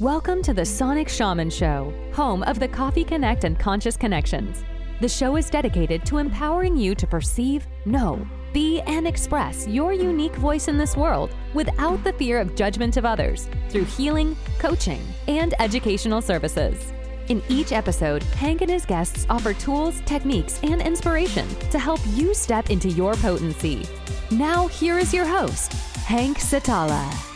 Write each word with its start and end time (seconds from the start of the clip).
Welcome 0.00 0.42
to 0.42 0.52
the 0.52 0.64
Sonic 0.64 1.08
Shaman 1.08 1.50
Show, 1.50 1.94
home 2.12 2.42
of 2.42 2.58
the 2.58 2.66
Coffee 2.66 3.04
Connect 3.04 3.44
and 3.44 3.56
Conscious 3.56 3.96
Connections. 3.96 4.64
The 5.00 5.08
show 5.08 5.36
is 5.36 5.48
dedicated 5.48 6.04
to 6.06 6.18
empowering 6.18 6.76
you 6.76 6.96
to 6.96 7.06
perceive, 7.06 7.68
know, 7.84 8.26
be, 8.52 8.80
and 8.88 9.06
express 9.06 9.68
your 9.68 9.92
unique 9.92 10.34
voice 10.34 10.66
in 10.66 10.76
this 10.76 10.96
world 10.96 11.30
without 11.54 12.02
the 12.02 12.12
fear 12.14 12.40
of 12.40 12.56
judgment 12.56 12.96
of 12.96 13.04
others 13.04 13.48
through 13.68 13.84
healing, 13.84 14.36
coaching, 14.58 15.00
and 15.28 15.54
educational 15.60 16.20
services. 16.20 16.92
In 17.28 17.40
each 17.48 17.70
episode, 17.70 18.24
Hank 18.24 18.62
and 18.62 18.70
his 18.72 18.84
guests 18.84 19.26
offer 19.30 19.54
tools, 19.54 20.00
techniques, 20.06 20.58
and 20.64 20.82
inspiration 20.82 21.46
to 21.70 21.78
help 21.78 22.00
you 22.14 22.34
step 22.34 22.68
into 22.68 22.88
your 22.88 23.14
potency. 23.14 23.86
Now, 24.32 24.66
here 24.66 24.98
is 24.98 25.14
your 25.14 25.24
host, 25.24 25.72
Hank 26.04 26.38
Setala. 26.38 27.33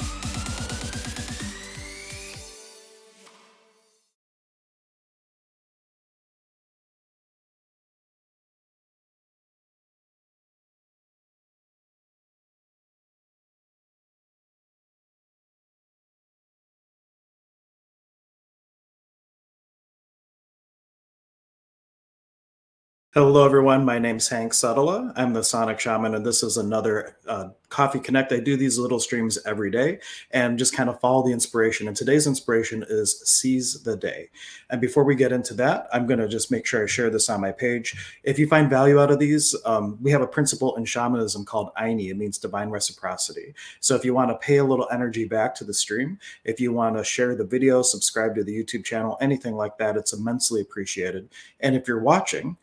Hello, 23.19 23.45
everyone. 23.45 23.85
My 23.85 23.99
name's 23.99 24.29
Hank 24.29 24.53
Setala. 24.53 25.13
I'm 25.17 25.33
the 25.33 25.43
Sonic 25.43 25.81
Shaman, 25.81 26.15
and 26.15 26.25
this 26.25 26.45
is 26.45 26.57
another 26.57 27.17
uh, 27.27 27.49
Coffee 27.69 27.99
Connect. 27.99 28.33
I 28.33 28.39
do 28.39 28.57
these 28.57 28.79
little 28.79 29.01
streams 29.01 29.41
every 29.45 29.73
day 29.73 29.99
and 30.31 30.57
just 30.57 30.73
kind 30.73 30.89
of 30.89 31.01
follow 31.01 31.27
the 31.27 31.33
inspiration. 31.33 31.89
And 31.89 31.97
today's 31.97 32.29
inspiration 32.29 32.85
is 32.89 33.21
Seize 33.29 33.83
the 33.83 33.97
Day. 33.97 34.31
And 34.71 34.81
before 34.81 35.03
we 35.03 35.17
get 35.17 35.33
into 35.33 35.53
that, 35.55 35.89
I'm 35.93 36.07
going 36.07 36.21
to 36.21 36.29
just 36.29 36.53
make 36.53 36.65
sure 36.65 36.85
I 36.85 36.87
share 36.87 37.11
this 37.11 37.29
on 37.29 37.41
my 37.41 37.51
page. 37.51 37.97
If 38.23 38.39
you 38.39 38.47
find 38.47 38.71
value 38.71 39.01
out 39.01 39.11
of 39.11 39.19
these, 39.19 39.53
um, 39.65 39.99
we 40.01 40.13
have 40.13 40.23
a 40.23 40.27
principle 40.29 40.77
in 40.77 40.85
shamanism 40.85 41.45
called 41.45 41.75
Ayni. 41.75 42.11
It 42.11 42.17
means 42.17 42.39
divine 42.39 42.71
reciprocity. 42.71 43.53
So 43.81 43.97
if 43.97 44.05
you 44.05 44.15
want 44.15 44.31
to 44.31 44.37
pay 44.37 44.59
a 44.59 44.65
little 44.65 44.87
energy 44.93 45.25
back 45.25 45.57
to 45.57 45.65
the 45.65 45.75
stream, 45.75 46.21
if 46.45 46.61
you 46.61 46.73
want 46.73 46.97
to 46.97 47.03
share 47.03 47.35
the 47.35 47.43
video, 47.43 47.83
subscribe 47.83 48.37
to 48.37 48.45
the 48.45 48.57
YouTube 48.57 48.85
channel, 48.85 49.19
anything 49.21 49.57
like 49.57 49.77
that, 49.79 49.97
it's 49.97 50.13
immensely 50.13 50.61
appreciated. 50.61 51.29
And 51.59 51.75
if 51.75 51.89
you're 51.89 51.99
watching, 51.99 52.57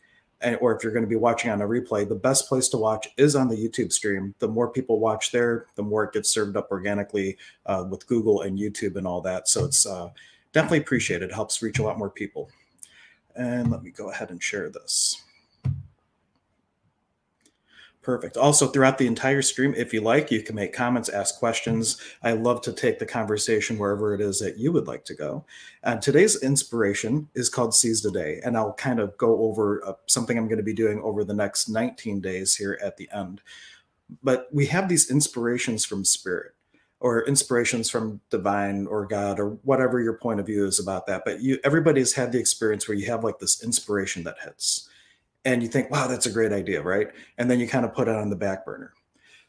or 0.62 0.76
if 0.76 0.84
you're 0.84 0.94
going 0.94 1.04
to 1.04 1.10
be 1.10 1.16
watching 1.16 1.50
on 1.50 1.62
a 1.62 1.68
replay, 1.68 2.08
the 2.08 2.16
best 2.16 2.48
place 2.48 2.70
to 2.70 2.78
watch 2.78 3.08
is 3.18 3.36
on 3.36 3.48
the 3.48 3.56
YouTube 3.56 3.92
stream. 3.92 4.36
The 4.40 4.48
more 4.48 4.70
people 4.70 5.00
watch 5.00 5.32
there, 5.32 5.66
the 5.76 5.84
more 5.84 6.04
it 6.04 6.14
gets 6.14 6.30
served 6.30 6.56
up 6.56 6.70
organically 6.72 7.38
uh, 7.66 7.86
with 7.90 8.08
Google 8.08 8.42
and 8.42 8.58
YouTube 8.58 8.96
and 8.96 9.08
all 9.08 9.22
that. 9.22 9.48
So 9.48 9.66
it's 9.66 9.86
uh, 9.86 10.10
definitely 10.54 10.80
appreciated. 10.80 11.32
It 11.32 11.34
helps 11.34 11.62
reach 11.62 11.80
a 11.80 11.84
lot 11.84 11.98
more 11.98 12.10
people. 12.10 12.50
And 13.36 13.72
let 13.72 13.84
me 13.84 13.90
go 13.90 14.12
ahead 14.12 14.30
and 14.30 14.42
share 14.42 14.70
this. 14.70 15.25
Perfect. 18.06 18.38
Also, 18.38 18.68
throughout 18.68 19.00
the 19.00 19.08
entire 19.08 19.42
stream, 19.42 19.74
if 19.76 19.92
you 19.92 20.00
like, 20.00 20.30
you 20.30 20.44
can 20.44 20.54
make 20.54 20.74
comments, 20.74 21.10
ask 21.10 21.40
questions. 21.40 22.00
I 22.22 22.34
love 22.34 22.62
to 22.62 22.72
take 22.72 23.00
the 23.00 23.06
conversation 23.08 23.80
wherever 23.80 24.14
it 24.14 24.22
is 24.22 24.40
that 24.42 24.60
you 24.60 24.72
would 24.74 24.86
like 24.86 25.06
to 25.06 25.16
go. 25.16 25.44
And 25.82 26.00
today's 26.00 26.44
inspiration 26.44 27.28
is 27.34 27.50
called 27.50 27.74
Seize 27.74 28.04
the 28.04 28.12
Day, 28.12 28.42
and 28.46 28.56
I'll 28.56 28.74
kind 28.74 29.00
of 29.00 29.18
go 29.18 29.42
over 29.46 29.84
uh, 29.84 29.94
something 30.06 30.38
I'm 30.38 30.46
going 30.48 30.60
to 30.60 30.64
be 30.64 30.72
doing 30.72 31.02
over 31.02 31.24
the 31.24 31.34
next 31.34 31.68
19 31.68 32.22
days 32.22 32.56
here 32.56 32.78
at 32.80 32.96
the 32.96 33.10
end. 33.12 33.42
But 34.22 34.50
we 34.52 34.68
have 34.68 34.88
these 34.88 35.10
inspirations 35.10 35.84
from 35.84 36.06
spirit 36.06 36.54
or 37.00 37.26
inspirations 37.26 37.90
from 37.90 38.22
divine 38.30 38.86
or 38.86 39.08
God 39.08 39.40
or 39.40 39.58
whatever 39.64 40.00
your 40.00 40.20
point 40.20 40.40
of 40.40 40.46
view 40.46 40.68
is 40.68 40.80
about 40.80 41.08
that. 41.08 41.24
But 41.26 41.42
you, 41.42 41.58
everybody's 41.64 42.14
had 42.14 42.32
the 42.32 42.40
experience 42.40 42.88
where 42.88 42.96
you 42.96 43.08
have 43.08 43.24
like 43.24 43.40
this 43.40 43.64
inspiration 43.64 44.24
that 44.26 44.38
hits 44.44 44.90
and 45.46 45.62
you 45.62 45.70
think, 45.70 45.92
wow, 45.92 46.08
that's 46.08 46.26
a 46.26 46.32
great 46.32 46.52
idea, 46.52 46.82
right? 46.82 47.10
And 47.38 47.50
then 47.50 47.60
you 47.60 47.68
kind 47.68 47.86
of 47.86 47.94
put 47.94 48.08
it 48.08 48.16
on 48.16 48.30
the 48.30 48.36
back 48.36 48.66
burner. 48.66 48.94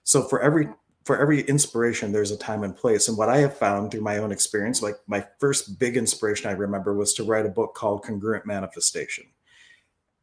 So 0.04 0.22
for 0.22 0.40
every 0.40 0.68
for 1.04 1.18
every 1.18 1.42
inspiration, 1.42 2.10
there's 2.10 2.32
a 2.32 2.36
time 2.36 2.64
and 2.64 2.76
place. 2.76 3.06
And 3.06 3.16
what 3.16 3.28
I 3.28 3.38
have 3.38 3.56
found 3.56 3.92
through 3.92 4.00
my 4.00 4.18
own 4.18 4.32
experience, 4.32 4.82
like 4.82 4.96
my 5.06 5.24
first 5.38 5.78
big 5.78 5.96
inspiration 5.96 6.50
I 6.50 6.54
remember 6.54 6.94
was 6.94 7.14
to 7.14 7.22
write 7.22 7.46
a 7.46 7.50
book 7.50 7.74
called 7.74 8.02
Congruent 8.02 8.44
Manifestation. 8.44 9.24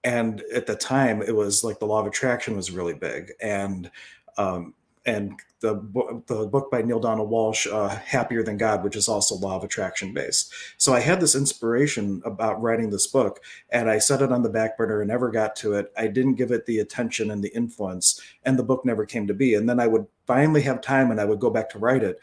And 0.04 0.44
at 0.54 0.68
the 0.68 0.76
time, 0.76 1.22
it 1.22 1.34
was 1.34 1.64
like 1.64 1.80
the 1.80 1.86
law 1.86 2.02
of 2.02 2.06
attraction 2.08 2.58
was 2.58 2.70
really 2.70 2.94
big. 2.94 3.32
And 3.42 3.90
um, 4.38 4.74
and 5.06 5.40
the, 5.64 6.24
the 6.28 6.46
book 6.46 6.70
by 6.70 6.82
Neale 6.82 7.00
Donald 7.00 7.32
Walsch, 7.32 7.72
uh, 7.72 7.88
Happier 7.88 8.44
Than 8.44 8.58
God, 8.58 8.84
which 8.84 8.98
is 8.98 9.08
also 9.08 9.36
law 9.36 9.56
of 9.56 9.64
attraction 9.64 10.14
based. 10.14 10.54
So 10.78 10.94
I 10.94 11.00
had 11.00 11.22
this 11.22 11.36
inspiration 11.36 12.22
about 12.26 12.62
writing 12.62 12.90
this 12.90 13.08
book, 13.08 13.42
and 13.70 13.90
I 13.90 13.98
set 13.98 14.22
it 14.22 14.32
on 14.32 14.44
the 14.44 14.50
back 14.50 14.78
burner 14.78 15.00
and 15.00 15.08
never 15.08 15.32
got 15.32 15.56
to 15.58 15.74
it. 15.74 15.92
I 15.98 16.08
didn't 16.08 16.36
give 16.36 16.52
it 16.52 16.66
the 16.66 16.80
attention 16.80 17.32
and 17.32 17.42
the 17.42 17.56
influence, 17.56 18.22
and 18.44 18.60
the 18.60 18.64
book 18.64 18.84
never 18.84 19.06
came 19.06 19.26
to 19.28 19.34
be. 19.34 19.56
And 19.56 19.68
then 19.70 19.80
I 19.80 19.88
would 19.88 20.06
finally 20.28 20.62
have 20.64 20.82
time 20.82 21.12
and 21.12 21.22
I 21.22 21.26
would 21.26 21.40
go 21.40 21.50
back 21.50 21.70
to 21.70 21.80
write 21.80 22.04
it, 22.04 22.20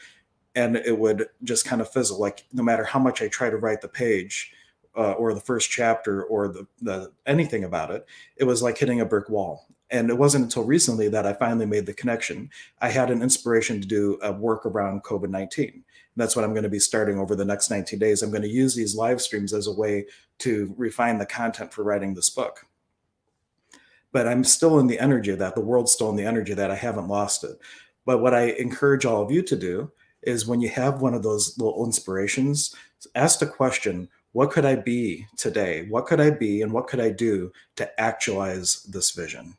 and 0.55 0.77
it 0.77 0.99
would 0.99 1.27
just 1.43 1.65
kind 1.65 1.81
of 1.81 1.91
fizzle. 1.91 2.21
Like 2.21 2.45
no 2.53 2.63
matter 2.63 2.85
how 2.85 3.01
much 3.01 3.23
I 3.23 3.29
try 3.29 3.49
to 3.49 3.57
write 3.57 3.81
the 3.81 3.89
page, 3.89 4.53
uh, 4.97 5.13
or 5.13 5.33
the 5.33 5.41
first 5.41 5.71
chapter 5.71 6.25
or 6.25 6.49
the, 6.49 6.67
the 6.83 7.11
anything 7.27 7.65
about 7.65 7.91
it, 7.91 8.05
it 8.37 8.45
was 8.45 8.63
like 8.63 8.77
hitting 8.77 9.01
a 9.01 9.07
brick 9.07 9.31
wall. 9.31 9.67
And 9.91 10.09
it 10.09 10.19
wasn't 10.19 10.45
until 10.45 10.65
recently 10.65 11.09
that 11.09 11.27
I 11.27 11.33
finally 11.33 11.67
made 11.67 11.87
the 11.87 11.93
connection. 11.93 12.51
I 12.81 12.91
had 12.91 13.11
an 13.11 13.23
inspiration 13.23 13.81
to 13.81 13.89
do 13.89 14.19
a 14.23 14.33
work 14.33 14.65
around 14.65 15.03
COVID 15.03 15.31
19. 15.31 15.85
That's 16.17 16.37
what 16.37 16.45
I'm 16.45 16.53
going 16.53 16.65
to 16.65 16.69
be 16.69 16.79
starting 16.79 17.19
over 17.19 17.35
the 17.35 17.45
next 17.45 17.71
19 17.71 17.99
days. 17.99 18.23
I'm 18.23 18.31
going 18.31 18.43
to 18.43 18.49
use 18.49 18.75
these 18.75 18.95
live 18.95 19.21
streams 19.21 19.53
as 19.53 19.67
a 19.67 19.73
way 19.73 20.07
to 20.39 20.75
refine 20.77 21.19
the 21.19 21.27
content 21.27 21.73
for 21.73 21.83
writing 21.83 22.15
this 22.15 22.31
book. 22.31 22.67
But 24.13 24.27
I'm 24.27 24.45
still 24.45 24.79
in 24.81 24.87
the 24.87 24.99
energy 24.99 25.31
of 25.31 25.39
that. 25.39 25.55
The 25.55 25.61
world's 25.61 25.93
still 25.93 26.11
in 26.11 26.17
the 26.17 26.25
energy 26.25 26.53
that. 26.55 26.71
I 26.71 26.75
haven't 26.75 27.09
lost 27.09 27.45
it. 27.45 27.59
But 28.05 28.21
what 28.21 28.35
I 28.35 28.51
encourage 28.51 29.05
all 29.05 29.23
of 29.23 29.31
you 29.31 29.43
to 29.43 29.57
do 29.57 29.91
is 30.23 30.47
when 30.47 30.61
you 30.61 30.69
have 30.69 31.01
one 31.01 31.15
of 31.15 31.23
those 31.23 31.57
little 31.59 31.85
inspirations, 31.85 32.75
ask 33.15 33.39
the 33.39 33.47
question, 33.47 34.09
what 34.33 34.51
could 34.51 34.65
I 34.65 34.77
be 34.77 35.27
today? 35.37 35.87
What 35.89 36.07
could 36.07 36.21
I 36.21 36.31
be 36.31 36.63
and 36.63 36.73
what 36.73 36.87
could 36.87 37.01
I 37.01 37.11
do 37.11 37.53
to 37.77 38.01
actualize 38.01 38.83
this 38.85 39.11
vision? 39.11 39.57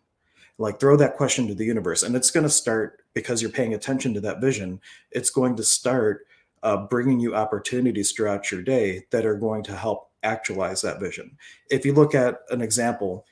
Like 0.57 0.79
throw 0.79 0.95
that 0.95 1.17
question 1.17 1.47
to 1.47 1.55
the 1.55 1.65
universe 1.65 2.03
and 2.03 2.15
it's 2.15 2.31
going 2.31 2.43
to 2.43 2.49
start 2.49 3.03
because 3.13 3.41
you're 3.41 3.51
paying 3.51 3.73
attention 3.73 4.13
to 4.13 4.21
that 4.21 4.41
vision 4.41 4.79
it's 5.11 5.29
going 5.29 5.55
to 5.55 5.63
start 5.63 6.25
uh, 6.63 6.77
bringing 6.87 7.19
you 7.19 7.35
opportunities 7.35 8.11
throughout 8.11 8.51
your 8.51 8.61
day 8.61 9.03
that 9.11 9.25
are 9.25 9.35
going 9.35 9.63
to 9.63 9.75
help 9.75 10.09
actualize 10.23 10.81
that 10.81 10.99
vision 10.99 11.35
if 11.69 11.85
you 11.85 11.93
look 11.93 12.13
at 12.13 12.39
an 12.51 12.61
example 12.61 13.25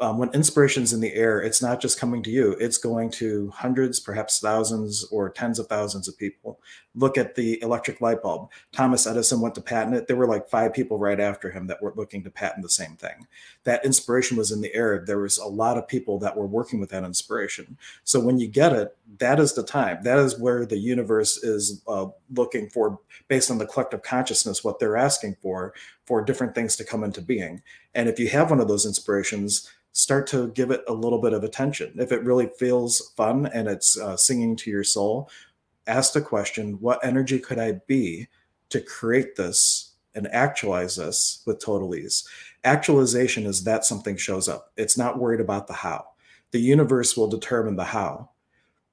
um, 0.00 0.18
when 0.18 0.30
inspiration's 0.34 0.92
in 0.92 1.00
the 1.00 1.14
air, 1.14 1.40
it's 1.40 1.62
not 1.62 1.80
just 1.80 2.00
coming 2.00 2.22
to 2.24 2.30
you, 2.30 2.56
it's 2.58 2.78
going 2.78 3.10
to 3.12 3.50
hundreds, 3.50 4.00
perhaps 4.00 4.40
thousands 4.40 5.04
or 5.10 5.30
tens 5.30 5.58
of 5.58 5.68
thousands 5.68 6.08
of 6.08 6.18
people. 6.18 6.58
Look 6.94 7.18
at 7.18 7.34
the 7.34 7.60
electric 7.62 8.00
light 8.00 8.22
bulb. 8.22 8.50
Thomas 8.72 9.06
Edison 9.06 9.40
went 9.40 9.54
to 9.56 9.60
patent 9.60 9.96
it. 9.96 10.06
There 10.06 10.16
were 10.16 10.28
like 10.28 10.48
five 10.48 10.72
people 10.72 10.98
right 10.98 11.18
after 11.18 11.50
him 11.50 11.66
that 11.66 11.82
were 11.82 11.92
looking 11.96 12.22
to 12.24 12.30
patent 12.30 12.62
the 12.62 12.68
same 12.68 12.96
thing. 12.96 13.26
That 13.64 13.84
inspiration 13.84 14.36
was 14.36 14.52
in 14.52 14.60
the 14.60 14.74
air. 14.74 15.02
There 15.04 15.18
was 15.18 15.38
a 15.38 15.46
lot 15.46 15.76
of 15.76 15.88
people 15.88 16.18
that 16.20 16.36
were 16.36 16.46
working 16.46 16.80
with 16.80 16.90
that 16.90 17.04
inspiration. 17.04 17.76
So 18.04 18.20
when 18.20 18.38
you 18.38 18.46
get 18.46 18.72
it, 18.72 18.96
that 19.18 19.40
is 19.40 19.54
the 19.54 19.64
time. 19.64 20.02
That 20.04 20.18
is 20.18 20.38
where 20.38 20.66
the 20.66 20.78
universe 20.78 21.38
is 21.38 21.82
uh, 21.88 22.06
looking 22.34 22.68
for, 22.68 22.98
based 23.28 23.50
on 23.50 23.58
the 23.58 23.66
collective 23.66 24.02
consciousness, 24.02 24.62
what 24.62 24.78
they're 24.78 24.96
asking 24.96 25.36
for, 25.42 25.74
for 26.06 26.24
different 26.24 26.54
things 26.54 26.76
to 26.76 26.84
come 26.84 27.02
into 27.02 27.20
being. 27.20 27.62
And 27.94 28.08
if 28.08 28.18
you 28.18 28.28
have 28.28 28.50
one 28.50 28.60
of 28.60 28.68
those 28.68 28.86
inspirations, 28.86 29.70
start 29.92 30.26
to 30.26 30.48
give 30.48 30.72
it 30.72 30.82
a 30.88 30.92
little 30.92 31.20
bit 31.20 31.32
of 31.32 31.44
attention. 31.44 31.94
If 31.96 32.10
it 32.10 32.24
really 32.24 32.50
feels 32.58 33.12
fun 33.16 33.46
and 33.46 33.68
it's 33.68 33.98
uh, 33.98 34.16
singing 34.16 34.56
to 34.56 34.70
your 34.70 34.84
soul, 34.84 35.30
ask 35.86 36.12
the 36.12 36.20
question 36.20 36.78
what 36.80 37.04
energy 37.04 37.38
could 37.38 37.58
I 37.58 37.80
be 37.86 38.28
to 38.70 38.80
create 38.80 39.36
this 39.36 39.92
and 40.14 40.28
actualize 40.28 40.96
this 40.96 41.42
with 41.46 41.60
total 41.60 41.94
ease? 41.94 42.26
Actualization 42.64 43.46
is 43.46 43.64
that 43.64 43.84
something 43.84 44.16
shows 44.16 44.48
up, 44.48 44.72
it's 44.76 44.98
not 44.98 45.18
worried 45.18 45.40
about 45.40 45.66
the 45.66 45.74
how. 45.74 46.06
The 46.50 46.60
universe 46.60 47.16
will 47.16 47.28
determine 47.28 47.76
the 47.76 47.84
how. 47.84 48.30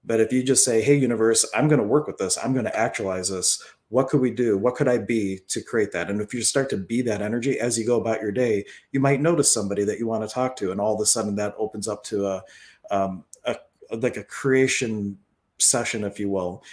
But 0.03 0.19
if 0.19 0.33
you 0.33 0.41
just 0.41 0.65
say, 0.65 0.81
hey, 0.81 0.95
universe, 0.95 1.45
I'm 1.53 1.67
going 1.67 1.79
to 1.79 1.88
work 1.88 2.07
with 2.07 2.17
this, 2.17 2.38
I'm 2.43 2.53
going 2.53 2.65
to 2.65 2.75
actualize 2.75 3.29
this, 3.29 3.63
what 3.91 4.07
could 4.07 4.21
we 4.21 4.31
do 4.31 4.57
what 4.57 4.75
could 4.75 4.87
i 4.87 4.97
be 4.97 5.39
to 5.47 5.61
create 5.61 5.91
that 5.91 6.09
and 6.09 6.21
if 6.21 6.33
you 6.33 6.41
start 6.41 6.69
to 6.69 6.77
be 6.77 7.01
that 7.01 7.21
energy 7.21 7.59
as 7.59 7.77
you 7.77 7.85
go 7.85 7.99
about 7.99 8.21
your 8.21 8.31
day 8.31 8.65
you 8.91 8.99
might 8.99 9.21
notice 9.21 9.51
somebody 9.51 9.83
that 9.83 9.99
you 9.99 10.07
want 10.07 10.27
to 10.27 10.33
talk 10.33 10.55
to 10.55 10.71
and 10.71 10.81
all 10.81 10.95
of 10.95 11.01
a 11.01 11.05
sudden 11.05 11.35
that 11.35 11.53
opens 11.57 11.87
up 11.87 12.03
to 12.03 12.25
a, 12.25 12.44
um, 12.89 13.23
a 13.45 13.55
like 13.97 14.15
a 14.17 14.23
creation 14.23 15.17
session 15.61 16.03
if 16.03 16.19
you 16.19 16.29
will. 16.29 16.63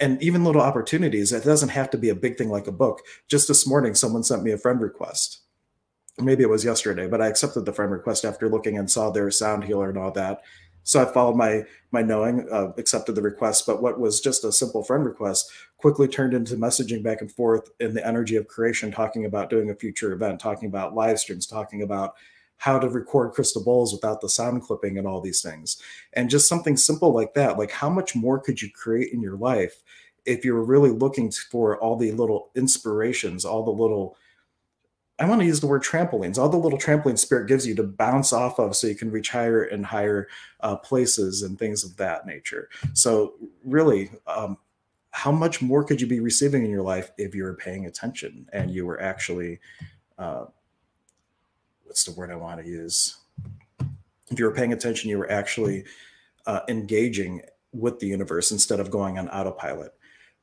And 0.00 0.20
even 0.22 0.44
little 0.44 0.62
opportunities 0.62 1.32
it 1.32 1.44
doesn't 1.44 1.68
have 1.70 1.90
to 1.90 1.98
be 1.98 2.08
a 2.08 2.14
big 2.14 2.36
thing 2.36 2.50
like 2.50 2.66
a 2.66 2.72
book. 2.72 3.00
Just 3.28 3.48
this 3.48 3.66
morning 3.66 3.94
someone 3.94 4.22
sent 4.22 4.42
me 4.42 4.52
a 4.52 4.58
friend 4.58 4.80
request. 4.80 5.40
Maybe 6.18 6.42
it 6.42 6.50
was 6.50 6.64
yesterday 6.64 7.08
but 7.08 7.20
i 7.20 7.26
accepted 7.26 7.64
the 7.64 7.72
friend 7.72 7.92
request 7.92 8.24
after 8.24 8.48
looking 8.48 8.78
and 8.78 8.90
saw 8.90 9.10
their 9.10 9.30
sound 9.30 9.64
healer 9.64 9.88
and 9.88 9.98
all 9.98 10.12
that. 10.12 10.42
So 10.84 11.00
I 11.00 11.10
followed 11.10 11.36
my 11.36 11.64
my 11.90 12.02
knowing, 12.02 12.46
uh, 12.52 12.72
accepted 12.76 13.14
the 13.14 13.22
request, 13.22 13.66
but 13.66 13.82
what 13.82 13.98
was 13.98 14.20
just 14.20 14.44
a 14.44 14.52
simple 14.52 14.84
friend 14.84 15.04
request 15.04 15.50
quickly 15.78 16.06
turned 16.06 16.34
into 16.34 16.56
messaging 16.56 17.02
back 17.02 17.20
and 17.20 17.32
forth 17.32 17.70
in 17.80 17.94
the 17.94 18.06
energy 18.06 18.36
of 18.36 18.48
creation, 18.48 18.92
talking 18.92 19.24
about 19.24 19.50
doing 19.50 19.70
a 19.70 19.74
future 19.74 20.12
event, 20.12 20.40
talking 20.40 20.68
about 20.68 20.94
live 20.94 21.18
streams, 21.18 21.46
talking 21.46 21.82
about 21.82 22.14
how 22.58 22.78
to 22.78 22.88
record 22.88 23.32
crystal 23.32 23.62
bowls 23.62 23.92
without 23.92 24.20
the 24.20 24.28
sound 24.28 24.62
clipping 24.62 24.96
and 24.96 25.06
all 25.06 25.20
these 25.20 25.42
things. 25.42 25.80
And 26.12 26.30
just 26.30 26.48
something 26.48 26.76
simple 26.76 27.12
like 27.12 27.34
that, 27.34 27.58
like 27.58 27.70
how 27.70 27.90
much 27.90 28.14
more 28.14 28.38
could 28.38 28.62
you 28.62 28.70
create 28.70 29.12
in 29.12 29.20
your 29.20 29.36
life 29.36 29.82
if 30.24 30.44
you're 30.44 30.62
really 30.62 30.90
looking 30.90 31.30
for 31.30 31.78
all 31.78 31.96
the 31.96 32.12
little 32.12 32.50
inspirations, 32.54 33.44
all 33.44 33.64
the 33.64 33.70
little 33.70 34.16
I 35.18 35.26
want 35.26 35.40
to 35.40 35.46
use 35.46 35.60
the 35.60 35.68
word 35.68 35.84
trampolines, 35.84 36.38
all 36.38 36.48
the 36.48 36.56
little 36.56 36.78
trampoline 36.78 37.18
spirit 37.18 37.46
gives 37.46 37.64
you 37.66 37.74
to 37.76 37.84
bounce 37.84 38.32
off 38.32 38.58
of 38.58 38.74
so 38.74 38.88
you 38.88 38.96
can 38.96 39.12
reach 39.12 39.30
higher 39.30 39.62
and 39.62 39.86
higher 39.86 40.26
uh, 40.60 40.74
places 40.76 41.42
and 41.42 41.56
things 41.56 41.84
of 41.84 41.96
that 41.98 42.26
nature. 42.26 42.68
So, 42.94 43.34
really, 43.64 44.10
um, 44.26 44.58
how 45.10 45.30
much 45.30 45.62
more 45.62 45.84
could 45.84 46.00
you 46.00 46.08
be 46.08 46.18
receiving 46.18 46.64
in 46.64 46.70
your 46.70 46.82
life 46.82 47.12
if 47.16 47.32
you 47.32 47.44
were 47.44 47.54
paying 47.54 47.86
attention 47.86 48.48
and 48.52 48.72
you 48.72 48.86
were 48.86 49.00
actually, 49.00 49.60
uh, 50.18 50.46
what's 51.84 52.04
the 52.04 52.12
word 52.12 52.30
I 52.30 52.36
want 52.36 52.60
to 52.60 52.66
use? 52.66 53.16
If 54.30 54.38
you 54.38 54.44
were 54.44 54.54
paying 54.54 54.72
attention, 54.72 55.10
you 55.10 55.18
were 55.18 55.30
actually 55.30 55.84
uh, 56.46 56.60
engaging 56.68 57.42
with 57.72 57.98
the 57.98 58.06
universe 58.06 58.50
instead 58.50 58.80
of 58.80 58.90
going 58.90 59.18
on 59.18 59.28
autopilot. 59.28 59.94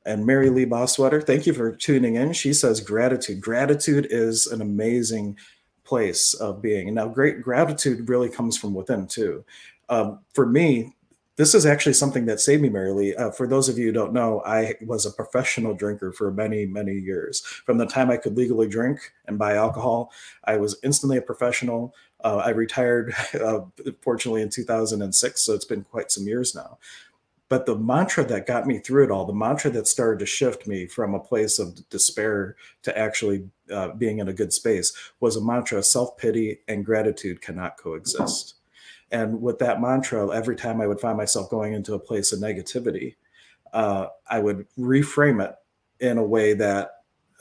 And 0.04 0.26
Mary 0.26 0.50
Lee 0.50 0.66
Boswetter, 0.66 1.24
thank 1.24 1.46
you 1.46 1.52
for 1.52 1.72
tuning 1.72 2.16
in. 2.16 2.32
She 2.32 2.52
says 2.52 2.80
gratitude. 2.80 3.40
Gratitude 3.40 4.08
is 4.10 4.46
an 4.48 4.60
amazing 4.60 5.36
place 5.84 6.34
of 6.34 6.60
being. 6.60 6.92
Now, 6.94 7.08
great 7.08 7.42
gratitude 7.42 8.08
really 8.08 8.28
comes 8.28 8.56
from 8.56 8.74
within 8.74 9.06
too. 9.06 9.44
Um, 9.88 10.20
for 10.34 10.46
me, 10.46 10.94
this 11.36 11.54
is 11.54 11.64
actually 11.64 11.94
something 11.94 12.26
that 12.26 12.40
saved 12.40 12.62
me, 12.62 12.68
Mary 12.68 12.92
Lee. 12.92 13.14
Uh, 13.14 13.30
for 13.30 13.46
those 13.46 13.68
of 13.68 13.78
you 13.78 13.86
who 13.86 13.92
don't 13.92 14.12
know, 14.12 14.42
I 14.44 14.74
was 14.82 15.06
a 15.06 15.10
professional 15.10 15.74
drinker 15.74 16.12
for 16.12 16.30
many, 16.30 16.66
many 16.66 16.92
years. 16.92 17.40
From 17.40 17.78
the 17.78 17.86
time 17.86 18.10
I 18.10 18.18
could 18.18 18.36
legally 18.36 18.68
drink 18.68 19.12
and 19.26 19.38
buy 19.38 19.54
alcohol, 19.54 20.12
I 20.44 20.58
was 20.58 20.78
instantly 20.82 21.16
a 21.16 21.22
professional. 21.22 21.94
Uh, 22.22 22.42
I 22.44 22.50
retired, 22.50 23.14
uh, 23.40 23.60
fortunately, 24.02 24.42
in 24.42 24.50
2006, 24.50 25.42
so 25.42 25.54
it's 25.54 25.64
been 25.64 25.84
quite 25.84 26.10
some 26.10 26.26
years 26.26 26.54
now. 26.54 26.78
But 27.48 27.66
the 27.66 27.76
mantra 27.76 28.24
that 28.24 28.46
got 28.46 28.66
me 28.66 28.78
through 28.78 29.04
it 29.04 29.10
all, 29.10 29.26
the 29.26 29.34
mantra 29.34 29.70
that 29.72 29.86
started 29.86 30.18
to 30.20 30.26
shift 30.26 30.66
me 30.66 30.86
from 30.86 31.14
a 31.14 31.20
place 31.20 31.58
of 31.58 31.86
despair 31.90 32.56
to 32.82 32.96
actually 32.98 33.48
uh, 33.70 33.88
being 33.88 34.18
in 34.18 34.28
a 34.28 34.32
good 34.32 34.52
space 34.52 34.92
was 35.20 35.36
a 35.36 35.44
mantra 35.44 35.82
self 35.82 36.16
pity 36.16 36.60
and 36.68 36.84
gratitude 36.84 37.42
cannot 37.42 37.76
coexist. 37.76 38.54
And 39.12 39.40
with 39.40 39.58
that 39.58 39.80
mantra, 39.80 40.28
every 40.34 40.56
time 40.56 40.80
I 40.80 40.86
would 40.86 41.00
find 41.00 41.16
myself 41.16 41.50
going 41.50 41.74
into 41.74 41.94
a 41.94 41.98
place 41.98 42.32
of 42.32 42.40
negativity, 42.40 43.14
uh, 43.72 44.06
I 44.28 44.40
would 44.40 44.66
reframe 44.78 45.44
it 45.44 45.54
in 46.00 46.18
a 46.18 46.24
way 46.24 46.54
that 46.54 46.90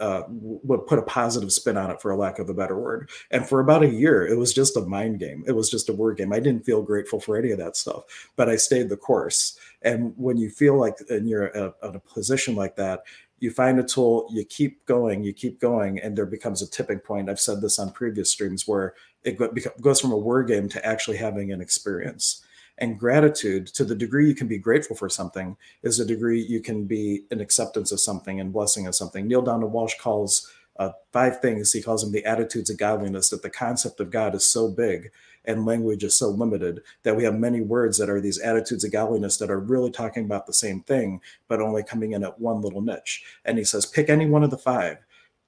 uh, 0.01 0.23
would 0.27 0.88
put 0.88 0.97
a 0.97 1.03
positive 1.03 1.53
spin 1.53 1.77
on 1.77 1.91
it 1.91 2.01
for 2.01 2.09
a 2.09 2.18
lack 2.18 2.39
of 2.39 2.50
a 2.50 2.53
better 2.53 2.77
word. 2.77 3.09
And 3.29 3.47
for 3.47 3.59
about 3.59 3.83
a 3.83 3.88
year 3.88 4.25
it 4.25 4.35
was 4.35 4.51
just 4.51 4.75
a 4.75 4.81
mind 4.81 5.19
game. 5.19 5.44
It 5.45 5.51
was 5.51 5.69
just 5.69 5.89
a 5.89 5.94
word 5.94 6.18
game. 6.18 6.33
I 6.33 6.39
didn't 6.39 6.65
feel 6.65 6.81
grateful 6.81 7.19
for 7.19 7.38
any 7.38 7.51
of 7.51 7.59
that 7.59 7.77
stuff 7.77 8.03
but 8.35 8.50
i 8.50 8.56
stayed 8.56 8.89
the 8.89 8.97
course. 8.97 9.59
And 9.83 10.13
when 10.18 10.38
you 10.38 10.50
feel 10.50 10.79
like 10.79 10.95
and 11.09 11.29
you're 11.29 11.47
a, 11.47 11.73
in 11.83 11.95
a 11.95 12.00
position 12.00 12.56
like 12.56 12.75
that 12.77 13.03
you 13.39 13.51
find 13.51 13.79
a 13.79 13.83
tool 13.83 14.27
you 14.31 14.44
keep 14.44 14.83
going 14.85 15.23
you 15.23 15.33
keep 15.33 15.59
going 15.59 16.00
and 16.00 16.18
there 16.18 16.25
becomes 16.25 16.63
a 16.63 16.69
tipping 16.69 17.00
point. 17.00 17.29
I've 17.29 17.39
said 17.39 17.62
this 17.62 17.77
on 17.77 17.91
previous 17.91 18.31
streams 18.31 18.68
where 18.68 18.95
it 19.23 19.81
goes 19.81 20.00
from 20.00 20.12
a 20.12 20.18
word 20.18 20.47
game 20.47 20.69
to 20.69 20.85
actually 20.85 21.18
having 21.18 21.51
an 21.51 21.62
experience 21.62 22.44
and 22.77 23.00
gratitude, 23.00 23.68
to 23.68 23.85
the 23.85 23.95
degree 23.95 24.27
you 24.27 24.33
can 24.33 24.47
be 24.47 24.57
grateful 24.57 24.95
for 24.95 25.07
something, 25.07 25.56
is 25.83 25.97
the 25.97 26.06
degree 26.06 26.41
you 26.41 26.59
can 26.59 26.85
be 26.85 27.23
in 27.29 27.39
acceptance 27.39 27.91
of 27.91 28.00
something 28.00 28.39
and 28.39 28.51
blessing 28.51 28.88
of 28.88 28.95
something. 28.95 29.27
Neale 29.27 29.44
Donald 29.44 29.71
Walsch 29.71 30.00
calls 30.00 30.51
uh, 30.77 30.89
five 31.13 31.41
things, 31.41 31.71
he 31.71 31.81
calls 31.81 32.01
them 32.01 32.12
the 32.12 32.25
attitudes 32.25 32.71
of 32.71 32.77
godliness, 32.77 33.29
that 33.29 33.44
the 33.44 33.51
concept 33.51 34.00
of 34.00 34.09
God 34.09 34.33
is 34.33 34.45
so 34.45 34.68
big 34.68 35.12
and 35.45 35.65
language 35.65 36.03
is 36.03 36.15
so 36.15 36.29
limited 36.29 36.81
that 37.03 37.15
we 37.15 37.23
have 37.23 37.35
many 37.35 37.62
words 37.62 37.97
that 37.97 38.09
are 38.09 38.21
these 38.21 38.39
attitudes 38.39 38.83
of 38.83 38.91
godliness 38.91 39.38
that 39.38 39.51
are 39.51 39.59
really 39.59 39.91
talking 39.91 40.25
about 40.25 40.47
the 40.47 40.53
same 40.53 40.81
thing, 40.81 41.21
but 41.47 41.62
only 41.62 41.83
coming 41.83 42.13
in 42.13 42.23
at 42.23 42.39
one 42.39 42.62
little 42.62 42.81
niche. 42.81 43.23
And 43.45 43.57
he 43.57 43.63
says, 43.63 43.85
pick 43.85 44.09
any 44.09 44.25
one 44.25 44.44
of 44.44 44.50
the 44.50 44.57
five 44.57 44.97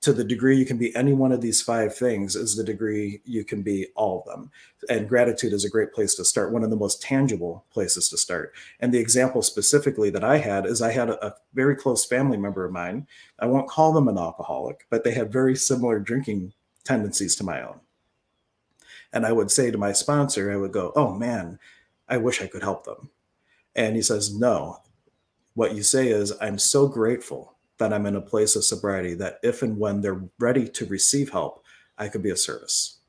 to 0.04 0.12
the 0.12 0.24
degree 0.26 0.58
you 0.58 0.66
can 0.66 0.78
be 0.78 0.94
any 0.98 1.14
one 1.14 1.32
of 1.32 1.40
these 1.40 1.62
five 1.62 1.96
things 1.96 2.36
is 2.36 2.58
the 2.58 2.64
degree 2.64 3.22
you 3.24 3.46
can 3.46 3.62
be 3.62 3.88
all 3.96 4.20
of 4.20 4.26
them. 4.26 4.52
And 4.90 5.08
gratitude 5.08 5.54
is 5.54 5.64
a 5.64 5.70
great 5.70 5.94
place 5.94 6.14
to 6.16 6.26
start, 6.26 6.52
one 6.52 6.64
of 6.64 6.70
the 6.70 6.76
most 6.76 7.02
tangible 7.02 7.66
places 7.72 8.10
to 8.10 8.18
start. 8.18 8.54
And 8.82 8.94
the 8.94 9.00
example 9.00 9.42
specifically 9.42 10.10
that 10.10 10.24
I 10.24 10.40
had 10.40 10.66
is 10.66 10.82
I 10.82 10.92
had 10.92 11.10
a, 11.10 11.26
a 11.26 11.36
very 11.54 11.78
close 11.78 12.04
family 12.04 12.38
member 12.38 12.66
of 12.66 12.74
mine. 12.74 13.08
I 13.40 13.46
won't 13.46 13.70
call 13.70 13.94
them 13.94 14.10
an 14.10 14.18
alcoholic, 14.18 14.88
but 14.90 15.06
they 15.06 15.14
had 15.14 15.32
very 15.32 15.56
similar 15.56 16.00
drinking 16.00 16.52
tendencies 16.84 17.38
to 17.38 17.46
my 17.46 17.62
own. 17.62 17.80
And 19.14 19.26
I 19.26 19.32
would 19.32 19.52
say 19.52 19.72
to 19.72 19.78
my 19.78 19.94
sponsor, 19.94 20.52
I 20.52 20.58
would 20.58 20.74
go, 20.74 20.92
Oh 20.98 21.14
man, 21.14 21.60
I 22.10 22.18
wish 22.18 22.42
I 22.42 22.48
could 22.48 22.64
help 22.64 22.84
them. 22.84 23.10
And 23.74 23.96
he 23.96 24.02
says, 24.02 24.36
No. 24.36 24.82
What 25.54 25.76
you 25.76 25.84
say 25.84 26.10
is, 26.10 26.34
I'm 26.42 26.58
so 26.58 26.88
grateful 26.88 27.53
that 27.78 27.94
I'm 27.94 28.06
in 28.06 28.16
a 28.16 28.22
place 28.22 28.56
of 28.56 28.64
sobriety 28.64 29.14
that 29.16 29.40
if 29.44 29.62
and 29.62 29.78
when 29.78 30.02
they're 30.02 30.22
ready 30.40 30.68
to 30.68 30.86
receive 30.86 31.32
help, 31.32 31.64
I 31.98 32.08
could 32.08 32.24
be 32.24 32.30
of 32.30 32.40
service. 32.40 33.00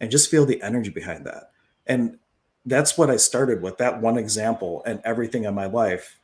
And 0.00 0.10
just 0.10 0.30
feel 0.30 0.46
the 0.46 0.62
energy 0.62 0.90
behind 0.90 1.26
that. 1.26 1.50
And 1.86 2.18
that's 2.64 2.96
what 2.96 3.10
I 3.10 3.16
started 3.16 3.62
with 3.62 3.78
that 3.78 4.00
one 4.00 4.18
example 4.18 4.82
and 4.86 5.00
everything 5.04 5.44
in 5.44 5.54
my 5.54 5.66
life. 5.66 6.20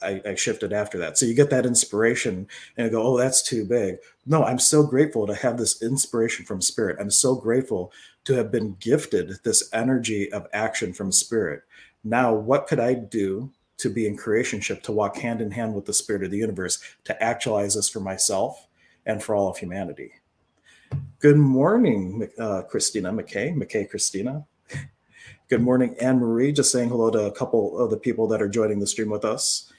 I, 0.00 0.20
I 0.26 0.34
shifted 0.34 0.72
after 0.72 0.98
that. 0.98 1.16
So 1.16 1.26
you 1.26 1.34
get 1.34 1.50
that 1.50 1.66
inspiration 1.66 2.48
and 2.76 2.90
go, 2.90 3.02
oh, 3.02 3.18
that's 3.18 3.42
too 3.42 3.64
big. 3.64 3.96
No, 4.26 4.44
I'm 4.44 4.58
so 4.58 4.84
grateful 4.84 5.26
to 5.26 5.34
have 5.34 5.58
this 5.58 5.80
inspiration 5.80 6.44
from 6.44 6.60
spirit. 6.60 6.96
I'm 6.98 7.10
so 7.10 7.36
grateful 7.36 7.92
to 8.24 8.34
have 8.34 8.50
been 8.50 8.76
gifted 8.80 9.38
this 9.44 9.68
energy 9.72 10.32
of 10.32 10.48
action 10.52 10.92
from 10.92 11.12
spirit. 11.12 11.62
Now, 12.02 12.34
what 12.34 12.66
could 12.66 12.80
I 12.80 12.94
do 12.94 13.52
to 13.82 13.90
be 13.90 14.06
in 14.06 14.16
creationship, 14.16 14.82
to 14.82 14.92
walk 14.92 15.16
hand 15.16 15.40
in 15.40 15.50
hand 15.50 15.74
with 15.74 15.84
the 15.84 15.92
spirit 15.92 16.22
of 16.22 16.30
the 16.30 16.38
universe, 16.38 16.78
to 17.04 17.22
actualize 17.22 17.74
this 17.74 17.88
for 17.88 18.00
myself 18.00 18.68
and 19.06 19.22
for 19.22 19.34
all 19.34 19.50
of 19.50 19.58
humanity. 19.58 20.12
Good 21.18 21.36
morning, 21.36 22.28
uh, 22.38 22.62
Christina 22.62 23.12
McKay, 23.12 23.54
McKay 23.54 23.90
Christina. 23.90 24.46
Good 25.48 25.62
morning, 25.62 25.96
Anne 26.00 26.18
Marie. 26.18 26.52
Just 26.52 26.70
saying 26.70 26.90
hello 26.90 27.10
to 27.10 27.26
a 27.26 27.32
couple 27.32 27.76
of 27.78 27.90
the 27.90 27.96
people 27.96 28.28
that 28.28 28.40
are 28.40 28.48
joining 28.48 28.78
the 28.78 28.86
stream 28.86 29.10
with 29.10 29.24
us. 29.24 29.72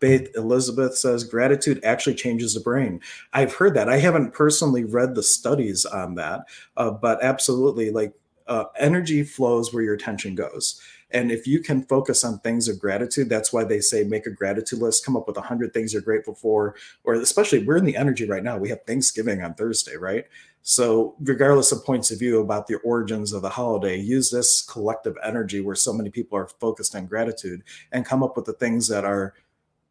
Faith 0.00 0.30
Elizabeth 0.34 0.96
says 0.96 1.24
gratitude 1.24 1.80
actually 1.84 2.14
changes 2.14 2.54
the 2.54 2.60
brain. 2.60 3.00
I've 3.32 3.54
heard 3.54 3.74
that. 3.74 3.88
I 3.88 3.98
haven't 3.98 4.32
personally 4.32 4.84
read 4.84 5.14
the 5.14 5.22
studies 5.22 5.84
on 5.84 6.14
that, 6.16 6.46
uh, 6.76 6.90
but 6.90 7.22
absolutely, 7.22 7.90
like 7.90 8.14
uh, 8.46 8.64
energy 8.78 9.22
flows 9.22 9.72
where 9.72 9.82
your 9.82 9.94
attention 9.94 10.34
goes. 10.34 10.80
And 11.14 11.30
if 11.30 11.46
you 11.46 11.60
can 11.60 11.84
focus 11.84 12.24
on 12.24 12.40
things 12.40 12.68
of 12.68 12.80
gratitude, 12.80 13.28
that's 13.28 13.52
why 13.52 13.62
they 13.62 13.80
say 13.80 14.02
make 14.02 14.26
a 14.26 14.30
gratitude 14.30 14.80
list, 14.80 15.04
come 15.04 15.16
up 15.16 15.28
with 15.28 15.36
100 15.36 15.72
things 15.72 15.92
you're 15.92 16.02
grateful 16.02 16.34
for, 16.34 16.74
or 17.04 17.14
especially 17.14 17.64
we're 17.64 17.76
in 17.76 17.84
the 17.84 17.96
energy 17.96 18.26
right 18.26 18.42
now. 18.42 18.58
We 18.58 18.68
have 18.70 18.84
Thanksgiving 18.84 19.40
on 19.42 19.54
Thursday, 19.54 19.96
right? 19.96 20.26
So, 20.62 21.14
regardless 21.20 21.72
of 21.72 21.84
points 21.84 22.10
of 22.10 22.18
view 22.18 22.40
about 22.40 22.66
the 22.66 22.76
origins 22.76 23.32
of 23.32 23.42
the 23.42 23.50
holiday, 23.50 23.96
use 23.96 24.30
this 24.30 24.62
collective 24.62 25.14
energy 25.22 25.60
where 25.60 25.76
so 25.76 25.92
many 25.92 26.10
people 26.10 26.36
are 26.36 26.48
focused 26.48 26.96
on 26.96 27.06
gratitude 27.06 27.62
and 27.92 28.04
come 28.04 28.22
up 28.22 28.34
with 28.34 28.46
the 28.46 28.54
things 28.54 28.88
that 28.88 29.04
are 29.04 29.34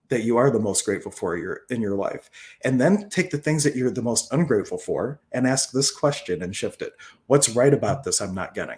that 0.10 0.24
you 0.24 0.36
are 0.38 0.51
the 0.51 0.60
most 0.60 0.84
grateful 0.84 1.12
for 1.12 1.38
your 1.38 1.62
in 1.70 1.82
your 1.82 1.96
life 1.96 2.30
and 2.63 2.80
then 2.80 3.10
take 3.10 3.32
the 3.32 3.38
things 3.38 3.63
that 3.63 3.75
you're 3.75 3.89
the 3.89 4.01
most 4.01 4.32
ungrateful 4.34 4.77
for 4.77 5.20
and 5.32 5.48
ask 5.48 5.72
this 5.72 5.89
question 5.89 6.44
and 6.44 6.56
shift 6.56 6.82
it 6.82 6.94
what's 7.27 7.50
right 7.50 7.74
about 7.74 8.03
this 8.03 8.20
i'm 8.20 8.36
not 8.36 8.53
getting 8.53 8.77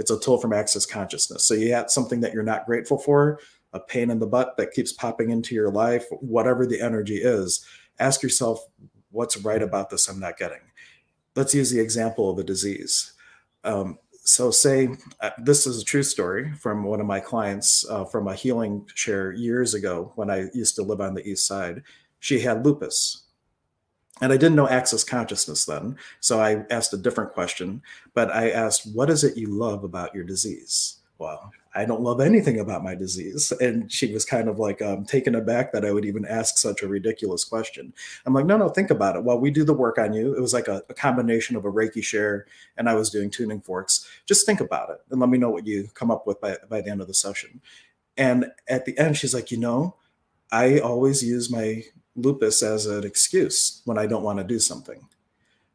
it's 0.00 0.10
a 0.10 0.18
tool 0.18 0.38
from 0.38 0.54
access 0.54 0.86
consciousness. 0.86 1.44
So 1.44 1.52
you 1.52 1.74
have 1.74 1.90
something 1.90 2.20
that 2.22 2.32
you're 2.32 2.42
not 2.42 2.64
grateful 2.64 2.96
for, 2.96 3.38
a 3.74 3.78
pain 3.78 4.10
in 4.10 4.18
the 4.18 4.26
butt 4.26 4.56
that 4.56 4.72
keeps 4.72 4.92
popping 4.92 5.28
into 5.28 5.54
your 5.54 5.70
life, 5.70 6.06
whatever 6.10 6.66
the 6.66 6.80
energy 6.80 7.18
is, 7.18 7.64
ask 7.98 8.22
yourself, 8.22 8.64
what's 9.10 9.36
right 9.36 9.62
about 9.62 9.90
this 9.90 10.08
I'm 10.08 10.18
not 10.18 10.38
getting? 10.38 10.62
Let's 11.36 11.54
use 11.54 11.70
the 11.70 11.80
example 11.80 12.30
of 12.30 12.38
a 12.38 12.42
disease. 12.42 13.12
Um, 13.62 13.98
so 14.24 14.50
say 14.50 14.88
uh, 15.20 15.30
this 15.36 15.66
is 15.66 15.82
a 15.82 15.84
true 15.84 16.02
story 16.02 16.52
from 16.54 16.82
one 16.82 17.00
of 17.00 17.06
my 17.06 17.20
clients 17.20 17.84
uh, 17.90 18.06
from 18.06 18.26
a 18.26 18.34
healing 18.34 18.86
chair 18.94 19.32
years 19.32 19.74
ago 19.74 20.12
when 20.16 20.30
I 20.30 20.48
used 20.54 20.76
to 20.76 20.82
live 20.82 21.02
on 21.02 21.14
the 21.14 21.28
east 21.28 21.46
side. 21.46 21.82
She 22.20 22.40
had 22.40 22.64
lupus 22.64 23.19
and 24.20 24.32
I 24.32 24.36
didn't 24.36 24.56
know 24.56 24.68
access 24.68 25.04
consciousness 25.04 25.64
then. 25.64 25.96
So 26.20 26.40
I 26.40 26.64
asked 26.70 26.92
a 26.92 26.98
different 26.98 27.32
question, 27.32 27.82
but 28.14 28.30
I 28.30 28.50
asked, 28.50 28.86
What 28.94 29.10
is 29.10 29.24
it 29.24 29.36
you 29.36 29.48
love 29.48 29.84
about 29.84 30.14
your 30.14 30.24
disease? 30.24 31.00
well, 31.20 31.52
I 31.74 31.84
don't 31.84 32.00
love 32.00 32.20
anything 32.20 32.58
about 32.58 32.82
my 32.82 32.96
disease. 32.96 33.52
And 33.60 33.92
she 33.92 34.12
was 34.12 34.24
kind 34.24 34.48
of 34.48 34.58
like 34.58 34.82
um, 34.82 35.04
taken 35.04 35.34
aback 35.36 35.70
that 35.72 35.84
I 35.84 35.92
would 35.92 36.06
even 36.06 36.24
ask 36.24 36.56
such 36.56 36.82
a 36.82 36.88
ridiculous 36.88 37.44
question. 37.44 37.92
I'm 38.24 38.32
like, 38.32 38.46
no, 38.46 38.56
no, 38.56 38.70
think 38.70 38.90
about 38.90 39.14
it. 39.14 39.22
While 39.22 39.38
we 39.38 39.50
do 39.50 39.62
the 39.62 39.74
work 39.74 39.98
on 39.98 40.14
you, 40.14 40.34
it 40.34 40.40
was 40.40 40.54
like 40.54 40.66
a, 40.66 40.82
a 40.88 40.94
combination 40.94 41.54
of 41.54 41.64
a 41.66 41.70
Reiki 41.70 42.02
share 42.02 42.46
and 42.76 42.88
I 42.88 42.94
was 42.94 43.10
doing 43.10 43.30
tuning 43.30 43.60
forks. 43.60 44.08
Just 44.26 44.46
think 44.46 44.60
about 44.60 44.90
it 44.90 45.00
and 45.10 45.20
let 45.20 45.28
me 45.28 45.38
know 45.38 45.50
what 45.50 45.66
you 45.66 45.88
come 45.94 46.10
up 46.10 46.26
with 46.26 46.40
by, 46.40 46.56
by 46.68 46.80
the 46.80 46.90
end 46.90 47.02
of 47.02 47.06
the 47.06 47.14
session. 47.14 47.60
And 48.16 48.46
at 48.66 48.86
the 48.86 48.98
end, 48.98 49.18
she's 49.18 49.34
like, 49.34 49.50
you 49.50 49.58
know, 49.58 49.94
I 50.50 50.78
always 50.78 51.22
use 51.22 51.50
my 51.50 51.84
lupus 52.16 52.62
as 52.62 52.86
an 52.86 53.04
excuse 53.04 53.82
when 53.84 53.98
I 53.98 54.06
don't 54.06 54.22
want 54.22 54.38
to 54.38 54.44
do 54.44 54.58
something. 54.58 55.00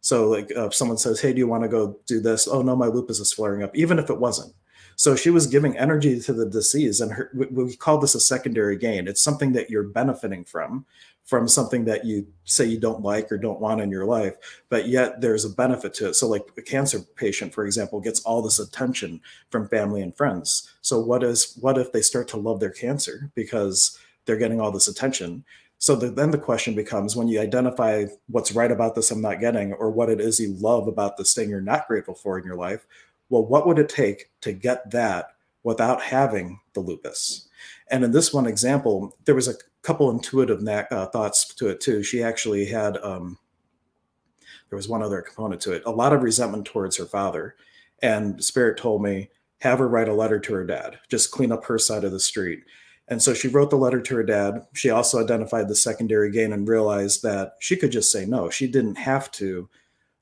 So, 0.02 0.30
like, 0.30 0.52
uh, 0.56 0.68
if 0.68 0.76
someone 0.76 0.98
says, 0.98 1.20
Hey, 1.20 1.34
do 1.34 1.40
you 1.40 1.48
want 1.48 1.64
to 1.64 1.70
go 1.70 1.98
do 2.06 2.20
this? 2.20 2.48
Oh, 2.48 2.62
no, 2.62 2.76
my 2.76 2.88
lupus 2.88 3.20
is 3.20 3.34
flaring 3.34 3.64
up, 3.64 3.76
even 3.76 3.98
if 3.98 4.10
it 4.10 4.20
wasn't 4.20 4.54
so 4.96 5.16
she 5.16 5.30
was 5.30 5.48
giving 5.48 5.78
energy 5.78 6.20
to 6.22 6.34
the 6.34 6.46
disease, 6.46 7.02
and 7.02 7.12
her, 7.12 7.30
we 7.34 7.76
call 7.76 7.98
this 7.98 8.16
a 8.16 8.20
secondary 8.20 8.78
gain. 8.78 9.08
It's 9.08 9.22
something 9.22 9.52
that 9.54 9.70
you're 9.70 9.84
benefiting 9.84 10.46
from, 10.46 10.86
from 11.26 11.48
something 11.48 11.86
that 11.86 12.06
you 12.06 12.28
say 12.46 12.66
you 12.66 12.80
don't 12.80 13.02
like 13.02 13.32
or 13.32 13.38
don't 13.38 13.60
want 13.60 13.82
in 13.82 13.92
your 13.92 14.06
life, 14.06 14.36
but 14.70 14.88
yet 14.88 15.20
there's 15.20 15.44
a 15.44 15.50
benefit 15.50 15.94
to 15.96 16.10
it. 16.10 16.14
So, 16.14 16.28
like 16.28 16.48
a 16.58 16.62
cancer 16.62 17.00
patient, 17.16 17.54
for 17.54 17.66
example, 17.66 18.00
gets 18.00 18.22
all 18.22 18.42
this 18.42 18.60
attention 18.60 19.20
from 19.50 19.68
family 19.68 20.02
and 20.02 20.16
friends. 20.16 20.72
So, 20.82 21.00
what 21.00 21.24
is 21.24 21.58
what 21.60 21.78
if 21.78 21.92
they 21.92 22.02
start 22.02 22.28
to 22.30 22.38
love 22.38 22.60
their 22.60 22.70
cancer 22.70 23.32
because 23.36 24.00
they're 24.26 24.38
getting 24.38 24.62
all 24.62 24.72
this 24.72 24.88
attention? 24.88 25.44
So 25.86 25.96
the, 25.96 26.10
then 26.10 26.32
the 26.32 26.40
question 26.40 26.74
becomes 26.74 27.16
when 27.16 27.28
you 27.28 27.40
identify 27.40 28.06
what's 28.26 28.54
right 28.54 28.72
about 28.72 28.96
this 28.96 29.12
I'm 29.12 29.22
not 29.22 29.40
getting, 29.40 29.72
or 29.74 29.92
what 29.92 30.10
it 30.10 30.20
is 30.20 30.40
you 30.40 30.56
love 30.56 30.88
about 30.88 31.16
this 31.16 31.36
thing 31.36 31.48
you're 31.48 31.62
not 31.62 31.88
grateful 31.88 32.16
for 32.16 32.40
in 32.40 32.44
your 32.44 32.56
life, 32.56 32.88
well, 33.30 33.46
what 33.46 33.68
would 33.68 33.78
it 33.78 33.88
take 33.88 34.32
to 34.42 34.52
get 34.52 34.90
that 34.90 35.36
without 35.62 36.02
having 36.02 36.60
the 36.74 36.80
lupus? 36.80 37.50
And 37.92 38.04
in 38.04 38.12
this 38.12 38.34
one 38.34 38.48
example, 38.48 39.16
there 39.26 39.36
was 39.36 39.48
a 39.48 39.54
couple 39.84 40.10
intuitive 40.10 40.68
uh, 40.68 41.06
thoughts 41.06 41.54
to 41.54 41.68
it 41.68 41.82
too. 41.82 42.02
She 42.02 42.24
actually 42.24 42.66
had, 42.66 42.98
um, 43.04 43.38
there 44.72 44.78
was 44.78 44.90
one 44.90 45.04
other 45.04 45.22
component 45.22 45.62
to 45.62 45.74
it, 45.74 45.84
a 45.86 45.92
lot 45.92 46.14
of 46.14 46.24
resentment 46.24 46.66
towards 46.66 46.98
her 46.98 47.06
father. 47.06 47.58
And 48.02 48.44
Spirit 48.44 48.80
told 48.80 49.04
me, 49.04 49.30
have 49.60 49.78
her 49.78 49.88
write 49.88 50.10
a 50.10 50.14
letter 50.16 50.40
to 50.40 50.54
her 50.56 50.66
dad, 50.66 50.98
just 51.10 51.30
clean 51.30 51.52
up 51.52 51.64
her 51.66 51.78
side 51.78 52.04
of 52.04 52.12
the 52.12 52.20
street. 52.20 52.64
And 53.08 53.22
so 53.22 53.34
she 53.34 53.48
wrote 53.48 53.70
the 53.70 53.76
letter 53.76 54.02
to 54.02 54.16
her 54.16 54.24
dad. 54.24 54.66
She 54.74 54.90
also 54.90 55.24
identified 55.24 55.68
the 55.68 55.76
secondary 55.76 56.32
gain 56.32 56.54
and 56.54 56.68
realized 56.68 57.22
that 57.24 57.56
she 57.60 57.76
could 57.76 57.92
just 57.92 58.12
say 58.12 58.26
no. 58.26 58.50
She 58.50 58.68
didn't 58.68 58.96
have 58.96 59.32
to 59.34 59.70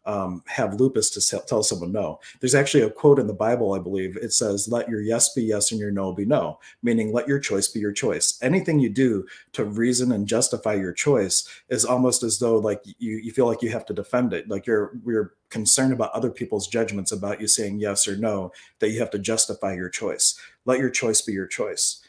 um, 0.06 0.44
have 0.48 0.80
lupus 0.80 1.10
to 1.12 1.40
tell 1.46 1.64
someone 1.64 1.92
no. 1.92 2.20
There's 2.40 2.56
actually 2.56 2.84
a 2.84 2.90
quote 2.90 3.20
in 3.20 3.28
the 3.28 3.34
Bible, 3.34 3.74
I 3.74 3.80
believe. 3.80 4.18
It 4.18 4.34
says, 4.34 4.68
Let 4.68 4.90
your 4.90 5.02
yes 5.02 5.34
be 5.34 5.44
yes 5.44 5.72
and 5.72 5.80
your 5.80 5.92
no 5.92 6.12
be 6.12 6.26
no, 6.26 6.60
meaning 6.82 7.14
let 7.14 7.28
your 7.28 7.40
choice 7.40 7.68
be 7.68 7.80
your 7.80 7.94
choice. 7.94 8.38
Anything 8.42 8.80
you 8.80 8.90
do 8.90 9.26
to 9.54 9.64
reason 9.64 10.12
and 10.12 10.28
justify 10.28 10.74
your 10.74 10.92
choice 10.92 11.48
is 11.70 11.86
almost 11.86 12.24
as 12.24 12.40
though 12.40 12.58
like 12.58 12.82
you, 12.86 13.18
you 13.18 13.32
feel 13.32 13.48
like 13.48 13.62
you 13.62 13.70
have 13.70 13.86
to 13.86 13.94
defend 13.94 14.34
it. 14.34 14.50
Like 14.50 14.68
you're 14.68 14.92
you're 15.06 15.36
concerned 15.50 15.94
about 15.94 16.12
other 16.12 16.32
people's 16.32 16.68
judgments 16.68 17.12
about 17.12 17.40
you 17.40 17.48
saying 17.48 17.80
yes 17.80 18.08
or 18.08 18.18
no, 18.18 18.52
that 18.80 18.90
you 18.90 19.00
have 19.00 19.12
to 19.12 19.20
justify 19.20 19.74
your 19.74 19.90
choice. 19.90 20.38
Let 20.66 20.80
your 20.80 20.90
choice 20.90 21.22
be 21.22 21.32
your 21.32 21.48
choice. 21.48 22.03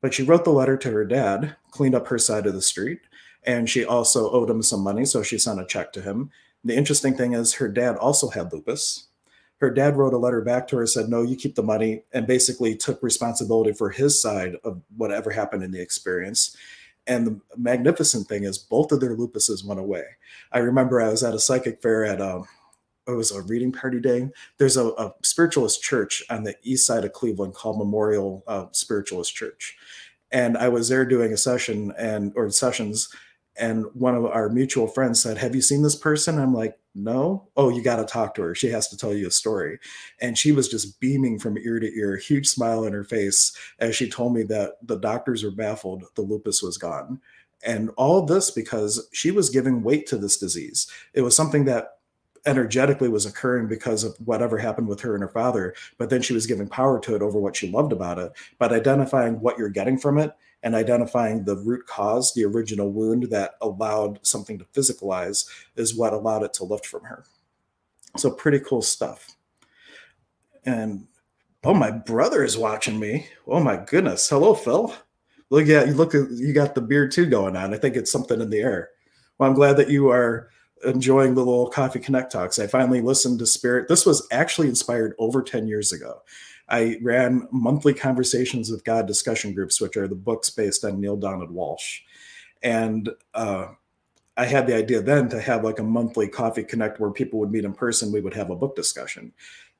But 0.00 0.14
she 0.14 0.22
wrote 0.22 0.44
the 0.44 0.50
letter 0.50 0.76
to 0.76 0.90
her 0.90 1.04
dad, 1.04 1.56
cleaned 1.70 1.94
up 1.94 2.08
her 2.08 2.18
side 2.18 2.46
of 2.46 2.54
the 2.54 2.62
street, 2.62 3.00
and 3.44 3.68
she 3.68 3.84
also 3.84 4.30
owed 4.30 4.50
him 4.50 4.62
some 4.62 4.80
money, 4.80 5.04
so 5.04 5.22
she 5.22 5.38
sent 5.38 5.60
a 5.60 5.66
check 5.66 5.92
to 5.92 6.02
him 6.02 6.30
the 6.64 6.76
interesting 6.76 7.16
thing 7.16 7.32
is 7.32 7.54
her 7.54 7.68
dad 7.68 7.96
also 7.96 8.28
had 8.28 8.52
lupus. 8.52 9.06
Her 9.58 9.70
dad 9.70 9.96
wrote 9.96 10.14
a 10.14 10.18
letter 10.18 10.40
back 10.40 10.68
to 10.68 10.76
her, 10.76 10.86
said, 10.86 11.08
No, 11.08 11.22
you 11.22 11.36
keep 11.36 11.54
the 11.54 11.62
money, 11.62 12.02
and 12.12 12.26
basically 12.26 12.74
took 12.76 13.02
responsibility 13.02 13.72
for 13.72 13.90
his 13.90 14.20
side 14.20 14.56
of 14.64 14.80
whatever 14.96 15.30
happened 15.30 15.62
in 15.62 15.70
the 15.70 15.80
experience. 15.80 16.56
And 17.06 17.26
the 17.26 17.40
magnificent 17.56 18.28
thing 18.28 18.44
is, 18.44 18.58
both 18.58 18.92
of 18.92 19.00
their 19.00 19.16
lupuses 19.16 19.64
went 19.64 19.80
away. 19.80 20.04
I 20.52 20.58
remember 20.58 21.00
I 21.00 21.08
was 21.08 21.22
at 21.22 21.34
a 21.34 21.38
psychic 21.38 21.82
fair 21.82 22.04
at 22.04 22.20
um, 22.20 22.46
it 23.06 23.12
was 23.12 23.32
a 23.32 23.42
reading 23.42 23.72
party 23.72 24.00
day. 24.00 24.28
There's 24.58 24.76
a, 24.76 24.88
a, 24.88 25.12
spiritualist 25.40 25.82
church 25.82 26.22
on 26.28 26.44
the 26.44 26.54
east 26.62 26.86
side 26.86 27.02
of 27.02 27.14
Cleveland 27.14 27.54
called 27.54 27.78
Memorial 27.78 28.44
uh, 28.46 28.66
Spiritualist 28.72 29.34
Church, 29.34 29.74
and 30.30 30.58
I 30.58 30.68
was 30.68 30.90
there 30.90 31.06
doing 31.06 31.32
a 31.32 31.38
session 31.38 31.94
and 31.96 32.34
or 32.36 32.50
sessions, 32.50 33.08
and 33.56 33.86
one 33.94 34.14
of 34.14 34.26
our 34.26 34.50
mutual 34.50 34.86
friends 34.86 35.18
said, 35.22 35.38
Have 35.38 35.54
you 35.54 35.62
seen 35.62 35.82
this 35.82 35.96
person? 35.96 36.38
I'm 36.38 36.52
like, 36.52 36.78
No. 36.94 37.48
Oh, 37.56 37.70
you 37.70 37.82
got 37.82 37.96
to 37.96 38.04
talk 38.04 38.34
to 38.34 38.42
her. 38.42 38.54
She 38.54 38.68
has 38.68 38.86
to 38.88 38.98
tell 38.98 39.14
you 39.14 39.28
a 39.28 39.30
story. 39.30 39.78
And 40.20 40.36
she 40.36 40.52
was 40.52 40.68
just 40.68 41.00
beaming 41.00 41.38
from 41.38 41.56
ear 41.56 41.80
to 41.80 41.98
ear, 41.98 42.18
huge 42.18 42.46
smile 42.46 42.84
on 42.84 42.92
her 42.92 43.04
face 43.04 43.56
as 43.78 43.96
she 43.96 44.10
told 44.10 44.34
me 44.34 44.42
that 44.42 44.74
the 44.82 44.98
doctors 44.98 45.42
were 45.42 45.50
baffled 45.50 46.04
the 46.16 46.22
lupus 46.22 46.62
was 46.62 46.76
gone. 46.76 47.18
And 47.64 47.90
all 47.96 48.26
this 48.26 48.50
because 48.50 49.08
she 49.12 49.30
was 49.30 49.48
giving 49.48 49.82
weight 49.82 50.06
to 50.08 50.18
this 50.18 50.36
disease. 50.36 50.86
It 51.14 51.22
was 51.22 51.34
something 51.34 51.64
that 51.64 51.99
energetically 52.46 53.08
was 53.08 53.26
occurring 53.26 53.68
because 53.68 54.04
of 54.04 54.16
whatever 54.24 54.58
happened 54.58 54.88
with 54.88 55.00
her 55.00 55.14
and 55.14 55.22
her 55.22 55.28
father, 55.28 55.74
but 55.98 56.10
then 56.10 56.22
she 56.22 56.32
was 56.32 56.46
giving 56.46 56.68
power 56.68 56.98
to 57.00 57.14
it 57.14 57.22
over 57.22 57.38
what 57.38 57.56
she 57.56 57.70
loved 57.70 57.92
about 57.92 58.18
it. 58.18 58.32
But 58.58 58.72
identifying 58.72 59.40
what 59.40 59.58
you're 59.58 59.68
getting 59.68 59.98
from 59.98 60.18
it 60.18 60.32
and 60.62 60.74
identifying 60.74 61.44
the 61.44 61.56
root 61.56 61.86
cause, 61.86 62.32
the 62.34 62.44
original 62.44 62.90
wound 62.90 63.24
that 63.24 63.54
allowed 63.60 64.18
something 64.22 64.58
to 64.58 64.64
physicalize, 64.66 65.46
is 65.76 65.96
what 65.96 66.12
allowed 66.12 66.42
it 66.42 66.52
to 66.54 66.64
lift 66.64 66.86
from 66.86 67.04
her. 67.04 67.24
So, 68.16 68.30
pretty 68.30 68.60
cool 68.60 68.82
stuff. 68.82 69.36
And 70.64 71.06
oh, 71.64 71.74
my 71.74 71.90
brother 71.90 72.42
is 72.42 72.58
watching 72.58 72.98
me. 72.98 73.28
Oh, 73.46 73.60
my 73.60 73.76
goodness. 73.76 74.28
Hello, 74.28 74.54
Phil. 74.54 74.94
Look 75.50 75.68
at 75.68 75.88
you. 75.88 75.94
Look, 75.94 76.14
you 76.14 76.52
got 76.52 76.74
the 76.74 76.80
beard 76.80 77.12
too 77.12 77.26
going 77.26 77.56
on. 77.56 77.72
I 77.72 77.78
think 77.78 77.96
it's 77.96 78.12
something 78.12 78.40
in 78.40 78.50
the 78.50 78.60
air. 78.60 78.90
Well, 79.38 79.48
I'm 79.48 79.54
glad 79.54 79.76
that 79.78 79.90
you 79.90 80.10
are 80.10 80.50
enjoying 80.84 81.34
the 81.34 81.44
little 81.44 81.68
Coffee 81.68 82.00
Connect 82.00 82.32
talks. 82.32 82.58
I 82.58 82.66
finally 82.66 83.00
listened 83.00 83.38
to 83.40 83.46
Spirit. 83.46 83.88
This 83.88 84.06
was 84.06 84.26
actually 84.30 84.68
inspired 84.68 85.14
over 85.18 85.42
10 85.42 85.66
years 85.66 85.92
ago. 85.92 86.22
I 86.68 86.98
ran 87.02 87.48
monthly 87.50 87.92
conversations 87.92 88.70
with 88.70 88.84
God 88.84 89.06
discussion 89.06 89.52
groups, 89.54 89.80
which 89.80 89.96
are 89.96 90.06
the 90.06 90.14
books 90.14 90.50
based 90.50 90.84
on 90.84 91.00
Neale 91.00 91.16
Donald 91.16 91.50
Walsch. 91.50 92.00
And 92.62 93.10
uh, 93.34 93.68
I 94.36 94.46
had 94.46 94.66
the 94.66 94.76
idea 94.76 95.02
then 95.02 95.28
to 95.30 95.40
have 95.40 95.64
like 95.64 95.80
a 95.80 95.84
monthly 95.84 96.28
coffee 96.28 96.62
connect 96.62 97.00
where 97.00 97.10
people 97.10 97.40
would 97.40 97.50
meet 97.50 97.64
in 97.64 97.74
person. 97.74 98.12
We 98.12 98.20
would 98.20 98.34
have 98.34 98.50
a 98.50 98.56
book 98.56 98.76
discussion. 98.76 99.32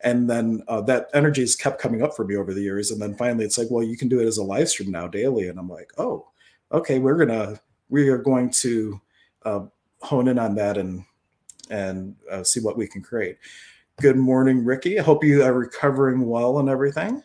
And 0.02 0.28
then 0.28 0.62
uh, 0.66 0.80
that 0.82 1.08
energy 1.14 1.42
has 1.42 1.54
kept 1.54 1.80
coming 1.80 2.02
up 2.02 2.16
for 2.16 2.24
me 2.24 2.36
over 2.36 2.52
the 2.52 2.62
years. 2.62 2.90
And 2.90 3.00
then 3.00 3.14
finally 3.14 3.44
it's 3.44 3.58
like, 3.58 3.68
well, 3.70 3.84
you 3.84 3.96
can 3.96 4.08
do 4.08 4.18
it 4.18 4.26
as 4.26 4.38
a 4.38 4.44
live 4.44 4.68
stream 4.68 4.90
now 4.90 5.06
daily. 5.06 5.48
And 5.48 5.58
I'm 5.58 5.68
like, 5.68 5.92
oh, 5.98 6.28
okay, 6.72 6.98
we're 6.98 7.16
going 7.16 7.28
to, 7.28 7.60
we 7.88 8.08
are 8.08 8.18
going 8.18 8.50
to 8.50 9.00
uh, 9.44 9.60
hone 10.02 10.28
in 10.28 10.38
on 10.38 10.54
that 10.56 10.78
and, 10.78 11.04
and 11.70 12.16
uh, 12.30 12.42
see 12.42 12.60
what 12.60 12.76
we 12.76 12.86
can 12.86 13.02
create. 13.02 13.38
Good 14.00 14.16
morning, 14.16 14.64
Ricky. 14.64 14.98
I 14.98 15.02
hope 15.02 15.24
you 15.24 15.42
are 15.42 15.52
recovering 15.52 16.26
well 16.26 16.58
and 16.58 16.68
everything. 16.68 17.22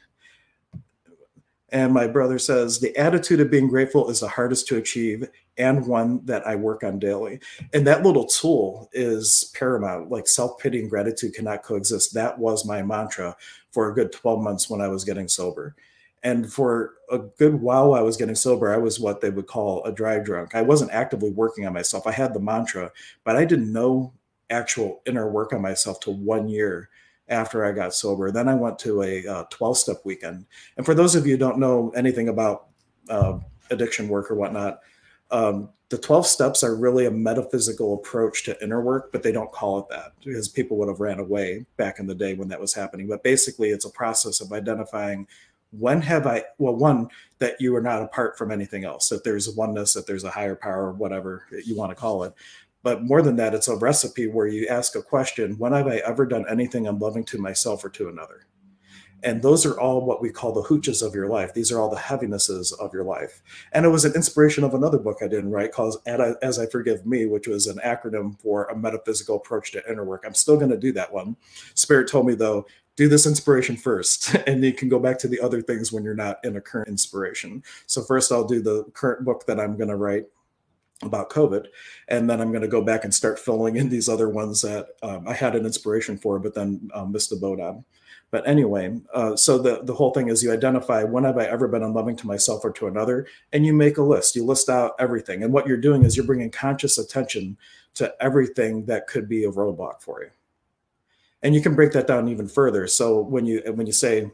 And 1.69 1.93
my 1.93 2.07
brother 2.07 2.39
says, 2.39 2.79
the 2.79 2.95
attitude 2.95 3.39
of 3.39 3.51
being 3.51 3.67
grateful 3.67 4.09
is 4.09 4.19
the 4.19 4.27
hardest 4.27 4.67
to 4.67 4.77
achieve 4.77 5.27
and 5.57 5.85
one 5.87 6.23
that 6.25 6.45
I 6.45 6.55
work 6.55 6.83
on 6.83 6.99
daily. 6.99 7.39
And 7.73 7.87
that 7.87 8.03
little 8.03 8.25
tool 8.25 8.89
is 8.93 9.51
paramount. 9.57 10.11
Like 10.11 10.27
self 10.27 10.59
pity 10.59 10.79
and 10.79 10.89
gratitude 10.89 11.33
cannot 11.33 11.63
coexist. 11.63 12.13
That 12.13 12.37
was 12.37 12.65
my 12.65 12.81
mantra 12.81 13.35
for 13.71 13.89
a 13.89 13.93
good 13.93 14.11
12 14.11 14.41
months 14.41 14.69
when 14.69 14.81
I 14.81 14.87
was 14.87 15.03
getting 15.03 15.27
sober. 15.27 15.75
And 16.25 16.51
for 16.51 16.95
a 17.11 17.19
good 17.19 17.61
while 17.61 17.93
I 17.93 18.01
was 18.01 18.17
getting 18.17 18.33
sober, 18.33 18.73
I 18.73 18.77
was 18.77 18.99
what 18.99 19.21
they 19.21 19.29
would 19.29 19.45
call 19.45 19.83
a 19.85 19.91
dry 19.91 20.17
drunk. 20.17 20.55
I 20.55 20.63
wasn't 20.63 20.91
actively 20.91 21.29
working 21.29 21.67
on 21.67 21.73
myself. 21.73 22.07
I 22.07 22.11
had 22.11 22.33
the 22.33 22.39
mantra, 22.39 22.91
but 23.23 23.35
I 23.35 23.45
didn't 23.45 23.71
know 23.71 24.11
actual 24.49 25.03
inner 25.05 25.29
work 25.29 25.53
on 25.53 25.61
myself 25.61 25.99
to 25.99 26.09
one 26.09 26.49
year 26.49 26.89
after 27.29 27.63
I 27.63 27.73
got 27.73 27.93
sober. 27.93 28.31
Then 28.31 28.49
I 28.49 28.55
went 28.55 28.79
to 28.79 29.03
a 29.03 29.45
12 29.51 29.53
uh, 29.61 29.73
step 29.75 29.97
weekend. 30.03 30.47
And 30.77 30.85
for 30.85 30.95
those 30.95 31.13
of 31.13 31.27
you 31.27 31.33
who 31.33 31.37
don't 31.37 31.59
know 31.59 31.91
anything 31.95 32.27
about 32.29 32.69
uh, 33.07 33.37
addiction 33.69 34.07
work 34.07 34.31
or 34.31 34.35
whatnot, 34.35 34.79
um, 35.29 35.69
the 35.89 35.97
12 35.99 36.25
steps 36.25 36.63
are 36.63 36.75
really 36.75 37.05
a 37.05 37.11
metaphysical 37.11 37.93
approach 37.93 38.43
to 38.45 38.63
inner 38.63 38.81
work, 38.81 39.11
but 39.11 39.21
they 39.21 39.31
don't 39.31 39.51
call 39.51 39.77
it 39.77 39.89
that 39.89 40.13
because 40.23 40.47
people 40.47 40.77
would 40.77 40.89
have 40.89 40.99
ran 40.99 41.19
away 41.19 41.67
back 41.77 41.99
in 41.99 42.07
the 42.07 42.15
day 42.15 42.33
when 42.33 42.47
that 42.47 42.59
was 42.59 42.73
happening. 42.73 43.07
But 43.07 43.21
basically, 43.21 43.69
it's 43.69 43.85
a 43.85 43.91
process 43.91 44.41
of 44.41 44.51
identifying 44.51 45.27
when 45.79 46.01
have 46.01 46.27
I, 46.27 46.43
well, 46.57 46.75
one, 46.75 47.09
that 47.39 47.55
you 47.59 47.75
are 47.75 47.81
not 47.81 48.01
apart 48.01 48.37
from 48.37 48.51
anything 48.51 48.85
else, 48.85 49.09
that 49.09 49.23
there's 49.23 49.49
oneness, 49.49 49.93
that 49.93 50.07
there's 50.07 50.23
a 50.23 50.31
higher 50.31 50.55
power, 50.55 50.91
whatever 50.91 51.45
you 51.65 51.75
want 51.75 51.91
to 51.91 51.95
call 51.95 52.23
it. 52.23 52.33
But 52.83 53.03
more 53.03 53.21
than 53.21 53.35
that, 53.37 53.55
it's 53.55 53.67
a 53.67 53.75
recipe 53.75 54.27
where 54.27 54.47
you 54.47 54.67
ask 54.67 54.95
a 54.95 55.01
question 55.01 55.57
When 55.57 55.73
have 55.73 55.87
I 55.87 55.97
ever 55.97 56.25
done 56.25 56.45
anything 56.49 56.87
unloving 56.87 57.25
to 57.25 57.39
myself 57.39 57.83
or 57.83 57.89
to 57.89 58.09
another? 58.09 58.45
And 59.23 59.41
those 59.41 59.65
are 59.65 59.79
all 59.79 60.05
what 60.05 60.21
we 60.21 60.29
call 60.29 60.53
the 60.53 60.61
hoochas 60.61 61.01
of 61.01 61.15
your 61.15 61.27
life. 61.27 61.51
These 61.51 61.71
are 61.71 61.79
all 61.79 61.89
the 61.89 61.97
heavinesses 61.97 62.71
of 62.73 62.93
your 62.93 63.03
life. 63.03 63.41
And 63.71 63.83
it 63.83 63.89
was 63.89 64.05
an 64.05 64.13
inspiration 64.13 64.63
of 64.63 64.75
another 64.75 64.99
book 64.99 65.17
I 65.23 65.27
didn't 65.27 65.49
write 65.49 65.71
called 65.71 65.97
As 66.05 66.59
I 66.59 66.67
Forgive 66.67 67.07
Me, 67.07 67.25
which 67.25 67.47
was 67.47 67.65
an 67.65 67.79
acronym 67.83 68.39
for 68.39 68.65
a 68.65 68.77
metaphysical 68.77 69.37
approach 69.37 69.71
to 69.71 69.89
inner 69.89 70.05
work. 70.05 70.23
I'm 70.27 70.35
still 70.35 70.57
going 70.57 70.69
to 70.69 70.77
do 70.77 70.91
that 70.91 71.11
one. 71.11 71.37
Spirit 71.73 72.07
told 72.07 72.27
me, 72.27 72.35
though, 72.35 72.67
do 72.95 73.09
this 73.09 73.25
inspiration 73.25 73.77
first, 73.77 74.33
and 74.47 74.63
you 74.63 74.73
can 74.73 74.89
go 74.89 74.99
back 74.99 75.17
to 75.19 75.27
the 75.27 75.41
other 75.41 75.61
things 75.61 75.91
when 75.91 76.03
you're 76.03 76.13
not 76.15 76.43
in 76.43 76.55
a 76.55 76.61
current 76.61 76.87
inspiration. 76.87 77.63
So, 77.87 78.01
first, 78.01 78.31
I'll 78.31 78.47
do 78.47 78.61
the 78.61 78.85
current 78.93 79.25
book 79.25 79.45
that 79.47 79.59
I'm 79.59 79.77
going 79.77 79.89
to 79.89 79.95
write 79.95 80.25
about 81.01 81.29
COVID. 81.29 81.67
And 82.07 82.29
then 82.29 82.39
I'm 82.39 82.51
going 82.51 82.61
to 82.61 82.67
go 82.67 82.81
back 82.81 83.03
and 83.03 83.13
start 83.13 83.39
filling 83.39 83.75
in 83.75 83.89
these 83.89 84.07
other 84.07 84.29
ones 84.29 84.61
that 84.61 84.87
um, 85.03 85.27
I 85.27 85.33
had 85.33 85.55
an 85.55 85.65
inspiration 85.65 86.17
for, 86.17 86.39
but 86.39 86.53
then 86.53 86.89
um, 86.93 87.11
missed 87.11 87.29
the 87.29 87.35
boat 87.35 87.59
on. 87.59 87.83
But 88.31 88.47
anyway, 88.47 88.99
uh, 89.13 89.35
so 89.35 89.57
the, 89.57 89.83
the 89.83 89.93
whole 89.93 90.11
thing 90.11 90.29
is 90.29 90.43
you 90.43 90.51
identify 90.51 91.03
when 91.03 91.23
have 91.23 91.37
I 91.37 91.45
ever 91.45 91.67
been 91.67 91.83
unloving 91.83 92.15
to 92.17 92.27
myself 92.27 92.65
or 92.65 92.71
to 92.71 92.87
another, 92.87 93.27
and 93.53 93.65
you 93.65 93.73
make 93.73 93.97
a 93.97 94.03
list. 94.03 94.35
You 94.35 94.45
list 94.45 94.69
out 94.69 94.95
everything. 94.99 95.43
And 95.43 95.53
what 95.53 95.67
you're 95.67 95.77
doing 95.77 96.03
is 96.03 96.17
you're 96.17 96.25
bringing 96.25 96.51
conscious 96.51 96.97
attention 96.97 97.57
to 97.95 98.13
everything 98.19 98.85
that 98.85 99.07
could 99.07 99.29
be 99.29 99.43
a 99.43 99.51
roadblock 99.51 100.01
for 100.01 100.23
you. 100.23 100.29
And 101.43 101.53
you 101.53 101.61
can 101.61 101.75
break 101.75 101.91
that 101.91 102.07
down 102.07 102.27
even 102.27 102.47
further. 102.47 102.87
So 102.87 103.21
when 103.21 103.45
you 103.45 103.61
when 103.73 103.87
you 103.87 103.93
say, 103.93 104.31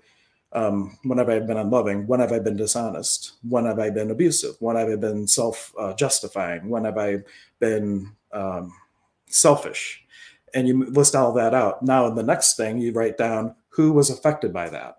um, 0.53 0.97
when 1.03 1.17
have 1.17 1.29
I 1.29 1.39
been 1.39 1.57
unloving? 1.57 2.07
When 2.07 2.19
have 2.19 2.31
I 2.31 2.39
been 2.39 2.57
dishonest? 2.57 3.33
When 3.47 3.65
have 3.65 3.79
I 3.79 3.89
been 3.89 4.11
abusive? 4.11 4.55
When 4.59 4.75
have 4.75 4.89
I 4.89 4.95
been 4.95 5.27
self 5.27 5.73
uh, 5.77 5.93
justifying? 5.93 6.69
When 6.69 6.85
have 6.85 6.97
I 6.97 7.17
been 7.59 8.11
um, 8.31 8.73
selfish? 9.27 10.03
And 10.53 10.67
you 10.67 10.85
list 10.85 11.15
all 11.15 11.31
that 11.33 11.53
out. 11.53 11.81
Now, 11.81 12.09
the 12.09 12.23
next 12.23 12.57
thing, 12.57 12.77
you 12.79 12.91
write 12.91 13.17
down 13.17 13.55
who 13.69 13.93
was 13.93 14.09
affected 14.09 14.51
by 14.51 14.69
that. 14.69 14.97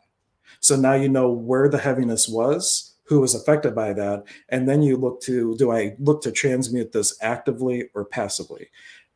So 0.60 0.76
now 0.76 0.94
you 0.94 1.08
know 1.08 1.30
where 1.30 1.68
the 1.68 1.78
heaviness 1.78 2.28
was, 2.28 2.94
who 3.04 3.20
was 3.20 3.34
affected 3.34 3.74
by 3.74 3.92
that. 3.92 4.24
And 4.48 4.66
then 4.66 4.82
you 4.82 4.96
look 4.96 5.20
to 5.22 5.54
do 5.56 5.72
I 5.72 5.96
look 5.98 6.22
to 6.22 6.32
transmute 6.32 6.92
this 6.92 7.18
actively 7.20 7.90
or 7.94 8.04
passively? 8.04 8.70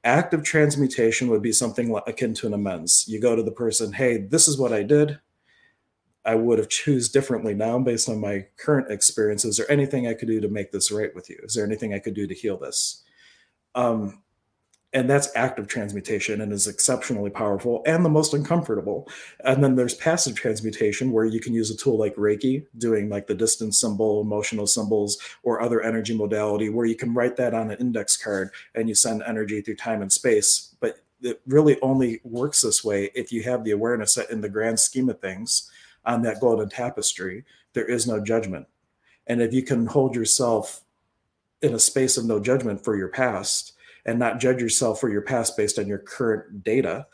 Active 0.06 0.42
transmutation 0.42 1.28
would 1.28 1.42
be 1.42 1.52
something 1.52 1.94
akin 2.06 2.32
to 2.34 2.46
an 2.46 2.54
amends. 2.54 3.04
You 3.06 3.20
go 3.20 3.36
to 3.36 3.42
the 3.42 3.50
person, 3.50 3.92
hey, 3.92 4.16
this 4.16 4.48
is 4.48 4.56
what 4.56 4.72
I 4.72 4.82
did 4.82 5.18
I 6.26 6.34
would 6.34 6.58
have 6.58 6.68
choose 6.68 7.08
differently 7.08 7.54
now 7.54 7.78
based 7.78 8.08
on 8.08 8.20
my 8.20 8.46
current 8.58 8.90
experiences. 8.90 9.50
Is 9.50 9.56
there 9.58 9.70
anything 9.70 10.08
I 10.08 10.14
could 10.14 10.26
do 10.26 10.40
to 10.40 10.48
make 10.48 10.72
this 10.72 10.90
right 10.90 11.14
with 11.14 11.30
you? 11.30 11.38
Is 11.44 11.54
there 11.54 11.64
anything 11.64 11.94
I 11.94 12.00
could 12.00 12.14
do 12.14 12.26
to 12.26 12.34
heal 12.34 12.58
this? 12.58 13.04
Um, 13.76 14.22
and 14.96 15.10
that's 15.10 15.28
active 15.36 15.68
transmutation 15.68 16.40
and 16.40 16.50
is 16.54 16.66
exceptionally 16.66 17.28
powerful 17.28 17.82
and 17.84 18.02
the 18.02 18.08
most 18.08 18.32
uncomfortable. 18.32 19.06
And 19.44 19.62
then 19.62 19.76
there's 19.76 19.92
passive 19.92 20.34
transmutation 20.34 21.12
where 21.12 21.26
you 21.26 21.38
can 21.38 21.52
use 21.52 21.70
a 21.70 21.76
tool 21.76 21.98
like 21.98 22.16
Reiki, 22.16 22.64
doing 22.78 23.10
like 23.10 23.26
the 23.26 23.34
distance 23.34 23.78
symbol, 23.78 24.22
emotional 24.22 24.66
symbols, 24.66 25.18
or 25.42 25.60
other 25.60 25.82
energy 25.82 26.16
modality 26.16 26.70
where 26.70 26.86
you 26.86 26.94
can 26.94 27.12
write 27.12 27.36
that 27.36 27.52
on 27.52 27.70
an 27.70 27.78
index 27.78 28.16
card 28.16 28.48
and 28.74 28.88
you 28.88 28.94
send 28.94 29.22
energy 29.26 29.60
through 29.60 29.76
time 29.76 30.00
and 30.00 30.10
space. 30.10 30.74
But 30.80 31.04
it 31.20 31.42
really 31.46 31.78
only 31.82 32.22
works 32.24 32.62
this 32.62 32.82
way 32.82 33.10
if 33.14 33.30
you 33.30 33.42
have 33.42 33.64
the 33.64 33.72
awareness 33.72 34.14
that 34.14 34.30
in 34.30 34.40
the 34.40 34.48
grand 34.48 34.80
scheme 34.80 35.10
of 35.10 35.20
things, 35.20 35.70
on 36.06 36.22
that 36.22 36.40
golden 36.40 36.70
tapestry, 36.70 37.44
there 37.74 37.84
is 37.84 38.06
no 38.06 38.18
judgment. 38.18 38.66
And 39.26 39.42
if 39.42 39.52
you 39.52 39.62
can 39.62 39.84
hold 39.84 40.14
yourself 40.14 40.84
in 41.60 41.74
a 41.74 41.78
space 41.78 42.16
of 42.16 42.24
no 42.24 42.40
judgment 42.40 42.82
for 42.82 42.96
your 42.96 43.08
past 43.08 43.74
and 44.06 44.18
not 44.18 44.40
judge 44.40 44.62
yourself 44.62 45.00
for 45.00 45.10
your 45.10 45.20
past 45.20 45.56
based 45.56 45.78
on 45.78 45.86
your 45.86 45.98
current 45.98 46.64
data, 46.64 47.06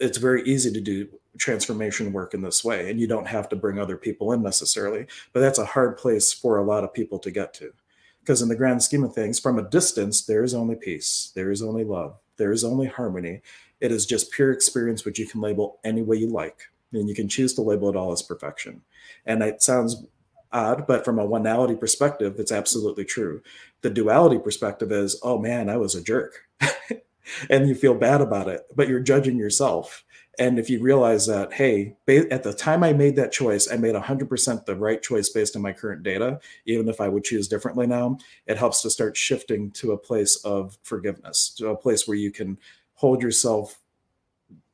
it's 0.00 0.18
very 0.18 0.42
easy 0.42 0.72
to 0.72 0.80
do 0.80 1.08
transformation 1.38 2.12
work 2.12 2.34
in 2.34 2.42
this 2.42 2.64
way. 2.64 2.90
And 2.90 2.98
you 2.98 3.06
don't 3.06 3.28
have 3.28 3.48
to 3.50 3.56
bring 3.56 3.78
other 3.78 3.96
people 3.96 4.32
in 4.32 4.42
necessarily. 4.42 5.06
But 5.32 5.40
that's 5.40 5.58
a 5.58 5.66
hard 5.66 5.98
place 5.98 6.32
for 6.32 6.56
a 6.56 6.64
lot 6.64 6.82
of 6.82 6.94
people 6.94 7.18
to 7.20 7.30
get 7.30 7.54
to. 7.54 7.72
Because 8.20 8.42
in 8.42 8.48
the 8.48 8.56
grand 8.56 8.82
scheme 8.82 9.04
of 9.04 9.14
things, 9.14 9.38
from 9.38 9.58
a 9.58 9.68
distance, 9.68 10.24
there 10.24 10.42
is 10.42 10.54
only 10.54 10.74
peace, 10.74 11.30
there 11.36 11.52
is 11.52 11.62
only 11.62 11.84
love, 11.84 12.18
there 12.38 12.50
is 12.50 12.64
only 12.64 12.86
harmony. 12.86 13.42
It 13.80 13.92
is 13.92 14.06
just 14.06 14.32
pure 14.32 14.50
experience, 14.50 15.04
which 15.04 15.18
you 15.18 15.26
can 15.26 15.40
label 15.40 15.78
any 15.84 16.02
way 16.02 16.16
you 16.16 16.28
like 16.30 16.62
and 16.92 17.08
you 17.08 17.14
can 17.14 17.28
choose 17.28 17.54
to 17.54 17.62
label 17.62 17.88
it 17.88 17.96
all 17.96 18.12
as 18.12 18.22
perfection. 18.22 18.82
And 19.26 19.42
it 19.42 19.62
sounds 19.62 20.04
odd, 20.52 20.86
but 20.86 21.04
from 21.04 21.18
a 21.18 21.26
one-ality 21.26 21.78
perspective, 21.78 22.36
it's 22.38 22.52
absolutely 22.52 23.04
true. 23.04 23.42
The 23.82 23.90
duality 23.90 24.38
perspective 24.38 24.92
is, 24.92 25.18
oh 25.22 25.38
man, 25.38 25.68
I 25.68 25.76
was 25.76 25.94
a 25.94 26.02
jerk. 26.02 26.46
and 27.50 27.68
you 27.68 27.74
feel 27.74 27.94
bad 27.94 28.20
about 28.20 28.48
it, 28.48 28.62
but 28.74 28.88
you're 28.88 29.00
judging 29.00 29.38
yourself. 29.38 30.04
And 30.38 30.58
if 30.58 30.68
you 30.68 30.80
realize 30.80 31.26
that, 31.26 31.54
hey, 31.54 31.96
at 32.08 32.42
the 32.42 32.52
time 32.52 32.84
I 32.84 32.92
made 32.92 33.16
that 33.16 33.32
choice, 33.32 33.70
I 33.70 33.76
made 33.76 33.94
100% 33.94 34.64
the 34.66 34.76
right 34.76 35.02
choice 35.02 35.30
based 35.30 35.56
on 35.56 35.62
my 35.62 35.72
current 35.72 36.02
data, 36.02 36.40
even 36.66 36.88
if 36.88 37.00
I 37.00 37.08
would 37.08 37.24
choose 37.24 37.48
differently 37.48 37.86
now, 37.86 38.18
it 38.46 38.58
helps 38.58 38.82
to 38.82 38.90
start 38.90 39.16
shifting 39.16 39.70
to 39.72 39.92
a 39.92 39.98
place 39.98 40.36
of 40.44 40.76
forgiveness, 40.82 41.54
to 41.56 41.68
a 41.68 41.76
place 41.76 42.06
where 42.06 42.18
you 42.18 42.30
can 42.30 42.58
hold 42.94 43.22
yourself 43.22 43.78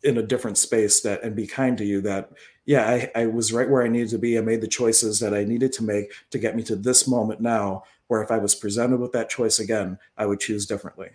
in 0.02 0.18
a 0.18 0.22
different 0.22 0.58
space 0.58 1.00
that 1.00 1.22
and 1.22 1.36
be 1.36 1.46
kind 1.46 1.78
to 1.78 1.84
you 1.84 2.00
that 2.00 2.30
yeah 2.64 2.88
I, 2.88 3.22
I 3.22 3.26
was 3.26 3.52
right 3.52 3.68
where 3.68 3.82
i 3.82 3.88
needed 3.88 4.10
to 4.10 4.18
be. 4.18 4.36
I 4.36 4.40
made 4.40 4.60
the 4.60 4.68
choices 4.68 5.20
that 5.20 5.34
i 5.34 5.44
needed 5.44 5.72
to 5.74 5.84
make 5.84 6.12
to 6.30 6.38
get 6.38 6.56
me 6.56 6.62
to 6.64 6.76
this 6.76 7.06
moment 7.06 7.40
now 7.40 7.84
where 8.08 8.22
if 8.22 8.30
i 8.30 8.38
was 8.38 8.54
presented 8.54 9.00
with 9.00 9.12
that 9.12 9.30
choice 9.30 9.58
again 9.58 9.98
i 10.16 10.26
would 10.26 10.40
choose 10.40 10.66
differently. 10.66 11.10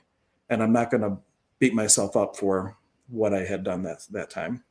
And 0.50 0.64
i'm 0.64 0.74
not 0.74 0.92
going 0.92 1.02
to 1.02 1.18
beat 1.60 1.74
myself 1.74 2.16
up 2.16 2.38
for 2.38 2.78
what 3.10 3.34
i 3.34 3.44
had 3.44 3.64
done 3.64 3.84
that 3.84 4.06
that 4.12 4.30
time 4.30 4.64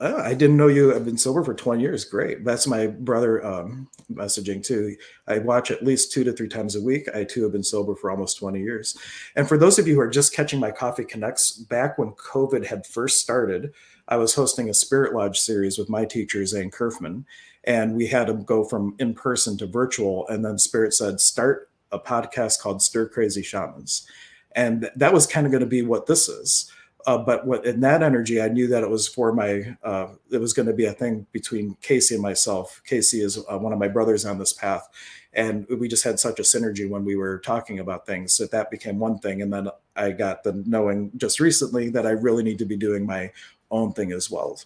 Oh, 0.00 0.18
I 0.18 0.32
didn't 0.34 0.56
know 0.56 0.68
you 0.68 0.90
have 0.90 1.04
been 1.04 1.18
sober 1.18 1.42
for 1.42 1.54
20 1.54 1.82
years. 1.82 2.04
Great. 2.04 2.44
That's 2.44 2.68
my 2.68 2.86
brother 2.86 3.44
um, 3.44 3.88
messaging 4.12 4.62
too. 4.62 4.94
I 5.26 5.38
watch 5.38 5.72
at 5.72 5.82
least 5.82 6.12
two 6.12 6.22
to 6.22 6.32
three 6.32 6.48
times 6.48 6.76
a 6.76 6.80
week. 6.80 7.08
I 7.12 7.24
too 7.24 7.42
have 7.42 7.50
been 7.50 7.64
sober 7.64 7.96
for 7.96 8.08
almost 8.08 8.38
20 8.38 8.60
years. 8.60 8.96
And 9.34 9.48
for 9.48 9.58
those 9.58 9.76
of 9.76 9.88
you 9.88 9.94
who 9.94 10.00
are 10.00 10.08
just 10.08 10.32
catching 10.32 10.60
my 10.60 10.70
Coffee 10.70 11.04
Connects, 11.04 11.50
back 11.50 11.98
when 11.98 12.12
COVID 12.12 12.64
had 12.64 12.86
first 12.86 13.20
started, 13.20 13.72
I 14.06 14.18
was 14.18 14.36
hosting 14.36 14.70
a 14.70 14.74
Spirit 14.74 15.14
Lodge 15.14 15.40
series 15.40 15.78
with 15.78 15.88
my 15.88 16.04
teacher, 16.04 16.46
Zane 16.46 16.70
Kerfman. 16.70 17.24
And 17.64 17.96
we 17.96 18.06
had 18.06 18.28
him 18.28 18.44
go 18.44 18.62
from 18.62 18.94
in 19.00 19.14
person 19.14 19.58
to 19.58 19.66
virtual. 19.66 20.28
And 20.28 20.44
then 20.44 20.58
Spirit 20.58 20.94
said, 20.94 21.20
start 21.20 21.70
a 21.90 21.98
podcast 21.98 22.60
called 22.60 22.82
Stir 22.82 23.08
Crazy 23.08 23.42
Shamans. 23.42 24.06
And 24.52 24.90
that 24.94 25.12
was 25.12 25.26
kind 25.26 25.44
of 25.44 25.50
going 25.50 25.60
to 25.60 25.66
be 25.66 25.82
what 25.82 26.06
this 26.06 26.28
is 26.28 26.70
uh, 27.06 27.18
but 27.18 27.46
what 27.46 27.64
in 27.64 27.80
that 27.80 28.02
energy, 28.02 28.40
I 28.40 28.48
knew 28.48 28.66
that 28.68 28.82
it 28.82 28.90
was 28.90 29.06
for 29.06 29.32
my, 29.32 29.76
uh, 29.82 30.08
it 30.30 30.38
was 30.38 30.52
going 30.52 30.66
to 30.66 30.74
be 30.74 30.86
a 30.86 30.92
thing 30.92 31.26
between 31.32 31.76
Casey 31.80 32.14
and 32.14 32.22
myself. 32.22 32.82
Casey 32.84 33.20
is 33.20 33.38
uh, 33.50 33.58
one 33.58 33.72
of 33.72 33.78
my 33.78 33.88
brothers 33.88 34.24
on 34.24 34.38
this 34.38 34.52
path. 34.52 34.88
And 35.32 35.66
we 35.68 35.88
just 35.88 36.04
had 36.04 36.18
such 36.18 36.40
a 36.40 36.42
synergy 36.42 36.88
when 36.88 37.04
we 37.04 37.14
were 37.14 37.38
talking 37.38 37.78
about 37.78 38.06
things 38.06 38.36
that 38.38 38.50
that 38.50 38.70
became 38.70 38.98
one 38.98 39.18
thing. 39.18 39.42
And 39.42 39.52
then 39.52 39.68
I 39.94 40.10
got 40.10 40.42
the 40.42 40.64
knowing 40.66 41.12
just 41.16 41.38
recently 41.38 41.90
that 41.90 42.06
I 42.06 42.10
really 42.10 42.42
need 42.42 42.58
to 42.58 42.64
be 42.64 42.76
doing 42.76 43.06
my 43.06 43.30
own 43.70 43.92
thing 43.92 44.12
as 44.12 44.30
well. 44.30 44.58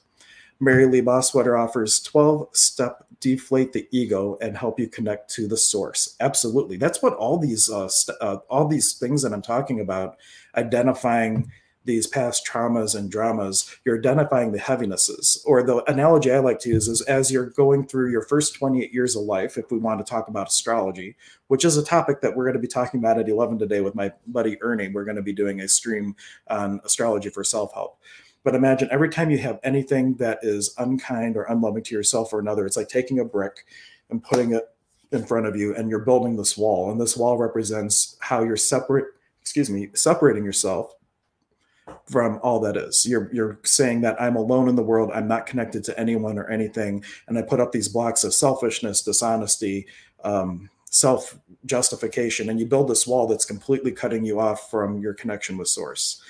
Mary 0.61 0.87
Lee 0.87 1.03
Bosswetter 1.03 1.59
offers 1.59 2.01
12 2.01 2.49
step 2.53 3.05
deflate 3.23 3.73
the 3.73 3.89
ego 3.93 4.37
and 4.41 4.57
help 4.57 4.79
you 4.79 4.89
connect 4.89 5.31
to 5.31 5.47
the 5.47 5.57
source. 5.57 6.17
Absolutely. 6.21 6.77
That's 6.77 7.03
what 7.03 7.15
all 7.15 7.39
these 7.39 7.71
uh, 7.71 7.89
uh, 8.21 8.39
all 8.51 8.67
these 8.67 8.95
things 8.95 9.23
that 9.23 9.33
I'm 9.33 9.43
talking 9.43 9.81
about 9.81 10.19
identifying 10.57 11.51
these 11.85 12.07
past 12.07 12.47
traumas 12.47 12.95
and 12.95 13.11
dramas, 13.11 13.77
you're 13.85 13.99
identifying 13.99 14.53
the 14.53 14.59
heavinesses. 14.59 15.43
Or 15.45 15.63
the 15.63 15.83
analogy 15.91 16.31
I 16.31 16.39
like 16.39 16.59
to 16.61 16.69
use 16.69 16.89
is 16.89 17.01
as 17.03 17.31
you're 17.31 17.47
going 17.47 17.87
through 17.87 18.11
your 18.11 18.23
first 18.23 18.55
28 18.55 18.93
years 18.93 19.17
of 19.17 19.25
life, 19.25 19.59
if 19.59 19.71
we 19.71 19.79
want 19.79 20.05
to 20.05 20.11
talk 20.11 20.29
about 20.29 20.49
astrology, 20.49 21.17
which 21.49 21.65
is 21.65 21.77
a 21.77 21.85
topic 21.85 22.21
that 22.21 22.37
we're 22.37 22.45
going 22.45 22.55
to 22.55 22.61
be 22.61 22.69
talking 22.69 23.01
about 23.01 23.19
at 23.19 23.29
11 23.29 23.59
today 23.59 23.81
with 23.81 23.95
my 23.95 24.13
buddy 24.27 24.57
Ernie. 24.63 24.89
We're 24.89 25.05
going 25.05 25.17
to 25.17 25.23
be 25.23 25.33
doing 25.33 25.61
a 25.61 25.69
stream 25.69 26.15
on 26.49 26.81
astrology 26.85 27.31
for 27.31 27.45
self 27.45 27.73
help. 27.75 27.99
But 28.45 28.55
imagine 28.55 28.89
every 28.91 29.09
time 29.09 29.31
you 29.31 29.39
have 29.39 29.61
anything 29.63 30.15
that 30.15 30.41
is 30.43 30.75
unkind 30.79 31.37
or 31.37 31.45
unloving 31.45 31.85
to 31.85 31.95
yourself 31.95 32.33
or 32.33 32.41
another, 32.41 32.67
it's 32.67 32.77
like 32.77 32.89
taking 32.89 33.21
a 33.21 33.25
brick 33.25 33.65
and 34.11 34.23
putting 34.23 34.53
it 34.53 34.69
in 35.13 35.25
front 35.25 35.47
of 35.47 35.55
you 35.55 35.75
and 35.77 35.89
you're 35.89 36.01
building 36.01 36.37
this 36.37 36.57
wall. 36.57 36.91
And 36.91 37.01
this 37.01 37.17
wall 37.17 37.39
represents 37.39 38.17
how 38.21 38.43
you're 38.43 38.57
separate, 38.57 39.07
excuse 39.41 39.71
me, 39.71 39.89
separating 39.95 40.45
yourself 40.45 40.95
from 42.07 42.39
all 42.43 42.61
that 42.61 42.77
is. 42.77 43.07
You're 43.07 43.31
you're 43.33 43.59
saying 43.63 44.03
that 44.03 44.21
I'm 44.21 44.37
alone 44.37 44.69
in 44.69 44.77
the 44.77 44.83
world. 44.83 45.11
I'm 45.15 45.29
not 45.29 45.47
connected 45.47 45.85
to 45.85 45.99
anyone 45.99 46.39
or 46.39 46.49
anything, 46.49 47.05
and 47.29 47.39
I 47.39 47.43
put 47.43 47.61
up 47.61 47.73
these 47.73 47.89
blocks 47.89 48.25
of 48.25 48.35
selfishness, 48.35 49.03
dishonesty, 49.03 49.87
um, 50.25 50.71
self 50.91 51.39
justification, 51.65 52.49
and 52.49 52.59
you 52.59 52.67
build 52.67 52.89
this 52.89 53.07
wall 53.07 53.27
that's 53.27 53.45
completely 53.45 53.93
cutting 53.93 54.25
you 54.25 54.41
off 54.41 54.71
from 54.71 54.99
your 54.99 55.15
connection 55.15 55.57
with 55.57 55.69
Source. 55.69 56.21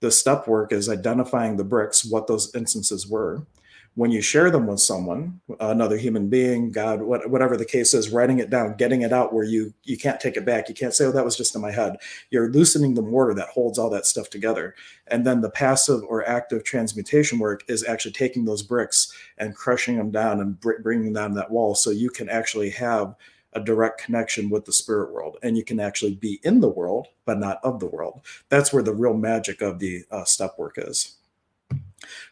The 0.00 0.10
step 0.10 0.48
work 0.48 0.72
is 0.72 0.88
identifying 0.88 1.56
the 1.56 1.64
bricks, 1.64 2.04
what 2.04 2.26
those 2.26 2.54
instances 2.54 3.06
were. 3.06 3.42
When 3.94 4.10
you 4.10 4.22
share 4.22 4.50
them 4.50 4.66
with 4.66 4.80
someone 4.80 5.40
another 5.60 5.96
human 5.96 6.28
being 6.28 6.70
god 6.70 7.02
what, 7.02 7.28
whatever 7.28 7.56
the 7.56 7.64
case 7.64 7.92
is 7.92 8.10
writing 8.10 8.38
it 8.38 8.50
down 8.50 8.76
getting 8.76 9.02
it 9.02 9.12
out 9.12 9.32
where 9.32 9.44
you 9.44 9.74
you 9.84 9.98
can't 9.98 10.20
take 10.20 10.36
it 10.36 10.44
back. 10.44 10.68
You 10.68 10.74
can't 10.74 10.94
say 10.94 11.04
oh 11.04 11.12
that 11.12 11.24
was 11.24 11.36
just 11.36 11.54
in 11.54 11.60
my 11.60 11.70
head. 11.70 11.96
You're 12.30 12.50
loosening 12.50 12.94
the 12.94 13.02
mortar 13.02 13.34
that 13.34 13.48
holds 13.48 13.78
all 13.78 13.90
that 13.90 14.06
stuff 14.06 14.30
together. 14.30 14.74
And 15.08 15.26
then 15.26 15.40
the 15.40 15.50
passive 15.50 16.02
or 16.04 16.26
active 16.28 16.64
transmutation 16.64 17.38
work 17.38 17.64
is 17.68 17.84
actually 17.84 18.12
taking 18.12 18.44
those 18.44 18.62
bricks 18.62 19.12
and 19.38 19.54
crushing 19.54 19.96
them 19.96 20.10
down 20.10 20.40
and 20.40 20.58
br- 20.60 20.80
bringing 20.82 21.12
down 21.12 21.34
that 21.34 21.50
wall 21.50 21.74
so 21.74 21.90
you 21.90 22.10
can 22.10 22.28
actually 22.28 22.70
have 22.70 23.14
a 23.52 23.60
direct 23.60 24.00
connection 24.00 24.48
with 24.48 24.64
the 24.64 24.72
spirit 24.72 25.12
world. 25.12 25.36
And 25.42 25.56
you 25.56 25.64
can 25.64 25.80
actually 25.80 26.14
be 26.14 26.40
in 26.44 26.60
the 26.60 26.68
world 26.68 27.08
but 27.24 27.38
not 27.38 27.58
of 27.64 27.80
the 27.80 27.86
world. 27.86 28.20
That's 28.48 28.72
where 28.72 28.82
the 28.82 28.94
real 28.94 29.14
magic 29.14 29.60
of 29.60 29.78
the 29.78 30.04
uh, 30.10 30.24
step 30.24 30.54
work 30.58 30.74
is 30.76 31.16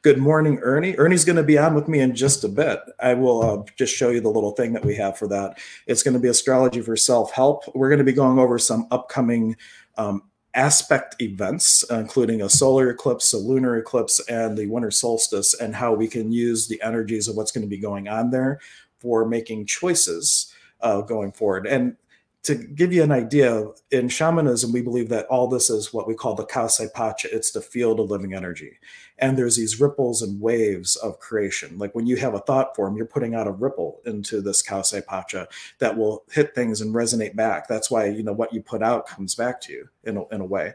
Good 0.02 0.18
morning, 0.18 0.58
Ernie. 0.62 0.96
Ernie's 0.96 1.24
going 1.24 1.36
to 1.36 1.42
be 1.42 1.58
on 1.58 1.74
with 1.74 1.88
me 1.88 2.00
in 2.00 2.14
just 2.14 2.44
a 2.44 2.48
bit. 2.48 2.80
I 3.00 3.14
will 3.14 3.42
uh, 3.42 3.64
just 3.76 3.94
show 3.94 4.10
you 4.10 4.20
the 4.20 4.28
little 4.28 4.52
thing 4.52 4.72
that 4.72 4.84
we 4.84 4.94
have 4.96 5.18
for 5.18 5.28
that. 5.28 5.58
It's 5.86 6.02
going 6.02 6.14
to 6.14 6.20
be 6.20 6.28
astrology 6.28 6.80
for 6.80 6.96
self 6.96 7.32
help. 7.32 7.64
We're 7.74 7.88
going 7.88 7.98
to 7.98 8.04
be 8.04 8.12
going 8.12 8.38
over 8.38 8.58
some 8.58 8.86
upcoming 8.90 9.56
um, 9.96 10.22
aspect 10.54 11.20
events, 11.20 11.84
including 11.90 12.42
a 12.42 12.48
solar 12.48 12.90
eclipse, 12.90 13.32
a 13.32 13.38
lunar 13.38 13.76
eclipse, 13.76 14.20
and 14.28 14.56
the 14.56 14.66
winter 14.66 14.90
solstice, 14.90 15.54
and 15.54 15.74
how 15.74 15.94
we 15.94 16.08
can 16.08 16.32
use 16.32 16.68
the 16.68 16.82
energies 16.82 17.28
of 17.28 17.36
what's 17.36 17.52
going 17.52 17.62
to 17.62 17.68
be 17.68 17.78
going 17.78 18.08
on 18.08 18.30
there 18.30 18.60
for 18.98 19.26
making 19.26 19.66
choices 19.66 20.52
uh, 20.80 21.00
going 21.00 21.32
forward. 21.32 21.66
And 21.66 21.96
to 22.44 22.54
give 22.54 22.92
you 22.92 23.02
an 23.02 23.12
idea, 23.12 23.66
in 23.90 24.08
shamanism, 24.08 24.72
we 24.72 24.80
believe 24.80 25.08
that 25.10 25.26
all 25.26 25.48
this 25.48 25.70
is 25.70 25.92
what 25.92 26.06
we 26.06 26.14
call 26.14 26.34
the 26.34 26.46
Kawsay 26.46 26.92
Pacha. 26.94 27.28
It's 27.30 27.50
the 27.50 27.60
field 27.60 28.00
of 28.00 28.10
living 28.10 28.34
energy. 28.34 28.78
And 29.18 29.37
there's 29.37 29.57
these 29.57 29.81
ripples 29.81 30.22
and 30.22 30.40
waves 30.40 30.96
of 30.96 31.18
creation. 31.18 31.76
Like 31.78 31.94
when 31.94 32.07
you 32.07 32.16
have 32.16 32.35
a 32.35 32.40
thought 32.40 32.76
form, 32.76 32.96
you're 32.96 33.07
putting 33.07 33.35
out 33.35 33.48
a 33.48 33.52
ripple 33.52 34.00
into 34.07 34.40
this 34.40 34.62
Kawsay 34.62 35.04
Pacha 35.04 35.48
that 35.81 35.96
will 35.96 36.24
hit 36.31 36.54
things 36.54 36.81
and 36.81 36.94
resonate 36.94 37.35
back. 37.35 37.66
That's 37.66 37.90
why, 37.90 38.07
you 38.07 38.22
know, 38.22 38.33
what 38.33 38.52
you 38.52 38.62
put 38.62 38.83
out 38.83 39.09
comes 39.09 39.35
back 39.35 39.61
to 39.62 39.72
you 39.72 39.88
in 40.04 40.16
a, 40.16 40.28
in 40.28 40.40
a 40.40 40.46
way. 40.46 40.74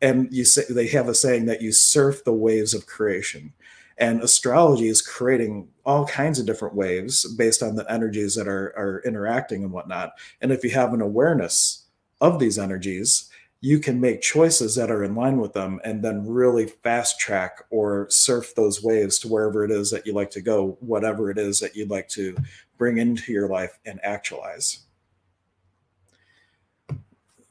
And 0.00 0.28
you 0.32 0.44
say 0.44 0.62
they 0.68 0.88
have 0.88 1.08
a 1.08 1.14
saying 1.14 1.46
that 1.46 1.62
you 1.62 1.72
surf 1.72 2.24
the 2.24 2.32
waves 2.32 2.74
of 2.74 2.86
creation. 2.86 3.52
And 3.96 4.22
astrology 4.22 4.88
is 4.88 5.02
creating 5.02 5.68
all 5.84 6.06
kinds 6.06 6.38
of 6.38 6.46
different 6.46 6.74
waves 6.74 7.24
based 7.34 7.64
on 7.64 7.74
the 7.74 7.90
energies 7.90 8.36
that 8.36 8.46
are, 8.46 8.72
are 8.76 9.02
interacting 9.04 9.64
and 9.64 9.72
whatnot. 9.72 10.12
And 10.40 10.52
if 10.52 10.62
you 10.62 10.70
have 10.70 10.94
an 10.94 11.00
awareness 11.00 11.86
of 12.20 12.38
these 12.38 12.58
energies, 12.58 13.28
you 13.60 13.80
can 13.80 14.00
make 14.00 14.20
choices 14.20 14.76
that 14.76 14.90
are 14.90 15.02
in 15.02 15.14
line 15.14 15.38
with 15.38 15.52
them 15.52 15.80
and 15.84 16.02
then 16.02 16.26
really 16.26 16.66
fast 16.66 17.18
track 17.18 17.64
or 17.70 18.08
surf 18.08 18.54
those 18.54 18.82
waves 18.82 19.18
to 19.18 19.28
wherever 19.28 19.64
it 19.64 19.70
is 19.70 19.90
that 19.90 20.06
you 20.06 20.12
like 20.12 20.30
to 20.30 20.40
go, 20.40 20.76
whatever 20.80 21.30
it 21.30 21.38
is 21.38 21.58
that 21.58 21.74
you'd 21.74 21.90
like 21.90 22.08
to 22.08 22.36
bring 22.76 22.98
into 22.98 23.32
your 23.32 23.48
life 23.48 23.78
and 23.84 23.98
actualize 24.04 24.86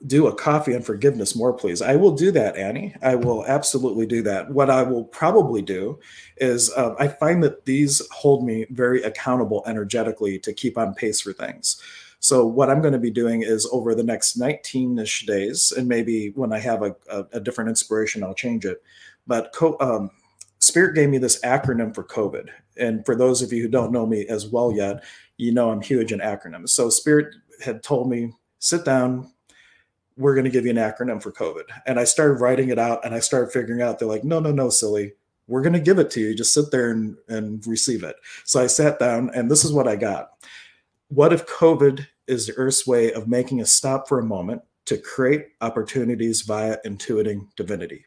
do 0.06 0.28
a 0.28 0.36
coffee 0.36 0.74
and 0.74 0.86
forgiveness 0.86 1.36
more, 1.36 1.52
please. 1.54 1.82
I 1.82 1.96
will 1.96 2.16
do 2.16 2.32
that, 2.32 2.56
Annie. 2.56 2.96
I 3.02 3.16
will 3.16 3.46
absolutely 3.46 4.06
do 4.06 4.22
that. 4.24 4.50
What 4.52 4.70
I 4.70 4.84
will 4.84 5.04
probably 5.04 5.62
do 5.62 6.00
is 6.38 6.72
uh, 6.76 6.96
I 7.00 7.08
find 7.08 7.44
that 7.44 7.66
these 7.66 8.02
hold 8.12 8.46
me 8.46 8.66
very 8.70 9.02
accountable 9.02 9.64
energetically 9.66 10.40
to 10.40 10.54
keep 10.54 10.78
on 10.78 10.94
pace 10.94 11.22
for 11.22 11.34
things. 11.34 11.82
So 12.28 12.46
what 12.46 12.70
I'm 12.70 12.82
going 12.82 12.92
to 12.92 13.00
be 13.00 13.10
doing 13.10 13.42
is 13.42 13.70
over 13.72 13.96
the 13.96 14.04
next 14.04 14.38
19-ish 14.38 15.26
days, 15.26 15.72
and 15.72 15.88
maybe 15.88 16.32
when 16.32 16.52
I 16.52 16.60
have 16.60 16.82
a, 16.82 16.94
a, 17.10 17.26
a 17.32 17.40
different 17.40 17.70
inspiration, 17.70 18.22
I'll 18.22 18.34
change 18.34 18.66
it. 18.66 18.84
But 19.28 19.56
um, 19.80 20.12
Spirit 20.60 20.94
gave 20.94 21.10
me 21.10 21.20
this 21.20 21.40
acronym 21.40 21.96
for 21.96 22.04
COVID. 22.04 22.50
And 22.76 23.06
for 23.06 23.16
those 23.16 23.42
of 23.42 23.54
you 23.54 23.62
who 23.62 23.70
don't 23.70 23.94
know 23.94 24.06
me 24.06 24.28
as 24.28 24.46
well 24.46 24.74
yet, 24.74 25.06
you 25.38 25.54
know 25.54 25.70
I'm 25.70 25.80
huge 25.80 26.12
in 26.12 26.20
acronyms. 26.20 26.72
So 26.72 26.90
Spirit 26.90 27.34
had 27.64 27.82
told 27.82 28.10
me, 28.10 28.34
sit 28.60 28.84
down, 28.84 29.32
we're 30.18 30.36
going 30.36 30.44
to 30.44 30.52
give 30.52 30.66
you 30.66 30.72
an 30.72 30.76
acronym 30.76 31.24
for 31.24 31.32
COVID. 31.32 31.64
And 31.86 31.98
I 31.98 32.04
started 32.04 32.42
writing 32.42 32.68
it 32.68 32.78
out 32.78 33.06
and 33.06 33.16
I 33.16 33.20
started 33.20 33.54
figuring 33.54 33.82
out, 33.82 34.00
they're 34.00 34.08
like, 34.10 34.26
no, 34.26 34.42
no, 34.42 34.52
no, 34.52 34.70
silly. 34.70 35.14
We're 35.48 35.62
going 35.62 35.72
to 35.72 35.80
give 35.80 35.98
it 35.98 36.12
to 36.12 36.20
you. 36.20 36.36
Just 36.36 36.54
sit 36.54 36.72
there 36.72 36.92
and, 36.92 37.16
and 37.30 37.66
receive 37.66 38.04
it. 38.04 38.18
So 38.44 38.62
I 38.62 38.68
sat 38.68 39.00
down 39.00 39.32
and 39.34 39.50
this 39.50 39.64
is 39.64 39.72
what 39.72 39.88
I 39.88 39.96
got. 39.96 40.32
What 41.08 41.32
if 41.32 41.48
COVID 41.48 42.06
is 42.28 42.48
the 42.48 42.54
Earth's 42.56 42.86
way 42.86 43.12
of 43.14 43.28
making 43.28 43.62
a 43.62 43.66
stop 43.66 44.08
for 44.08 44.20
a 44.20 44.26
moment 44.26 44.62
to 44.86 44.98
create 44.98 45.48
opportunities 45.62 46.42
via 46.42 46.78
intuiting 46.86 47.48
divinity? 47.56 48.06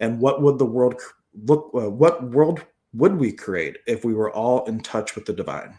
And 0.00 0.20
what 0.20 0.42
would 0.42 0.58
the 0.58 0.66
world 0.66 1.00
look, 1.34 1.70
uh, 1.74 1.90
what 1.90 2.22
world 2.22 2.64
would 2.92 3.16
we 3.16 3.32
create 3.32 3.78
if 3.86 4.04
we 4.04 4.14
were 4.14 4.30
all 4.30 4.64
in 4.66 4.80
touch 4.80 5.14
with 5.14 5.26
the 5.26 5.32
divine? 5.32 5.78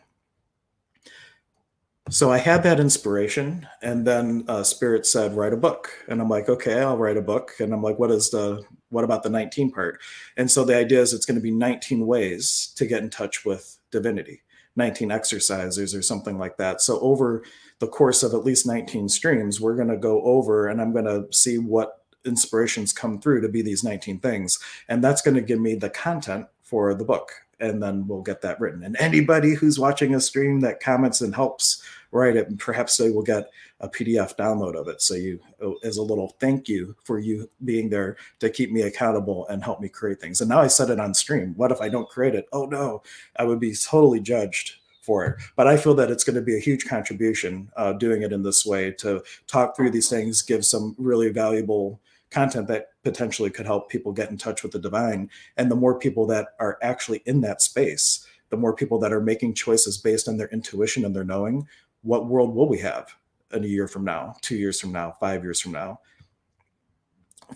so 2.10 2.32
I 2.32 2.38
had 2.38 2.63
that 2.63 2.80
inspiration, 2.80 3.67
and 3.82 4.06
then 4.06 4.43
uh, 4.47 4.63
Spirit 4.63 5.06
said, 5.06 5.36
"Write 5.36 5.54
a 5.54 5.58
book," 5.58 5.91
and 6.08 6.21
I'm 6.21 6.30
like, 6.30 6.49
"Okay, 6.49 6.80
I'll 6.82 6.97
write 6.97 7.17
a 7.17 7.21
book." 7.21 7.54
And 7.60 7.73
I'm 7.73 7.84
like, 7.84 7.99
"What 7.99 8.12
is 8.12 8.30
the 8.32 8.63
what 8.89 9.04
about 9.04 9.23
the 9.23 9.30
19 9.30 9.71
part?" 9.71 10.02
And 10.38 10.49
so 10.49 10.63
the 10.63 10.75
idea 10.75 11.02
is 11.02 11.13
it's 11.13 11.25
going 11.25 11.36
to 11.36 11.41
be 11.41 11.52
19 11.52 12.08
ways 12.08 12.73
to 12.75 12.86
get 12.86 13.04
in 13.04 13.10
touch 13.10 13.45
with 13.45 13.78
divinity, 13.91 14.41
19 14.80 15.12
exercises 15.12 15.94
or 15.94 16.02
something 16.02 16.39
like 16.39 16.58
that. 16.58 16.82
So 16.82 17.00
over 17.02 17.44
the 17.78 17.88
course 17.88 18.24
of 18.24 18.34
at 18.34 18.44
least 18.44 18.65
19 18.65 19.08
streams, 19.10 19.62
we're 19.62 19.76
going 19.76 19.89
to 19.89 19.98
go 19.98 20.24
over, 20.24 20.68
and 20.68 20.82
I'm 20.82 20.92
going 20.92 21.06
to 21.06 21.32
see 21.32 21.60
what 21.60 22.02
inspirations 22.26 22.92
come 22.92 23.22
through 23.22 23.42
to 23.42 23.50
be 23.50 23.62
these 23.62 23.84
19 23.84 24.20
things, 24.20 24.58
and 24.88 25.04
that's 25.04 25.22
going 25.22 25.36
to 25.36 25.42
give 25.42 25.60
me 25.60 25.76
the 25.76 25.92
content 25.92 26.48
for 26.63 26.96
the 26.96 27.06
book 27.06 27.32
and 27.60 27.82
then 27.84 28.08
we'll 28.08 28.22
get 28.22 28.42
that 28.42 28.60
written. 28.60 28.84
And 28.84 28.96
anybody 29.00 29.54
who's 29.54 29.80
watching 29.80 30.15
a 30.15 30.22
stream 30.22 30.62
that 30.62 30.80
comments 30.80 31.22
and 31.22 31.36
helps 31.36 31.79
write 32.12 32.36
it, 32.36 32.58
perhaps 32.58 32.98
they 32.98 33.10
will 33.10 33.24
get 33.24 33.50
a 33.80 33.89
PDF 33.89 34.36
download 34.36 34.76
of 34.76 34.88
it. 34.88 35.02
So 35.02 35.15
you, 35.15 35.39
as 35.84 35.98
a 35.98 36.04
little 36.04 36.36
thank 36.39 36.67
you 36.67 36.95
for 37.04 37.19
you 37.19 37.50
being 37.63 37.89
there 37.89 38.17
to 38.39 38.50
keep 38.50 38.72
me 38.72 38.82
accountable 38.82 39.48
and 39.48 39.63
help 39.63 39.80
me 39.80 39.89
create 39.89 40.19
things. 40.19 40.41
And 40.41 40.50
now 40.50 40.60
I 40.60 40.67
set 40.67 40.89
it 40.89 41.00
on 41.00 41.13
stream. 41.13 41.54
What 41.56 41.72
if 41.72 41.82
I 41.82 41.89
don't 41.89 42.10
create 42.10 42.36
it? 42.36 42.48
Oh 42.52 42.65
no, 42.65 43.04
I 43.38 43.43
would 43.43 43.60
be 43.60 43.74
totally 43.74 44.19
judged 44.19 44.76
for 45.02 45.26
it. 45.26 45.38
But 45.56 45.67
I 45.67 45.78
feel 45.78 45.95
that 45.95 46.12
it's 46.12 46.24
going 46.24 46.36
to 46.36 46.41
be 46.41 46.56
a 46.56 46.62
huge 46.62 46.86
contribution 46.86 47.72
uh, 47.78 47.93
doing 47.93 48.22
it 48.22 48.34
in 48.34 48.43
this 48.43 48.65
way 48.65 48.91
to 49.00 49.24
talk 49.48 49.76
through 49.76 49.91
these 49.91 50.10
things, 50.10 50.41
give 50.41 50.65
some 50.65 50.95
really 50.98 51.30
valuable 51.30 52.00
content 52.32 52.67
that 52.67 52.89
potentially 53.04 53.50
could 53.50 53.65
help 53.65 53.89
people 53.89 54.12
get 54.12 54.30
in 54.30 54.38
touch 54.38 54.62
with 54.62 54.72
the 54.72 54.80
divine. 54.80 55.30
And 55.58 55.72
the 55.72 55.76
more 55.76 55.98
people 55.98 56.28
that 56.28 56.50
are 56.60 56.78
actually 56.82 57.24
in 57.26 57.41
that 57.41 57.62
space, 57.62 58.26
the 58.50 58.58
more 58.58 58.76
people 58.76 59.00
that 59.00 59.13
are 59.13 59.22
making 59.22 59.54
choices 59.54 59.98
based 59.98 60.28
on 60.28 60.38
their 60.38 60.50
intuition 60.50 61.06
and 61.06 61.15
their 61.15 61.24
knowing, 61.24 61.67
what 62.01 62.27
world 62.27 62.53
will 62.55 62.67
we 62.67 62.79
have 62.79 63.13
in 63.53 63.63
a 63.63 63.67
year 63.67 63.88
from 63.88 64.03
now, 64.03 64.35
two 64.41 64.55
years 64.55 64.79
from 64.79 64.91
now, 64.91 65.13
five 65.19 65.43
years 65.43 65.59
from 65.59 65.71
now? 65.71 65.99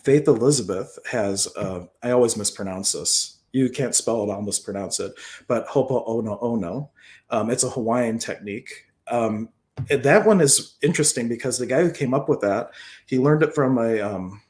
Faith 0.01 0.27
Elizabeth 0.27 0.97
has, 1.09 1.47
uh, 1.55 1.85
I 2.01 2.11
always 2.11 2.35
mispronounce 2.35 2.93
this. 2.93 3.37
You 3.51 3.69
can't 3.69 3.93
spell 3.93 4.23
it, 4.23 4.33
I'll 4.33 4.41
mispronounce 4.41 4.99
it, 4.99 5.13
but 5.47 5.67
Ho'oponopono. 5.67 6.89
Um, 7.29 7.49
it's 7.51 7.63
a 7.63 7.69
Hawaiian 7.69 8.17
technique. 8.17 8.71
Um, 9.07 9.49
that 9.89 10.25
one 10.25 10.41
is 10.41 10.75
interesting 10.81 11.27
because 11.27 11.57
the 11.57 11.65
guy 11.65 11.83
who 11.83 11.91
came 11.91 12.13
up 12.13 12.27
with 12.29 12.41
that, 12.41 12.71
he 13.05 13.19
learned 13.19 13.43
it 13.43 13.53
from 13.53 13.77
a, 13.77 13.99
um, 14.01 14.41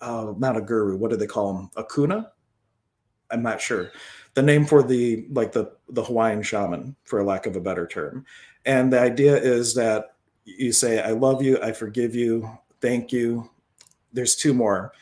uh, 0.00 0.32
not 0.38 0.56
a 0.56 0.60
guru. 0.60 0.96
What 0.96 1.10
do 1.10 1.16
they 1.16 1.26
call 1.26 1.58
him? 1.58 1.70
A 1.76 1.84
kuna? 1.84 2.30
I'm 3.30 3.42
not 3.42 3.60
sure. 3.60 3.90
The 4.34 4.42
name 4.42 4.66
for 4.66 4.82
the 4.82 5.26
like 5.30 5.52
the 5.52 5.72
the 5.88 6.02
Hawaiian 6.02 6.42
shaman, 6.42 6.96
for 7.04 7.22
lack 7.24 7.46
of 7.46 7.56
a 7.56 7.60
better 7.60 7.86
term. 7.86 8.26
And 8.64 8.92
the 8.92 9.00
idea 9.00 9.36
is 9.36 9.74
that 9.74 10.14
you 10.44 10.72
say, 10.72 11.00
"I 11.00 11.10
love 11.10 11.42
you. 11.42 11.60
I 11.62 11.72
forgive 11.72 12.14
you. 12.14 12.48
Thank 12.80 13.12
you." 13.12 13.50
There's 14.12 14.36
two 14.36 14.54
more. 14.54 14.92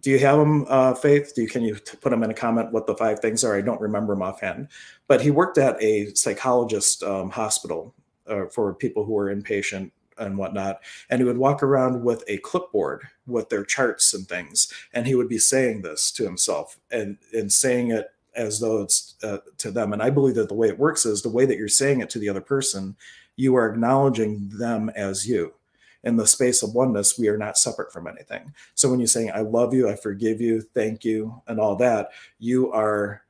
Do 0.00 0.10
you 0.10 0.18
have 0.18 0.38
them, 0.38 0.66
uh, 0.68 0.94
Faith? 0.94 1.34
Do 1.34 1.42
you 1.42 1.48
can 1.48 1.62
you 1.62 1.76
put 2.00 2.10
them 2.10 2.22
in 2.22 2.30
a 2.30 2.34
comment 2.34 2.72
what 2.72 2.86
the 2.86 2.96
five 2.96 3.20
things 3.20 3.44
are? 3.44 3.56
I 3.56 3.62
don't 3.62 3.80
remember 3.80 4.14
them 4.14 4.22
offhand. 4.22 4.68
But 5.06 5.20
he 5.20 5.30
worked 5.30 5.56
at 5.56 5.80
a 5.82 6.12
psychologist 6.14 7.02
um, 7.02 7.30
hospital 7.30 7.94
uh, 8.26 8.46
for 8.46 8.74
people 8.74 9.04
who 9.04 9.12
were 9.12 9.34
inpatient 9.34 9.92
and 10.18 10.36
whatnot. 10.36 10.80
And 11.10 11.20
he 11.20 11.24
would 11.24 11.38
walk 11.38 11.62
around 11.62 12.02
with 12.04 12.24
a 12.28 12.38
clipboard 12.38 13.02
with 13.26 13.48
their 13.48 13.64
charts 13.64 14.14
and 14.14 14.26
things. 14.28 14.72
And 14.92 15.06
he 15.06 15.14
would 15.14 15.28
be 15.28 15.38
saying 15.38 15.82
this 15.82 16.10
to 16.12 16.24
himself 16.24 16.78
and, 16.90 17.18
and 17.32 17.52
saying 17.52 17.90
it 17.90 18.08
as 18.36 18.60
though 18.60 18.82
it's 18.82 19.14
uh, 19.22 19.38
to 19.58 19.70
them. 19.70 19.92
And 19.92 20.02
I 20.02 20.10
believe 20.10 20.34
that 20.36 20.48
the 20.48 20.54
way 20.54 20.68
it 20.68 20.78
works 20.78 21.06
is 21.06 21.22
the 21.22 21.28
way 21.28 21.46
that 21.46 21.56
you're 21.56 21.68
saying 21.68 22.00
it 22.00 22.10
to 22.10 22.18
the 22.18 22.28
other 22.28 22.40
person, 22.40 22.96
you 23.36 23.54
are 23.56 23.70
acknowledging 23.70 24.48
them 24.50 24.90
as 24.90 25.28
you. 25.28 25.54
In 26.02 26.16
the 26.16 26.26
space 26.26 26.62
of 26.62 26.74
oneness, 26.74 27.18
we 27.18 27.28
are 27.28 27.38
not 27.38 27.56
separate 27.56 27.92
from 27.92 28.06
anything. 28.06 28.52
So 28.74 28.90
when 28.90 29.00
you're 29.00 29.06
saying, 29.06 29.30
I 29.34 29.40
love 29.40 29.72
you, 29.72 29.88
I 29.88 29.96
forgive 29.96 30.40
you, 30.40 30.60
thank 30.60 31.02
you, 31.02 31.42
and 31.46 31.58
all 31.58 31.76
that, 31.76 32.10
you 32.38 32.70
are 32.72 33.24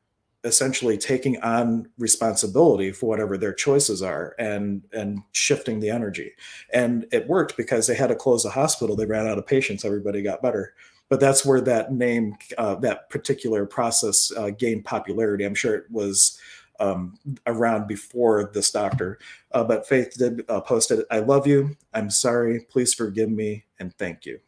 essentially 0.44 0.98
taking 0.98 1.40
on 1.40 1.88
responsibility 1.98 2.92
for 2.92 3.06
whatever 3.06 3.38
their 3.38 3.52
choices 3.52 4.02
are 4.02 4.34
and 4.38 4.82
and 4.92 5.22
shifting 5.32 5.80
the 5.80 5.88
energy 5.88 6.32
and 6.72 7.06
it 7.12 7.26
worked 7.26 7.56
because 7.56 7.86
they 7.86 7.94
had 7.94 8.08
to 8.08 8.14
close 8.14 8.42
the 8.42 8.50
hospital 8.50 8.94
they 8.94 9.06
ran 9.06 9.26
out 9.26 9.38
of 9.38 9.46
patients 9.46 9.84
everybody 9.84 10.22
got 10.22 10.42
better 10.42 10.74
but 11.08 11.20
that's 11.20 11.44
where 11.44 11.60
that 11.60 11.92
name, 11.92 12.36
uh, 12.58 12.74
that 12.76 13.10
particular 13.10 13.66
process 13.66 14.32
uh, 14.36 14.50
gained 14.50 14.84
popularity. 14.84 15.44
I'm 15.44 15.54
sure 15.54 15.74
it 15.74 15.90
was 15.90 16.38
um, 16.80 17.18
around 17.46 17.86
before 17.86 18.50
this 18.52 18.70
doctor. 18.70 19.18
Uh, 19.52 19.64
but 19.64 19.86
Faith 19.86 20.14
did 20.16 20.44
uh, 20.48 20.60
post 20.60 20.90
it. 20.90 21.06
I 21.10 21.20
love 21.20 21.46
you. 21.46 21.76
I'm 21.92 22.10
sorry. 22.10 22.60
Please 22.60 22.94
forgive 22.94 23.30
me 23.30 23.64
and 23.78 23.94
thank 23.96 24.26
you. 24.26 24.40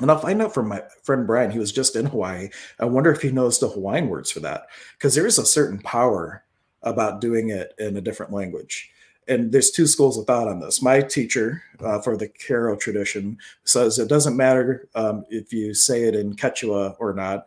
And 0.00 0.10
I'll 0.10 0.18
find 0.18 0.42
out 0.42 0.52
from 0.52 0.68
my 0.68 0.82
friend 1.04 1.26
Brian. 1.26 1.50
He 1.50 1.58
was 1.58 1.72
just 1.72 1.96
in 1.96 2.06
Hawaii. 2.06 2.50
I 2.78 2.84
wonder 2.84 3.10
if 3.10 3.22
he 3.22 3.30
knows 3.30 3.58
the 3.58 3.68
Hawaiian 3.68 4.08
words 4.08 4.30
for 4.30 4.40
that 4.40 4.66
because 4.98 5.14
there 5.14 5.26
is 5.26 5.38
a 5.38 5.46
certain 5.46 5.78
power 5.78 6.44
about 6.82 7.20
doing 7.20 7.48
it 7.48 7.72
in 7.78 7.96
a 7.96 8.02
different 8.02 8.32
language. 8.32 8.90
And 9.28 9.50
there's 9.50 9.70
two 9.70 9.86
schools 9.86 10.16
of 10.16 10.26
thought 10.26 10.48
on 10.48 10.60
this. 10.60 10.80
My 10.80 11.00
teacher 11.00 11.62
uh, 11.80 12.00
for 12.00 12.16
the 12.16 12.28
Q'ero 12.28 12.78
tradition 12.78 13.38
says 13.64 13.98
it 13.98 14.08
doesn't 14.08 14.36
matter 14.36 14.88
um, 14.94 15.24
if 15.30 15.52
you 15.52 15.74
say 15.74 16.04
it 16.04 16.14
in 16.14 16.36
Quechua 16.36 16.94
or 17.00 17.12
not 17.12 17.44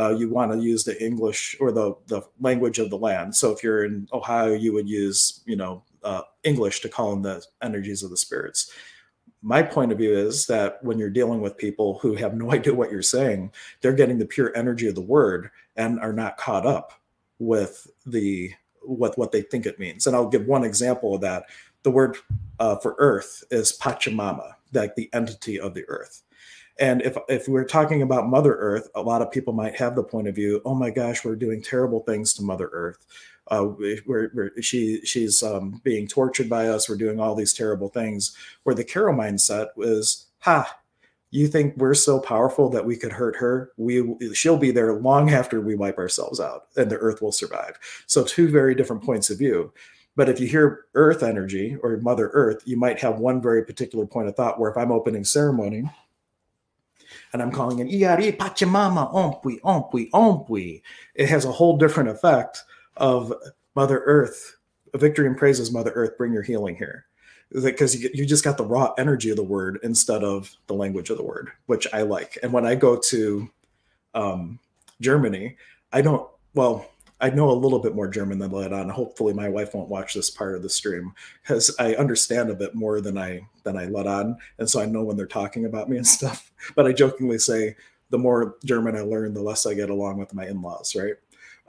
uh, 0.00 0.14
you 0.16 0.28
want 0.28 0.52
to 0.52 0.58
use 0.58 0.84
the 0.84 1.02
English 1.04 1.56
or 1.60 1.72
the 1.72 1.94
the 2.06 2.22
language 2.40 2.78
of 2.78 2.90
the 2.90 2.98
land. 2.98 3.34
So 3.34 3.50
if 3.50 3.62
you're 3.62 3.84
in 3.84 4.08
Ohio, 4.12 4.54
you 4.54 4.72
would 4.72 4.88
use 4.88 5.42
you 5.46 5.56
know 5.56 5.82
uh, 6.02 6.22
English 6.42 6.80
to 6.80 6.88
call 6.88 7.12
in 7.12 7.22
the 7.22 7.44
energies 7.62 8.02
of 8.02 8.10
the 8.10 8.16
spirits. 8.16 8.70
My 9.42 9.62
point 9.62 9.90
of 9.90 9.98
view 9.98 10.16
is 10.16 10.46
that 10.46 10.82
when 10.84 10.98
you're 10.98 11.10
dealing 11.10 11.40
with 11.40 11.56
people 11.56 11.98
who 12.00 12.14
have 12.14 12.34
no 12.34 12.52
idea 12.52 12.74
what 12.74 12.90
you're 12.90 13.02
saying, 13.02 13.52
they're 13.80 13.92
getting 13.92 14.18
the 14.18 14.26
pure 14.26 14.56
energy 14.56 14.88
of 14.88 14.94
the 14.94 15.00
word 15.00 15.50
and 15.76 16.00
are 16.00 16.12
not 16.12 16.36
caught 16.36 16.66
up 16.66 16.92
with 17.38 17.86
the 18.06 18.52
what 18.82 19.16
what 19.18 19.32
they 19.32 19.42
think 19.42 19.66
it 19.66 19.78
means. 19.78 20.06
And 20.06 20.16
I'll 20.16 20.28
give 20.28 20.46
one 20.46 20.64
example 20.64 21.14
of 21.14 21.20
that. 21.22 21.44
The 21.82 21.90
word 21.90 22.18
uh, 22.58 22.76
for 22.76 22.94
earth 22.98 23.42
is 23.50 23.76
Pachamama, 23.78 24.54
like 24.72 24.94
the 24.94 25.08
entity 25.12 25.58
of 25.58 25.74
the 25.74 25.84
earth. 25.88 26.22
And 26.78 27.02
if 27.02 27.16
if 27.28 27.46
we're 27.46 27.64
talking 27.64 28.02
about 28.02 28.28
Mother 28.28 28.54
Earth, 28.54 28.88
a 28.94 29.02
lot 29.02 29.22
of 29.22 29.30
people 29.30 29.52
might 29.52 29.76
have 29.76 29.94
the 29.94 30.02
point 30.02 30.28
of 30.28 30.34
view, 30.34 30.62
oh 30.64 30.74
my 30.74 30.90
gosh, 30.90 31.24
we're 31.24 31.36
doing 31.36 31.62
terrible 31.62 32.00
things 32.00 32.32
to 32.34 32.42
Mother 32.42 32.70
Earth. 32.72 33.06
Uh, 33.48 33.66
we're, 34.06 34.30
we're, 34.32 34.62
she 34.62 35.04
she's 35.04 35.42
um, 35.42 35.80
being 35.84 36.06
tortured 36.06 36.48
by 36.48 36.68
us. 36.68 36.88
We're 36.88 36.96
doing 36.96 37.20
all 37.20 37.34
these 37.34 37.52
terrible 37.52 37.88
things. 37.88 38.34
Where 38.62 38.74
the 38.74 38.84
Q'ero 38.84 39.14
mindset 39.14 39.68
was, 39.76 40.26
ha, 40.38 40.78
you 41.30 41.46
think 41.46 41.76
we're 41.76 41.94
so 41.94 42.18
powerful 42.18 42.68
that 42.70 42.84
we 42.84 42.96
could 42.96 43.12
hurt 43.12 43.36
her? 43.36 43.70
We 43.76 44.16
she'll 44.34 44.56
be 44.56 44.70
there 44.70 44.94
long 44.94 45.30
after 45.30 45.60
we 45.60 45.74
wipe 45.74 45.98
ourselves 45.98 46.40
out, 46.40 46.66
and 46.76 46.90
the 46.90 46.98
Earth 46.98 47.22
will 47.22 47.32
survive. 47.32 47.78
So 48.06 48.24
two 48.24 48.48
very 48.48 48.74
different 48.74 49.02
points 49.02 49.30
of 49.30 49.38
view. 49.38 49.72
But 50.16 50.28
if 50.28 50.40
you 50.40 50.48
hear 50.48 50.86
Earth 50.94 51.22
energy 51.22 51.76
or 51.82 51.96
Mother 51.98 52.30
Earth, 52.32 52.62
you 52.66 52.76
might 52.76 52.98
have 53.00 53.20
one 53.20 53.40
very 53.40 53.64
particular 53.64 54.06
point 54.06 54.28
of 54.28 54.36
thought. 54.36 54.58
Where 54.58 54.70
if 54.70 54.76
I'm 54.76 54.92
opening 54.92 55.24
ceremony 55.24 55.88
and 57.32 57.42
I'm 57.42 57.52
calling 57.52 57.78
it 57.78 57.88
Iari 57.88 58.36
Pachamama 58.36 59.12
Ompui 59.12 59.60
Ompui 59.60 60.10
Ompui. 60.10 60.82
It 61.14 61.28
has 61.28 61.44
a 61.44 61.52
whole 61.52 61.76
different 61.76 62.08
effect 62.08 62.64
of 62.96 63.32
Mother 63.74 64.02
Earth. 64.04 64.56
Victory 64.94 65.26
and 65.26 65.36
praises, 65.36 65.72
Mother 65.72 65.92
Earth, 65.92 66.18
bring 66.18 66.32
your 66.32 66.42
healing 66.42 66.74
here. 66.74 67.06
Because 67.52 68.00
you, 68.00 68.10
you 68.14 68.26
just 68.26 68.44
got 68.44 68.56
the 68.56 68.64
raw 68.64 68.92
energy 68.96 69.30
of 69.30 69.36
the 69.36 69.42
word 69.42 69.80
instead 69.82 70.22
of 70.22 70.54
the 70.66 70.74
language 70.74 71.10
of 71.10 71.16
the 71.16 71.24
word, 71.24 71.50
which 71.66 71.86
I 71.92 72.02
like. 72.02 72.38
And 72.42 72.52
when 72.52 72.64
I 72.64 72.76
go 72.76 72.96
to 72.96 73.50
um, 74.14 74.58
Germany, 75.00 75.56
I 75.92 76.02
don't, 76.02 76.28
well, 76.54 76.88
I 77.20 77.30
know 77.30 77.50
a 77.50 77.52
little 77.52 77.78
bit 77.78 77.94
more 77.94 78.08
German 78.08 78.38
than 78.38 78.50
let 78.50 78.72
on. 78.72 78.88
Hopefully, 78.88 79.34
my 79.34 79.48
wife 79.48 79.74
won't 79.74 79.90
watch 79.90 80.14
this 80.14 80.30
part 80.30 80.54
of 80.54 80.62
the 80.62 80.68
stream 80.68 81.12
because 81.42 81.74
I 81.78 81.94
understand 81.94 82.50
a 82.50 82.54
bit 82.54 82.74
more 82.74 83.00
than 83.00 83.18
I 83.18 83.42
than 83.62 83.76
I 83.76 83.86
let 83.86 84.06
on, 84.06 84.38
and 84.58 84.68
so 84.68 84.80
I 84.80 84.86
know 84.86 85.02
when 85.02 85.16
they're 85.16 85.26
talking 85.26 85.66
about 85.66 85.90
me 85.90 85.98
and 85.98 86.06
stuff. 86.06 86.50
But 86.74 86.86
I 86.86 86.92
jokingly 86.92 87.38
say, 87.38 87.76
the 88.08 88.18
more 88.18 88.56
German 88.64 88.96
I 88.96 89.00
learn, 89.00 89.34
the 89.34 89.42
less 89.42 89.66
I 89.66 89.74
get 89.74 89.90
along 89.90 90.18
with 90.18 90.34
my 90.34 90.46
in-laws, 90.46 90.94
right? 90.96 91.14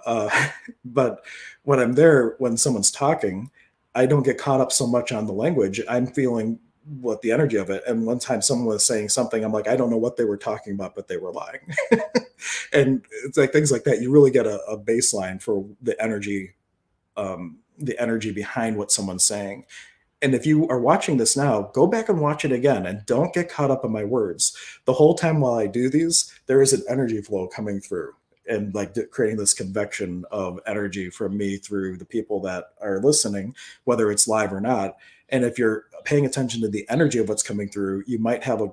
Uh, 0.06 0.30
but 0.86 1.26
when 1.64 1.80
I'm 1.80 1.94
there, 1.94 2.36
when 2.40 2.56
someone's 2.56 2.92
talking, 2.92 3.52
I 3.94 4.06
don't 4.06 4.24
get 4.24 4.38
caught 4.38 4.62
up 4.62 4.72
so 4.72 4.88
much 4.88 5.12
on 5.12 5.26
the 5.26 5.34
language. 5.34 5.82
I'm 5.90 6.08
feeling 6.08 6.60
what 7.00 7.22
the 7.22 7.32
energy 7.32 7.58
of 7.58 7.70
it. 7.70 7.84
And 7.88 8.06
one 8.06 8.20
time 8.20 8.42
someone 8.42 8.68
was 8.68 8.86
saying 8.86 9.10
something, 9.10 9.44
I'm 9.44 9.52
like, 9.52 9.68
I 9.68 9.76
don't 9.76 9.90
know 9.90 9.98
what 9.98 10.18
they 10.18 10.26
were 10.26 10.38
talking 10.38 10.74
about, 10.74 10.96
but 10.96 11.08
they 11.08 11.18
were 11.18 11.32
lying. 11.32 11.60
and 12.74 13.04
it's 13.26 13.38
like 13.38 13.52
things 13.52 13.72
like 13.72 13.84
that. 13.84 14.02
You 14.02 14.12
really 14.12 14.32
get 14.32 14.48
a, 14.48 14.60
a 14.66 14.78
baseline 14.78 15.42
for 15.42 15.66
the 15.82 16.02
energy, 16.02 16.54
um, 17.18 17.60
the 17.78 18.00
energy 18.00 18.32
behind 18.32 18.78
what 18.78 18.92
someone's 18.92 19.24
saying. 19.24 19.66
And 20.24 20.36
if 20.36 20.46
you 20.46 20.68
are 20.70 20.80
watching 20.80 21.18
this 21.18 21.36
now, 21.36 21.72
go 21.74 21.88
back 21.88 22.08
and 22.08 22.22
watch 22.22 22.46
it 22.46 22.52
again 22.52 22.86
and 22.86 23.06
don't 23.06 23.34
get 23.34 23.50
caught 23.50 23.72
up 23.72 23.84
in 23.84 23.92
my 23.92 24.04
words. 24.04 24.56
The 24.86 24.94
whole 24.94 25.16
time 25.16 25.40
while 25.40 25.56
I 25.56 25.68
do 25.68 25.90
these, 25.90 26.32
there 26.46 26.62
is 26.62 26.74
an 26.74 26.84
energy 26.88 27.22
flow 27.22 27.48
coming 27.48 27.82
through 27.82 28.14
and 28.48 28.74
like 28.74 28.96
creating 29.12 29.38
this 29.38 29.54
convection 29.54 30.26
of 30.32 30.60
energy 30.66 31.10
from 31.10 31.38
me 31.38 31.58
through 31.58 31.98
the 31.98 32.06
people 32.06 32.40
that 32.42 32.72
are 32.82 33.00
listening, 33.00 33.56
whether 33.84 34.12
it's 34.12 34.28
live 34.28 34.52
or 34.52 34.62
not. 34.62 34.98
And 35.30 35.46
if 35.46 35.58
you're 35.58 35.86
paying 36.04 36.26
attention 36.26 36.62
to 36.62 36.68
the 36.68 36.88
energy 36.90 37.20
of 37.20 37.30
what's 37.30 37.44
coming 37.44 37.70
through, 37.70 38.04
you 38.08 38.20
might 38.20 38.44
have 38.44 38.62
a 38.62 38.72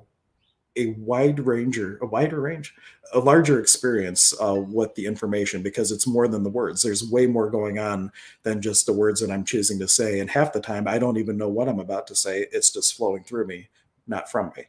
a 0.79 0.95
wide 0.99 1.41
ranger, 1.41 1.99
a 2.01 2.07
wider 2.07 2.41
range, 2.41 2.75
a 3.13 3.19
larger 3.19 3.59
experience 3.59 4.33
uh, 4.41 4.55
with 4.55 4.95
the 4.95 5.07
information 5.07 5.63
because 5.63 5.91
it's 5.91 6.07
more 6.07 6.29
than 6.29 6.45
the 6.45 6.51
words. 6.51 6.83
There's 6.83 7.11
way 7.11 7.27
more 7.27 7.51
going 7.51 7.79
on 7.79 8.13
than 8.45 8.63
just 8.63 8.87
the 8.87 8.93
words 8.93 9.21
that 9.21 9.31
I'm 9.31 9.45
choosing 9.45 9.79
to 9.81 9.89
say. 9.89 10.21
And 10.21 10.31
half 10.31 10.53
the 10.53 10.61
time, 10.61 10.87
I 10.87 10.99
don't 10.99 11.17
even 11.17 11.37
know 11.37 11.49
what 11.49 11.69
I'm 11.69 11.81
about 11.81 12.07
to 12.09 12.15
say. 12.15 12.47
It's 12.53 12.71
just 12.71 12.97
flowing 12.97 13.25
through 13.25 13.47
me, 13.47 13.69
not 14.07 14.31
from 14.31 14.53
me. 14.57 14.65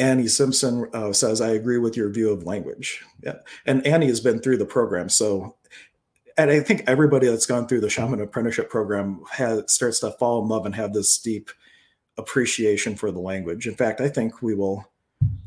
Annie 0.00 0.26
Simpson 0.26 0.88
uh, 0.92 1.12
says, 1.12 1.40
I 1.40 1.50
agree 1.50 1.78
with 1.78 1.96
your 1.96 2.10
view 2.10 2.30
of 2.30 2.44
language. 2.44 3.04
Yeah. 3.22 3.36
And 3.66 3.86
Annie 3.86 4.06
has 4.06 4.20
been 4.20 4.40
through 4.40 4.56
the 4.56 4.66
program. 4.66 5.08
So 5.08 5.56
and 6.40 6.50
I 6.50 6.60
think 6.60 6.84
everybody 6.86 7.26
that's 7.26 7.44
gone 7.44 7.66
through 7.66 7.82
the 7.82 7.90
shaman 7.90 8.20
apprenticeship 8.20 8.70
program 8.70 9.22
has 9.30 9.70
starts 9.70 10.00
to 10.00 10.12
fall 10.12 10.42
in 10.42 10.48
love 10.48 10.64
and 10.64 10.74
have 10.74 10.94
this 10.94 11.18
deep 11.18 11.50
appreciation 12.16 12.96
for 12.96 13.10
the 13.10 13.18
language. 13.18 13.66
In 13.66 13.74
fact, 13.74 14.00
I 14.00 14.08
think 14.08 14.40
we 14.40 14.54
will 14.54 14.90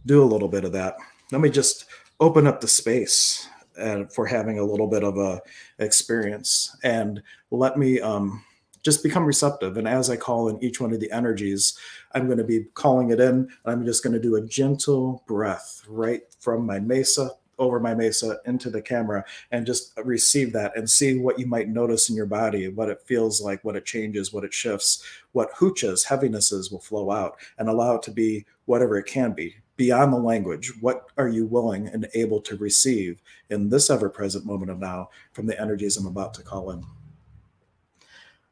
do 0.05 0.21
a 0.21 0.25
little 0.25 0.47
bit 0.47 0.65
of 0.65 0.71
that. 0.73 0.97
Let 1.31 1.41
me 1.41 1.49
just 1.49 1.85
open 2.19 2.45
up 2.45 2.61
the 2.61 2.67
space 2.67 3.47
uh, 3.79 4.03
for 4.05 4.27
having 4.27 4.59
a 4.59 4.63
little 4.63 4.85
bit 4.85 5.03
of 5.03 5.17
a 5.17 5.41
experience 5.79 6.77
and 6.83 7.23
let 7.49 7.75
me 7.75 7.99
um, 7.99 8.43
just 8.84 9.02
become 9.02 9.26
receptive. 9.26 9.78
And 9.78 9.88
as 9.88 10.10
I 10.10 10.17
call 10.17 10.50
in 10.50 10.63
each 10.63 10.80
one 10.80 10.93
of 10.93 11.00
the 11.00 11.12
energies, 11.12 11.78
I'm 12.12 12.26
going 12.28 12.38
to 12.38 12.43
be 12.43 12.65
calling 12.74 13.10
it 13.10 13.19
in. 13.19 13.34
And 13.34 13.50
I'm 13.65 13.86
just 13.86 14.04
going 14.04 14.13
to 14.13 14.19
do 14.19 14.36
a 14.36 14.41
gentle 14.41 15.24
breath 15.26 15.84
right 15.88 16.22
from 16.39 16.65
my 16.65 16.80
mesa 16.80 17.32
over 17.60 17.80
my 17.80 17.93
mesa 17.93 18.39
into 18.46 18.69
the 18.69 18.82
camera 18.82 19.24
and 19.52 19.65
just 19.65 19.93
receive 20.04 20.52
that 20.54 20.76
and 20.76 20.89
see 20.89 21.17
what 21.17 21.39
you 21.39 21.46
might 21.46 21.69
notice 21.69 22.10
in 22.10 22.15
your 22.15 22.26
body, 22.26 22.67
what 22.67 22.89
it 22.89 23.02
feels 23.06 23.41
like, 23.41 23.63
what 23.63 23.76
it 23.76 23.86
changes, 23.86 24.34
what 24.34 24.43
it 24.43 24.54
shifts, 24.54 25.04
what 25.34 25.54
hoochas, 25.54 26.06
heavinesses 26.06 26.72
will 26.72 26.80
flow 26.80 27.12
out 27.12 27.38
and 27.58 27.69
allow 27.69 27.96
it 27.96 28.02
to 28.04 28.12
be 28.12 28.46
whatever 28.65 28.98
it 28.98 29.06
can 29.06 29.34
be 29.34 29.56
beyond 29.78 30.13
the 30.13 30.17
language. 30.17 30.74
What 30.82 31.08
are 31.17 31.28
you 31.30 31.46
willing 31.46 31.88
and 31.88 32.08
able 32.13 32.41
to 32.41 32.58
receive 32.58 33.22
in 33.50 33.69
this 33.69 33.89
ever 33.89 34.10
present 34.10 34.46
moment 34.46 34.72
of 34.72 34.80
now 34.80 35.10
from 35.32 35.46
the 35.46 35.60
energies 35.60 35.98
I'm 35.98 36.08
about 36.08 36.34
to 36.36 36.43
call 36.43 36.72
in? 36.72 36.84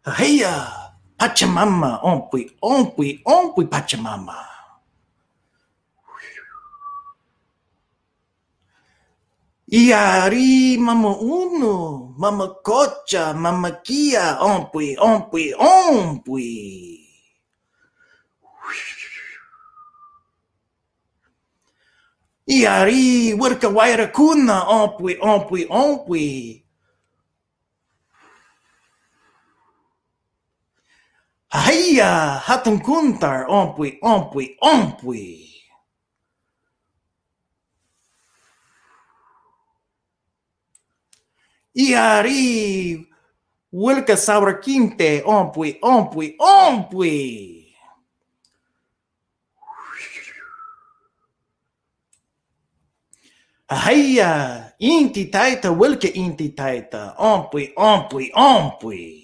Heya, 0.05 0.65
Pachamama, 1.17 2.01
ompui, 2.01 2.49
ompui, 2.61 3.21
ompui, 3.25 3.65
Pachamama. 3.65 4.35
Iari 9.71 10.77
mama 10.77 11.15
uno, 11.15 12.13
mama 12.17 12.47
cocha, 12.63 13.33
mama 13.33 13.71
kia, 13.85 14.41
ompui, 14.41 14.97
ompui, 14.97 15.53
ompui. 15.53 17.07
Iari, 22.47 23.33
werka 23.33 23.69
waira 23.69 24.07
kuna, 24.07 24.63
ompui, 24.67 25.17
ompui, 25.21 25.67
ompui. 25.69 26.65
Haya, 31.51 32.39
hatun 32.39 32.79
kuntar, 32.79 33.45
ompui, 33.49 33.99
ompui, 34.01 34.57
ompui. 34.61 35.51
Iari, 41.75 43.07
Wilka 43.73 44.17
Sabra 44.17 44.59
Quinte, 44.59 45.23
Ompui, 45.25 45.79
Ompui, 45.81 46.35
Ompui. 46.37 47.73
Ahaya, 53.69 54.73
Inti 54.81 55.31
Taita, 55.31 55.71
Wilka 55.71 56.07
Inti 56.13 56.53
Taita, 56.53 57.15
Ompui, 57.17 57.71
Ompui, 57.77 58.31
Ompui. 58.35 59.20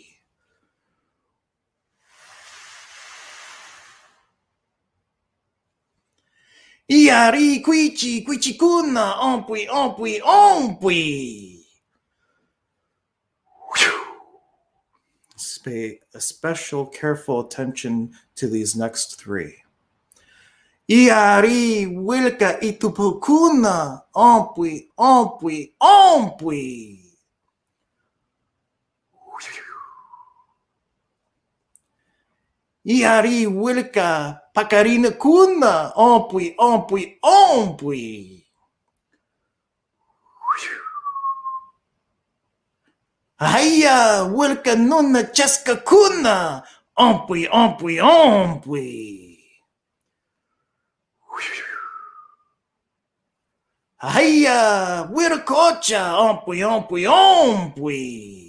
Iari 6.90 7.62
quichi 7.62 8.24
quichicuna 8.26 9.20
ompui 9.20 9.68
ompui 9.68 10.22
ompui. 10.22 11.54
Pay 15.64 16.00
a 16.16 16.22
special 16.22 16.86
careful 16.86 17.42
attention 17.42 18.14
to 18.36 18.48
these 18.48 18.74
next 18.74 19.20
three. 19.20 19.56
Iari 20.90 21.88
wilka 21.88 22.58
itupokuna 22.62 24.02
ompui 24.16 24.88
ompui 24.98 25.74
ompui. 25.82 27.07
Iari 32.88 33.48
wilka 33.48 34.40
pakarina 34.54 35.12
kuna 35.12 35.92
ompui 35.96 36.56
ompui 36.58 37.20
ompui. 37.22 38.48
Haya 43.36 44.24
wilka 44.24 44.76
nuna 44.76 45.24
chaska 45.24 45.76
kuna 45.76 46.64
ompui 46.96 47.48
ompui 47.52 48.00
ompui. 48.00 49.34
Haya 53.98 55.10
wirkocha 55.12 56.18
ompui 56.18 56.64
ompui 56.64 57.08
ompui. 57.08 58.47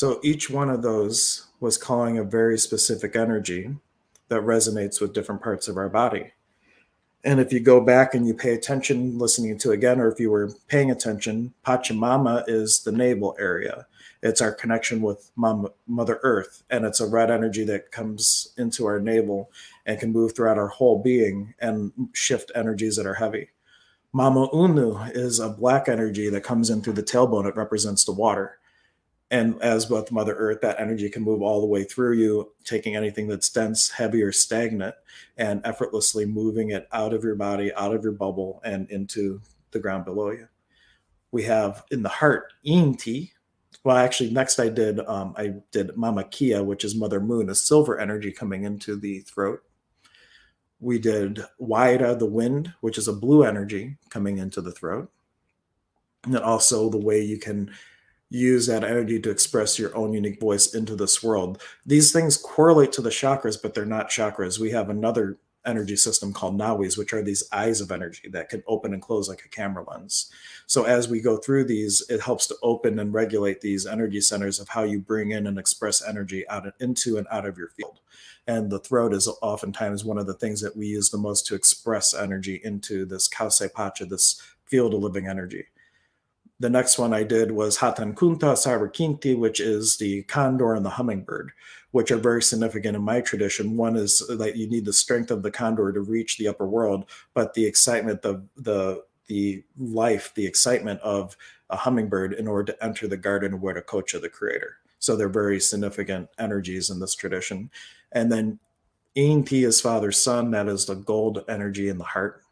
So 0.00 0.18
each 0.22 0.48
one 0.48 0.70
of 0.70 0.80
those 0.80 1.48
was 1.60 1.76
calling 1.76 2.16
a 2.16 2.24
very 2.24 2.56
specific 2.56 3.14
energy 3.14 3.76
that 4.30 4.40
resonates 4.40 4.98
with 4.98 5.12
different 5.12 5.42
parts 5.42 5.68
of 5.68 5.76
our 5.76 5.90
body. 5.90 6.32
And 7.22 7.38
if 7.38 7.52
you 7.52 7.60
go 7.60 7.82
back 7.82 8.14
and 8.14 8.26
you 8.26 8.32
pay 8.32 8.54
attention, 8.54 9.18
listening 9.18 9.58
to 9.58 9.72
again, 9.72 10.00
or 10.00 10.10
if 10.10 10.18
you 10.18 10.30
were 10.30 10.54
paying 10.68 10.90
attention, 10.90 11.52
Pachamama 11.66 12.44
is 12.48 12.80
the 12.82 12.92
navel 12.92 13.36
area. 13.38 13.86
It's 14.22 14.40
our 14.40 14.54
connection 14.54 15.02
with 15.02 15.30
Mother 15.36 16.18
Earth, 16.22 16.62
and 16.70 16.86
it's 16.86 17.00
a 17.00 17.06
red 17.06 17.30
energy 17.30 17.64
that 17.64 17.92
comes 17.92 18.54
into 18.56 18.86
our 18.86 19.00
navel 19.00 19.50
and 19.84 20.00
can 20.00 20.12
move 20.12 20.34
throughout 20.34 20.56
our 20.56 20.68
whole 20.68 21.02
being 21.02 21.52
and 21.60 21.92
shift 22.14 22.50
energies 22.54 22.96
that 22.96 23.04
are 23.04 23.12
heavy. 23.12 23.50
Mama 24.14 24.48
Unu 24.48 25.14
is 25.14 25.40
a 25.40 25.50
black 25.50 25.90
energy 25.90 26.30
that 26.30 26.42
comes 26.42 26.70
in 26.70 26.80
through 26.80 26.94
the 26.94 27.02
tailbone. 27.02 27.46
It 27.46 27.54
represents 27.54 28.06
the 28.06 28.12
water 28.12 28.59
and 29.30 29.60
as 29.62 29.88
with 29.88 30.10
mother 30.10 30.34
earth 30.34 30.60
that 30.60 30.80
energy 30.80 31.08
can 31.08 31.22
move 31.22 31.40
all 31.40 31.60
the 31.60 31.66
way 31.66 31.84
through 31.84 32.14
you 32.14 32.52
taking 32.64 32.96
anything 32.96 33.28
that's 33.28 33.48
dense 33.48 33.90
heavy 33.90 34.22
or 34.22 34.32
stagnant 34.32 34.94
and 35.36 35.60
effortlessly 35.64 36.24
moving 36.26 36.70
it 36.70 36.88
out 36.92 37.14
of 37.14 37.22
your 37.22 37.36
body 37.36 37.72
out 37.74 37.94
of 37.94 38.02
your 38.02 38.12
bubble 38.12 38.60
and 38.64 38.90
into 38.90 39.40
the 39.70 39.78
ground 39.78 40.04
below 40.04 40.30
you. 40.30 40.48
We 41.32 41.44
have 41.44 41.84
in 41.90 42.02
the 42.02 42.08
heart 42.08 42.52
inti 42.66 43.30
well 43.84 43.96
actually 43.96 44.30
next 44.30 44.58
i 44.58 44.68
did 44.68 45.00
um, 45.00 45.32
i 45.36 45.54
did 45.70 45.96
mama 45.96 46.24
kia 46.24 46.62
which 46.62 46.84
is 46.84 46.94
mother 46.94 47.20
moon 47.20 47.48
a 47.48 47.54
silver 47.54 47.98
energy 47.98 48.32
coming 48.32 48.64
into 48.64 48.96
the 48.96 49.20
throat. 49.20 49.62
We 50.80 50.98
did 50.98 51.44
waira 51.60 52.18
the 52.18 52.26
wind 52.26 52.72
which 52.80 52.98
is 52.98 53.06
a 53.06 53.12
blue 53.12 53.44
energy 53.44 53.96
coming 54.08 54.38
into 54.38 54.60
the 54.60 54.72
throat. 54.72 55.10
And 56.24 56.34
then 56.34 56.42
also 56.42 56.90
the 56.90 56.98
way 56.98 57.22
you 57.22 57.38
can 57.38 57.70
use 58.30 58.66
that 58.66 58.84
energy 58.84 59.20
to 59.20 59.30
express 59.30 59.78
your 59.78 59.94
own 59.96 60.12
unique 60.12 60.40
voice 60.40 60.72
into 60.72 60.94
this 60.94 61.22
world. 61.22 61.60
These 61.84 62.12
things 62.12 62.36
correlate 62.36 62.92
to 62.92 63.02
the 63.02 63.10
chakras, 63.10 63.60
but 63.60 63.74
they're 63.74 63.84
not 63.84 64.08
chakras. 64.08 64.58
We 64.58 64.70
have 64.70 64.88
another 64.88 65.38
energy 65.66 65.96
system 65.96 66.32
called 66.32 66.58
nawis, 66.58 66.96
which 66.96 67.12
are 67.12 67.22
these 67.22 67.46
eyes 67.52 67.80
of 67.80 67.92
energy 67.92 68.28
that 68.30 68.48
can 68.48 68.62
open 68.66 68.94
and 68.94 69.02
close 69.02 69.28
like 69.28 69.44
a 69.44 69.48
camera 69.48 69.84
lens. 69.90 70.30
So 70.66 70.84
as 70.84 71.08
we 71.08 71.20
go 71.20 71.36
through 71.36 71.64
these, 71.64 72.02
it 72.08 72.20
helps 72.20 72.46
to 72.46 72.56
open 72.62 72.98
and 72.98 73.12
regulate 73.12 73.60
these 73.60 73.86
energy 73.86 74.20
centers 74.20 74.58
of 74.58 74.68
how 74.68 74.84
you 74.84 75.00
bring 75.00 75.32
in 75.32 75.46
and 75.46 75.58
express 75.58 76.02
energy 76.06 76.48
out 76.48 76.72
into 76.80 77.18
and 77.18 77.26
out 77.30 77.44
of 77.44 77.58
your 77.58 77.68
field. 77.68 78.00
And 78.46 78.70
the 78.70 78.78
throat 78.78 79.12
is 79.12 79.28
oftentimes 79.42 80.04
one 80.04 80.18
of 80.18 80.26
the 80.26 80.34
things 80.34 80.60
that 80.62 80.76
we 80.76 80.86
use 80.86 81.10
the 81.10 81.18
most 81.18 81.46
to 81.48 81.54
express 81.54 82.14
energy 82.14 82.60
into 82.64 83.04
this 83.04 83.28
Kawsay 83.28 83.72
Pacha, 83.72 84.06
this 84.06 84.40
field 84.64 84.94
of 84.94 85.02
living 85.02 85.26
energy 85.26 85.66
the 86.60 86.70
next 86.70 86.98
one 86.98 87.14
I 87.14 87.22
did 87.22 87.52
was 87.52 87.78
Hatan 87.78 88.14
Kunta 88.14 88.52
Sarvakinti, 88.52 89.36
which 89.36 89.60
is 89.60 89.96
the 89.96 90.22
condor 90.24 90.74
and 90.74 90.84
the 90.84 90.90
hummingbird, 90.90 91.52
which 91.90 92.10
are 92.10 92.18
very 92.18 92.42
significant 92.42 92.94
in 92.94 93.02
my 93.02 93.22
tradition. 93.22 93.78
One 93.78 93.96
is 93.96 94.22
that 94.28 94.56
you 94.56 94.68
need 94.68 94.84
the 94.84 94.92
strength 94.92 95.30
of 95.30 95.42
the 95.42 95.50
condor 95.50 95.90
to 95.90 96.00
reach 96.00 96.36
the 96.36 96.48
upper 96.48 96.66
world, 96.66 97.06
but 97.32 97.54
the 97.54 97.64
excitement, 97.64 98.20
the 98.20 98.44
the 98.56 99.02
the 99.26 99.64
life, 99.78 100.32
the 100.34 100.46
excitement 100.46 101.00
of 101.00 101.36
a 101.70 101.76
hummingbird 101.76 102.34
in 102.34 102.46
order 102.46 102.72
to 102.72 102.84
enter 102.84 103.08
the 103.08 103.16
garden 103.16 103.54
of 103.54 103.60
Wiracocha, 103.60 104.20
the 104.20 104.28
creator. 104.28 104.76
So 104.98 105.16
they're 105.16 105.28
very 105.28 105.60
significant 105.60 106.28
energies 106.38 106.90
in 106.90 107.00
this 107.00 107.14
tradition. 107.14 107.70
And 108.12 108.30
then 108.30 108.58
Inti 109.16 109.64
is 109.64 109.80
father 109.80 110.12
sun, 110.12 110.50
that 110.50 110.68
is 110.68 110.86
the 110.86 110.96
gold 110.96 111.44
energy 111.48 111.88
in 111.88 111.98
the 111.98 112.04
heart 112.04 112.42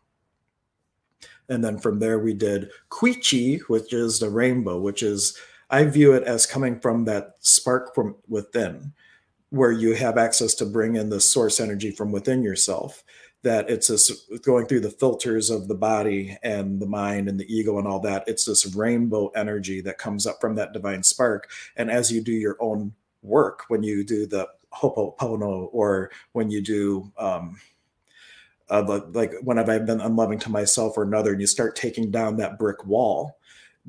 and 1.49 1.65
then 1.65 1.79
from 1.79 1.99
there 1.99 2.19
we 2.19 2.35
did 2.35 2.71
Quichi, 2.91 3.61
which 3.63 3.93
is 3.93 4.19
the 4.19 4.31
rainbow, 4.31 4.79
which 4.79 5.03
is 5.03 5.37
I 5.71 5.85
view 5.85 6.15
it 6.15 6.23
as 6.25 6.47
coming 6.47 6.81
from 6.81 7.05
that 7.05 7.35
spark 7.41 7.95
from 7.95 8.17
within, 8.27 8.93
where 9.51 9.73
you 9.73 9.95
have 9.95 10.17
access 10.17 10.55
to 10.55 10.67
bring 10.67 10.97
in 10.97 11.11
the 11.11 11.21
source 11.21 11.61
energy 11.61 11.91
from 11.91 12.13
within 12.13 12.43
yourself. 12.43 13.05
That 13.45 13.71
it's 13.71 13.87
this 13.87 14.11
going 14.43 14.67
through 14.67 14.81
the 14.81 14.91
filters 14.91 15.49
of 15.49 15.69
the 15.69 15.75
body 15.75 16.37
and 16.43 16.81
the 16.81 16.87
mind 16.87 17.29
and 17.29 17.39
the 17.39 17.47
ego 17.55 17.79
and 17.79 17.87
all 17.87 18.01
that. 18.01 18.25
It's 18.27 18.45
this 18.45 18.75
rainbow 18.75 19.29
energy 19.29 19.81
that 19.83 19.99
comes 19.99 20.27
up 20.27 20.41
from 20.41 20.57
that 20.57 20.73
divine 20.73 21.05
spark. 21.05 21.49
And 21.77 21.89
as 21.89 22.11
you 22.11 22.21
do 22.21 22.33
your 22.33 22.57
own 22.59 22.95
work, 23.23 23.65
when 23.69 23.85
you 23.85 24.03
do 24.03 24.27
the 24.27 24.49
Ho'oponopono 24.75 25.69
or 25.73 26.11
when 26.33 26.51
you 26.51 26.61
do 26.61 27.13
um, 27.17 27.61
uh, 28.71 29.01
like 29.13 29.33
when 29.43 29.59
I've 29.59 29.87
been 29.87 30.01
unloving 30.01 30.39
to 30.41 30.51
myself 30.51 30.97
or 30.97 31.03
another, 31.03 31.33
and 31.33 31.41
you 31.41 31.47
start 31.47 31.77
taking 31.77 32.11
down 32.11 32.37
that 32.37 32.59
brick 32.59 32.85
wall, 32.85 33.39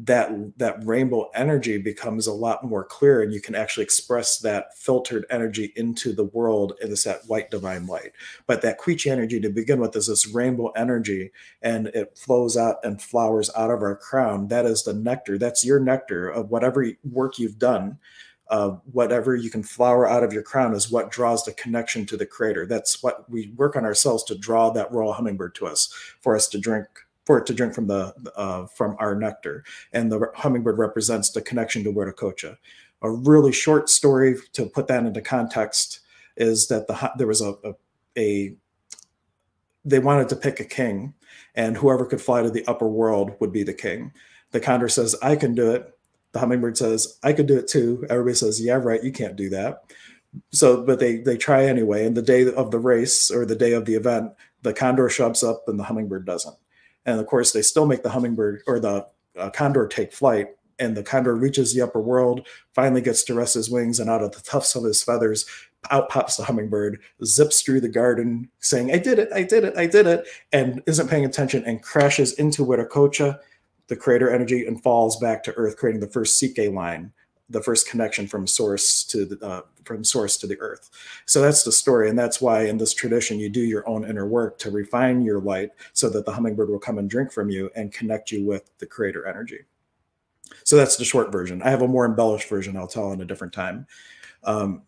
that 0.02 0.32
that 0.58 0.82
rainbow 0.86 1.30
energy 1.36 1.78
becomes 1.78 2.26
a 2.26 2.34
lot 2.34 2.63
more 2.63 2.86
clear, 2.86 3.22
and 3.22 3.34
you 3.34 3.42
can 3.42 3.56
actually 3.56 3.84
express 3.84 4.39
that 4.39 4.78
filtered 4.78 5.26
energy 5.30 5.74
into 5.76 6.13
the 6.13 6.24
world 6.24 6.74
as 6.82 7.04
that 7.04 7.20
white 7.28 7.52
divine 7.52 7.86
light. 7.86 8.13
But 8.48 8.62
that 8.62 8.78
Quiche 8.78 9.08
energy 9.08 9.42
to 9.42 9.50
begin 9.50 9.80
with 9.80 9.96
is 9.98 10.08
this 10.08 10.28
rainbow 10.28 10.70
energy, 10.70 11.32
and 11.62 11.88
it 11.88 12.18
flows 12.18 12.56
out 12.56 12.78
and 12.84 13.02
flowers 13.02 13.50
out 13.58 13.72
of 13.72 13.82
our 13.82 13.98
crown. 13.98 14.48
That 14.48 14.65
is 14.65 14.84
the 14.84 14.94
nectar. 14.94 15.38
That's 15.38 15.65
your 15.65 15.82
nectar 15.82 16.30
of 16.30 16.50
whatever 16.50 16.88
work 17.04 17.38
you've 17.38 17.60
done 17.60 17.98
uh, 18.50 18.72
whatever 18.92 19.36
you 19.36 19.50
can 19.50 19.62
flower 19.62 20.10
out 20.10 20.24
of 20.24 20.34
your 20.34 20.42
crown 20.42 20.74
is 20.74 20.92
what 20.92 21.12
draws 21.12 21.46
the 21.46 21.54
connection 21.54 22.06
to 22.08 22.18
the 22.18 22.26
creator. 22.26 22.66
That's 22.66 23.04
what 23.04 23.30
we 23.30 23.54
work 23.56 23.76
on 23.76 23.86
ourselves 23.86 24.24
to 24.26 24.38
draw 24.38 24.72
that 24.72 24.92
royal 24.92 25.14
hummingbird 25.14 25.56
to 25.56 25.68
us, 25.68 25.94
for 26.20 26.36
us 26.36 26.48
to 26.50 26.58
drink, 26.58 26.88
for 27.26 27.38
it 27.38 27.46
to 27.46 27.54
drink 27.54 27.76
from 27.76 27.88
the 27.88 28.14
uh, 28.36 28.66
from 28.66 28.96
our 29.00 29.14
nectar. 29.16 29.64
And 29.94 30.12
the 30.12 30.32
hummingbird 30.36 30.80
represents 30.80 31.30
the 31.30 31.44
connection 31.44 31.84
to 31.84 31.94
Wiracocha. 31.94 32.58
A 33.02 33.12
really 33.12 33.52
short 33.52 33.88
story 33.88 34.36
to 34.54 34.66
put 34.66 34.88
that 34.88 35.06
into 35.06 35.22
context 35.22 36.00
is 36.36 36.68
that 36.70 36.88
the 36.88 37.12
there 37.18 37.28
was 37.28 37.42
a, 37.42 37.54
a, 37.64 37.74
a 38.18 38.56
they 39.86 40.00
wanted 40.00 40.28
to 40.30 40.36
pick 40.36 40.60
a 40.60 40.66
king, 40.66 41.14
and 41.54 41.78
whoever 41.78 42.06
could 42.06 42.22
fly 42.22 42.42
to 42.42 42.50
the 42.50 42.66
upper 42.66 42.88
world 42.88 43.36
would 43.40 43.52
be 43.52 43.64
the 43.64 43.74
king. 43.74 44.12
The 44.52 44.60
condor 44.60 44.90
says, 44.90 45.16
"I 45.22 45.36
can 45.36 45.54
do 45.54 45.70
it." 45.70 45.96
The 46.32 46.39
hummingbird 46.39 46.78
says, 46.78 47.20
I 47.24 47.34
could 47.34 47.48
do 47.48 47.58
it 47.58 47.68
too. 47.68 48.06
Everybody 48.10 48.36
says, 48.36 48.62
Yeah, 48.62 48.76
right, 48.76 49.04
you 49.04 49.12
can't 49.12 49.36
do 49.36 49.50
that. 49.50 49.84
So, 50.52 50.84
but 50.84 51.00
they 51.00 51.18
they 51.18 51.38
try 51.38 51.65
anyway. 51.65 52.06
And 52.06 52.15
the 52.15 52.22
day 52.22 52.52
of 52.52 52.72
the 52.72 52.80
race 52.80 53.32
or 53.32 53.46
the 53.46 53.56
day 53.56 53.74
of 53.74 53.86
the 53.86 53.96
event, 53.96 54.32
the 54.62 54.74
condor 54.74 55.10
shoves 55.10 55.44
up 55.44 55.63
and 55.68 55.80
the 55.80 55.84
hummingbird 55.84 56.26
doesn't. 56.26 56.56
And 57.06 57.20
of 57.20 57.26
course, 57.28 57.52
they 57.52 57.62
still 57.62 57.86
make 57.86 58.04
the 58.04 58.12
hummingbird 58.12 58.62
or 58.68 58.80
the 58.80 59.08
uh, 59.38 59.50
condor 59.50 59.88
take 59.88 60.13
flight. 60.13 60.50
And 60.78 60.96
the 60.96 61.04
condor 61.04 61.36
reaches 61.36 61.74
the 61.74 61.82
upper 61.82 62.00
world, 62.00 62.48
finally 62.74 63.02
gets 63.02 63.24
to 63.24 63.34
rest 63.34 63.56
his 63.56 63.70
wings, 63.70 64.00
and 64.00 64.10
out 64.10 64.24
of 64.24 64.32
the 64.32 64.39
tufts 64.39 64.76
of 64.76 64.86
his 64.86 65.04
feathers, 65.04 65.46
out 65.92 66.08
pops 66.08 66.38
the 66.38 66.46
hummingbird, 66.46 67.00
zips 67.26 67.62
through 67.62 67.82
the 67.82 67.89
garden, 67.89 68.50
saying, 68.60 68.89
I 68.89 68.98
did 68.98 69.20
it, 69.20 69.28
I 69.34 69.44
did 69.44 69.65
it, 69.65 69.76
I 69.76 69.88
did 69.88 70.08
it, 70.08 70.26
and 70.54 70.82
isn't 70.86 71.10
paying 71.10 71.26
attention 71.26 71.65
and 71.65 71.84
crashes 71.84 72.32
into 72.32 72.65
Wiracocha 72.65 73.39
the 73.89 73.95
creator 73.95 74.32
energy 74.32 74.65
and 74.65 74.82
falls 74.82 75.17
back 75.17 75.43
to 75.43 75.54
Earth, 75.54 75.75
creating 75.75 75.99
the 75.99 76.08
first 76.08 76.39
Psyche 76.39 76.69
line, 76.69 77.12
the 77.49 77.62
first 77.62 77.89
connection 77.89 78.28
from 78.28 78.47
source 78.47 79.04
to 79.04 79.25
the 79.25 79.45
uh, 79.45 79.62
from 79.84 80.04
source 80.04 80.38
to 80.38 80.47
the 80.47 80.60
Earth. 80.62 80.91
So 81.25 81.41
that's 81.41 81.63
the 81.63 81.71
story, 81.71 82.10
and 82.10 82.17
that's 82.17 82.39
why 82.39 82.65
in 82.65 82.78
this 82.78 82.93
tradition 82.93 83.39
you 83.39 83.49
do 83.49 83.62
your 83.62 83.88
own 83.89 84.08
inner 84.08 84.28
work 84.28 84.60
to 84.60 84.71
refine 84.71 85.23
your 85.23 85.41
light, 85.41 85.71
so 85.93 86.10
that 86.12 86.25
the 86.25 86.32
hummingbird 86.32 86.69
will 86.69 86.80
come 86.80 86.99
and 86.99 87.10
drink 87.10 87.32
from 87.32 87.49
you 87.49 87.69
and 87.75 87.91
connect 87.91 88.32
you 88.32 88.45
with 88.45 88.69
the 88.78 88.86
creator 88.86 89.25
energy. 89.25 89.60
So 90.63 90.75
that's 90.75 90.97
the 90.97 91.06
short 91.06 91.32
version. 91.32 91.62
I 91.63 91.69
have 91.71 91.82
a 91.82 91.88
more 91.88 92.06
embellished 92.06 92.47
version 92.47 92.78
I'll 92.78 92.88
tell 92.88 93.12
in 93.12 93.21
a 93.21 93.25
different 93.25 93.54
time. 93.54 93.88
Um, 94.43 94.84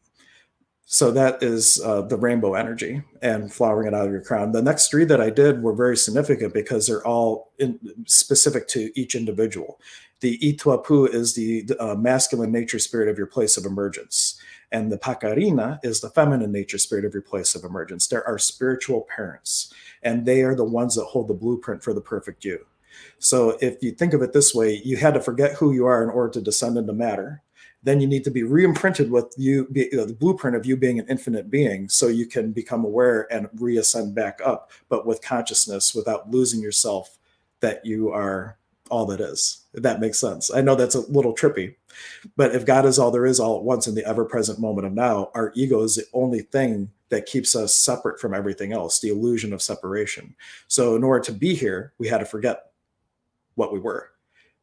so 0.93 1.09
that 1.09 1.41
is 1.41 1.79
uh, 1.85 2.01
the 2.01 2.17
rainbow 2.17 2.53
energy 2.53 3.01
and 3.21 3.51
flowering 3.53 3.87
it 3.87 3.93
out 3.93 4.07
of 4.07 4.11
your 4.11 4.21
crown. 4.21 4.51
The 4.51 4.61
next 4.61 4.91
three 4.91 5.05
that 5.05 5.21
I 5.21 5.29
did 5.29 5.63
were 5.63 5.73
very 5.73 5.95
significant 5.95 6.53
because 6.53 6.85
they're 6.85 7.07
all 7.07 7.53
in, 7.59 7.79
specific 8.07 8.67
to 8.69 8.91
each 8.99 9.15
individual. 9.15 9.79
The 10.19 10.37
Ituapu 10.39 11.07
is 11.07 11.33
the 11.33 11.65
uh, 11.79 11.95
masculine 11.95 12.51
nature 12.51 12.77
spirit 12.77 13.07
of 13.07 13.17
your 13.17 13.25
place 13.25 13.55
of 13.55 13.65
emergence. 13.65 14.37
And 14.73 14.91
the 14.91 14.97
Pacarina 14.97 15.79
is 15.81 16.01
the 16.01 16.09
feminine 16.09 16.51
nature 16.51 16.77
spirit 16.77 17.05
of 17.05 17.13
your 17.13 17.23
place 17.23 17.55
of 17.55 17.63
emergence. 17.63 18.07
There 18.07 18.27
are 18.27 18.37
spiritual 18.37 19.07
parents, 19.15 19.73
and 20.03 20.25
they 20.25 20.41
are 20.41 20.55
the 20.55 20.65
ones 20.65 20.95
that 20.95 21.05
hold 21.05 21.29
the 21.29 21.33
blueprint 21.33 21.81
for 21.85 21.93
the 21.93 22.01
perfect 22.01 22.43
you. 22.43 22.65
So 23.17 23.57
if 23.61 23.81
you 23.81 23.91
think 23.91 24.13
of 24.13 24.21
it 24.21 24.33
this 24.33 24.53
way, 24.53 24.81
you 24.83 24.97
had 24.97 25.13
to 25.13 25.21
forget 25.21 25.53
who 25.53 25.71
you 25.71 25.85
are 25.85 26.03
in 26.03 26.09
order 26.09 26.33
to 26.33 26.41
descend 26.41 26.77
into 26.77 26.91
matter 26.91 27.41
then 27.83 27.99
you 27.99 28.07
need 28.07 28.23
to 28.23 28.31
be 28.31 28.43
re-imprinted 28.43 29.09
with 29.09 29.33
you, 29.37 29.67
you 29.73 29.89
know, 29.93 30.05
the 30.05 30.13
blueprint 30.13 30.55
of 30.55 30.65
you 30.65 30.77
being 30.77 30.99
an 30.99 31.07
infinite 31.09 31.49
being 31.49 31.89
so 31.89 32.07
you 32.07 32.25
can 32.25 32.51
become 32.51 32.85
aware 32.85 33.31
and 33.33 33.49
reascend 33.55 34.13
back 34.13 34.39
up 34.43 34.71
but 34.89 35.05
with 35.05 35.21
consciousness 35.21 35.95
without 35.95 36.29
losing 36.29 36.61
yourself 36.61 37.17
that 37.59 37.85
you 37.85 38.09
are 38.11 38.57
all 38.89 39.05
that 39.05 39.21
is 39.21 39.65
if 39.73 39.83
that 39.83 40.01
makes 40.01 40.19
sense. 40.19 40.53
I 40.53 40.61
know 40.61 40.75
that's 40.75 40.95
a 40.95 41.11
little 41.11 41.33
trippy 41.33 41.75
but 42.35 42.53
if 42.55 42.65
god 42.65 42.85
is 42.85 42.99
all 42.99 43.11
there 43.11 43.25
is 43.25 43.39
all 43.39 43.57
at 43.57 43.63
once 43.63 43.87
in 43.87 43.95
the 43.95 44.05
ever-present 44.05 44.59
moment 44.59 44.87
of 44.87 44.93
now 44.93 45.29
our 45.33 45.51
ego 45.55 45.81
is 45.81 45.95
the 45.95 46.05
only 46.13 46.41
thing 46.41 46.89
that 47.09 47.25
keeps 47.25 47.55
us 47.55 47.75
separate 47.75 48.19
from 48.19 48.33
everything 48.33 48.73
else 48.73 48.99
the 48.99 49.09
illusion 49.09 49.51
of 49.53 49.61
separation. 49.61 50.33
So 50.67 50.95
in 50.95 51.03
order 51.03 51.23
to 51.25 51.31
be 51.31 51.55
here 51.55 51.93
we 51.97 52.07
had 52.07 52.19
to 52.19 52.25
forget 52.25 52.71
what 53.55 53.73
we 53.73 53.79
were 53.79 54.09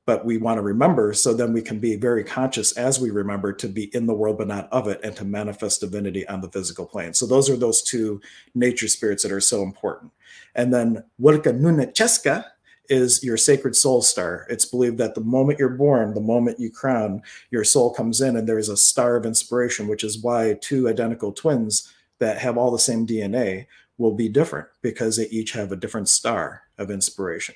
but 0.09 0.25
we 0.25 0.39
want 0.39 0.57
to 0.57 0.63
remember 0.63 1.13
so 1.13 1.35
then 1.35 1.53
we 1.53 1.61
can 1.61 1.79
be 1.79 1.95
very 1.95 2.25
conscious 2.25 2.73
as 2.79 2.99
we 2.99 3.11
remember 3.11 3.53
to 3.53 3.69
be 3.69 3.95
in 3.95 4.07
the 4.07 4.15
world 4.15 4.39
but 4.39 4.49
not 4.49 4.67
of 4.73 4.89
it 4.89 4.99
and 5.05 5.15
to 5.15 5.23
manifest 5.23 5.83
divinity 5.83 6.27
on 6.29 6.41
the 6.41 6.49
physical 6.49 6.87
plane 6.87 7.13
so 7.13 7.27
those 7.27 7.51
are 7.51 7.59
those 7.59 7.83
two 7.83 8.19
nature 8.55 8.89
spirits 8.89 9.23
that 9.23 9.31
are 9.31 9.39
so 9.39 9.63
important 9.63 10.11
and 10.55 10.73
then 10.73 11.05
Wilka 11.21 11.53
Nunecheska 11.53 12.43
is 12.89 13.23
your 13.23 13.37
sacred 13.37 13.77
soul 13.77 14.01
star. 14.01 14.47
It's 14.49 14.65
believed 14.65 14.97
that 14.97 15.15
the 15.15 15.21
moment 15.21 15.59
you're 15.59 15.69
born, 15.69 16.15
the 16.15 16.23
moment 16.23 16.59
you 16.59 16.71
crown, 16.71 17.21
your 17.51 17.63
soul 17.63 17.93
comes 17.93 18.23
in 18.23 18.35
and 18.35 18.49
there 18.49 18.59
is 18.59 18.71
a 18.71 18.79
star 18.79 19.17
of 19.17 19.27
inspiration, 19.27 19.89
which 19.89 20.03
is 20.03 20.23
why 20.23 20.57
two 20.63 20.89
identical 20.89 21.31
twins 21.33 21.93
that 22.19 22.39
have 22.39 22.57
all 22.57 22.71
the 22.71 22.79
same 22.79 23.07
DNA 23.07 23.67
will 23.99 24.15
be 24.15 24.31
different 24.31 24.69
because 24.81 25.19
they 25.19 25.27
each 25.27 25.53
have 25.53 25.71
a 25.71 25.77
different 25.77 26.09
star 26.09 26.63
of 26.79 26.91
inspiration. 26.91 27.55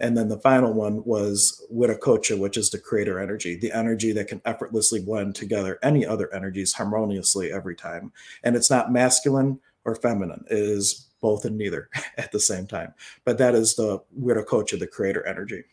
And 0.00 0.16
then 0.16 0.28
the 0.28 0.38
final 0.38 0.72
one 0.72 1.04
was 1.04 1.66
Wiracocha, 1.72 2.38
which 2.38 2.56
is 2.56 2.70
the 2.70 2.78
creator 2.78 3.18
energy, 3.18 3.56
the 3.56 3.72
energy 3.72 4.12
that 4.12 4.28
can 4.28 4.40
effortlessly 4.44 5.00
blend 5.00 5.34
together 5.34 5.78
any 5.82 6.06
other 6.06 6.32
energies 6.32 6.72
harmoniously 6.72 7.52
every 7.52 7.74
time. 7.74 8.12
And 8.44 8.54
it's 8.54 8.70
not 8.70 8.92
masculine 8.92 9.58
or 9.84 9.96
feminine, 9.96 10.44
it 10.50 10.58
is 10.58 11.06
both 11.20 11.44
and 11.44 11.58
neither 11.58 11.88
at 12.18 12.30
the 12.30 12.40
same 12.40 12.66
time. 12.66 12.94
But 13.24 13.38
that 13.38 13.54
is 13.54 13.74
the 13.74 14.00
Wiracocha, 14.20 14.78
the 14.78 14.86
creator 14.86 15.26
energy. 15.26 15.64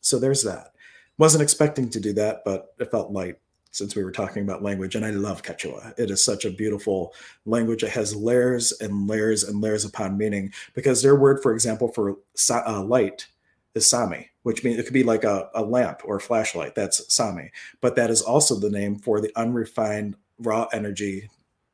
So 0.00 0.18
there's 0.18 0.42
that. 0.42 0.72
Wasn't 1.18 1.42
expecting 1.42 1.90
to 1.90 2.00
do 2.00 2.12
that, 2.14 2.42
but 2.44 2.74
it 2.78 2.90
felt 2.90 3.12
light 3.12 3.38
since 3.72 3.96
we 3.96 4.04
were 4.04 4.12
talking 4.12 4.42
about 4.42 4.62
language, 4.62 4.94
and 4.94 5.04
I 5.04 5.10
love 5.10 5.42
Quechua. 5.42 5.98
It 5.98 6.10
is 6.10 6.24
such 6.24 6.44
a 6.44 6.50
beautiful 6.50 7.14
language. 7.46 7.82
It 7.82 7.90
has 7.90 8.14
layers 8.14 8.72
and 8.80 9.08
layers 9.08 9.42
and 9.42 9.60
layers 9.60 9.84
upon 9.84 10.16
meaning 10.16 10.52
because 10.74 11.02
their 11.02 11.16
word, 11.16 11.42
for 11.42 11.52
example, 11.52 11.88
for 11.88 12.18
uh, 12.50 12.82
light 12.82 13.26
is 13.74 13.88
Sami, 13.88 14.28
which 14.42 14.62
means 14.62 14.78
it 14.78 14.84
could 14.84 14.92
be 14.92 15.02
like 15.02 15.24
a, 15.24 15.48
a 15.54 15.62
lamp 15.62 16.02
or 16.04 16.16
a 16.16 16.20
flashlight. 16.20 16.74
That's 16.74 17.12
Sami. 17.12 17.50
But 17.80 17.96
that 17.96 18.10
is 18.10 18.22
also 18.22 18.54
the 18.54 18.70
name 18.70 18.96
for 18.96 19.20
the 19.20 19.32
unrefined 19.36 20.16
raw 20.38 20.68
energy 20.72 21.30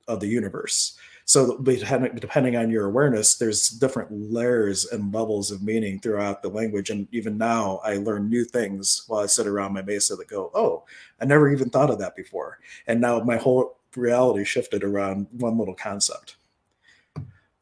of 0.07 0.21
the 0.21 0.29
universe. 0.29 0.97
So 1.29 1.59
depending 1.59 2.57
on 2.57 2.71
your 2.71 2.87
awareness, 2.87 3.37
there's 3.37 3.69
different 3.69 4.33
layers 4.33 4.87
and 4.87 5.13
levels 5.13 5.51
of 5.51 5.63
meaning 5.63 6.01
throughout 6.01 6.41
the 6.41 6.49
language. 6.49 6.89
And 6.89 7.07
even 7.13 7.37
now, 7.37 7.83
I 7.85 7.97
learn 7.97 8.31
new 8.31 8.47
things 8.47 9.05
while 9.09 9.21
I 9.21 9.27
sit 9.27 9.47
around 9.47 9.75
my 9.75 9.83
mesa 9.83 10.17
that 10.17 10.27
go, 10.27 10.51
"Oh, 10.55 10.85
I 11.21 11.27
never 11.27 11.51
even 11.51 11.69
thought 11.69 11.91
of 11.91 11.99
that 11.99 12.17
before." 12.17 12.61
And 12.87 13.03
now 13.03 13.21
my 13.21 13.37
whole 13.37 13.77
reality 13.95 14.43
shifted 14.43 14.83
around 14.83 15.27
one 15.33 15.59
little 15.59 15.75
concept. 15.75 16.37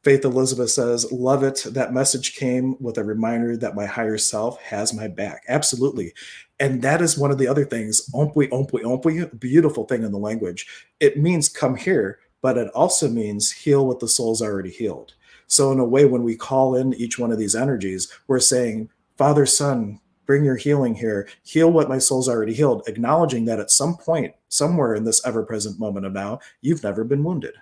Faith 0.01 0.23
Elizabeth 0.23 0.71
says, 0.71 1.11
Love 1.11 1.43
it. 1.43 1.65
That 1.67 1.93
message 1.93 2.37
came 2.37 2.81
with 2.81 2.97
a 2.97 3.03
reminder 3.03 3.57
that 3.57 3.75
my 3.75 3.85
higher 3.85 4.17
self 4.17 4.61
has 4.61 4.93
my 4.93 5.09
back. 5.09 5.43
Absolutely. 5.49 6.13
And 6.61 6.81
that 6.83 7.01
is 7.01 7.17
one 7.17 7.31
of 7.31 7.37
the 7.37 7.49
other 7.49 7.65
things, 7.65 8.09
ompwe, 8.11 8.47
ompwe, 8.49 8.83
ompwe, 8.83 9.37
beautiful 9.37 9.83
thing 9.83 10.03
in 10.03 10.13
the 10.13 10.17
language. 10.17 10.67
It 11.01 11.17
means 11.17 11.49
come 11.49 11.75
here, 11.75 12.19
but 12.47 12.57
it 12.57 12.69
also 12.69 13.09
means 13.09 13.51
heal 13.51 13.85
what 13.85 13.99
the 13.99 14.07
soul's 14.07 14.41
already 14.41 14.69
healed. 14.69 15.15
So, 15.47 15.73
in 15.73 15.79
a 15.79 15.83
way, 15.83 16.05
when 16.05 16.23
we 16.23 16.37
call 16.37 16.75
in 16.75 16.93
each 16.93 17.19
one 17.19 17.29
of 17.29 17.37
these 17.37 17.55
energies, 17.55 18.09
we're 18.27 18.39
saying, 18.39 18.89
Father, 19.17 19.45
Son, 19.45 19.99
bring 20.25 20.45
your 20.45 20.55
healing 20.55 20.95
here, 20.95 21.27
heal 21.43 21.69
what 21.69 21.89
my 21.89 21.97
soul's 21.97 22.29
already 22.29 22.53
healed, 22.53 22.87
acknowledging 22.87 23.43
that 23.43 23.59
at 23.59 23.69
some 23.69 23.97
point, 23.97 24.33
somewhere 24.47 24.95
in 24.95 25.03
this 25.03 25.21
ever 25.25 25.43
present 25.43 25.77
moment 25.77 26.05
of 26.05 26.13
now, 26.13 26.39
you've 26.61 26.83
never 26.83 27.03
been 27.03 27.21
wounded 27.21 27.53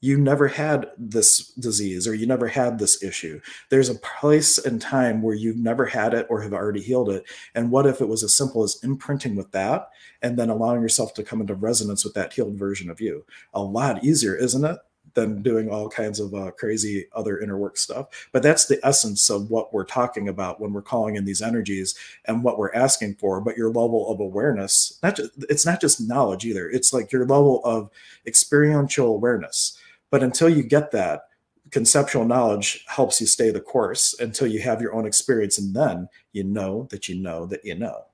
you 0.00 0.18
never 0.18 0.46
had 0.46 0.90
this 0.98 1.48
disease 1.54 2.06
or 2.06 2.14
you 2.14 2.26
never 2.26 2.46
had 2.46 2.78
this 2.78 3.02
issue. 3.02 3.40
There's 3.70 3.88
a 3.88 3.94
place 3.96 4.58
and 4.58 4.80
time 4.80 5.22
where 5.22 5.34
you've 5.34 5.56
never 5.56 5.86
had 5.86 6.12
it 6.12 6.26
or 6.28 6.42
have 6.42 6.52
already 6.52 6.82
healed 6.82 7.10
it. 7.10 7.24
And 7.54 7.70
what 7.70 7.86
if 7.86 8.00
it 8.00 8.08
was 8.08 8.22
as 8.22 8.34
simple 8.34 8.62
as 8.62 8.78
imprinting 8.82 9.36
with 9.36 9.50
that 9.52 9.88
and 10.22 10.38
then 10.38 10.50
allowing 10.50 10.82
yourself 10.82 11.14
to 11.14 11.22
come 11.22 11.40
into 11.40 11.54
resonance 11.54 12.04
with 12.04 12.14
that 12.14 12.32
healed 12.32 12.56
version 12.56 12.90
of 12.90 13.00
you? 13.00 13.24
A 13.54 13.62
lot 13.62 14.04
easier, 14.04 14.36
isn't 14.36 14.64
it? 14.64 14.78
Than 15.14 15.40
doing 15.40 15.70
all 15.70 15.88
kinds 15.88 16.20
of 16.20 16.34
uh, 16.34 16.50
crazy 16.50 17.06
other 17.14 17.40
inner 17.40 17.56
work 17.56 17.78
stuff. 17.78 18.28
But 18.32 18.42
that's 18.42 18.66
the 18.66 18.78
essence 18.84 19.30
of 19.30 19.48
what 19.48 19.72
we're 19.72 19.86
talking 19.86 20.28
about 20.28 20.60
when 20.60 20.74
we're 20.74 20.82
calling 20.82 21.16
in 21.16 21.24
these 21.24 21.40
energies 21.40 21.94
and 22.26 22.44
what 22.44 22.58
we're 22.58 22.74
asking 22.74 23.14
for. 23.14 23.40
But 23.40 23.56
your 23.56 23.68
level 23.68 24.10
of 24.12 24.20
awareness, 24.20 24.98
not 25.02 25.16
just, 25.16 25.30
it's 25.48 25.64
not 25.64 25.80
just 25.80 26.02
knowledge 26.02 26.44
either. 26.44 26.68
It's 26.68 26.92
like 26.92 27.12
your 27.12 27.24
level 27.24 27.62
of 27.64 27.88
experiential 28.26 29.06
awareness 29.06 29.78
but 30.16 30.22
until 30.22 30.48
you 30.48 30.62
get 30.62 30.92
that, 30.92 31.24
conceptual 31.70 32.24
knowledge 32.24 32.86
helps 32.88 33.20
you 33.20 33.26
stay 33.26 33.50
the 33.50 33.60
course 33.60 34.18
until 34.18 34.46
you 34.46 34.60
have 34.60 34.80
your 34.80 34.94
own 34.94 35.04
experience. 35.04 35.58
And 35.58 35.76
then 35.76 36.08
you 36.32 36.42
know 36.42 36.88
that 36.90 37.06
you 37.06 37.16
know 37.16 37.44
that 37.44 37.62
you 37.66 37.74
know. 37.74 38.06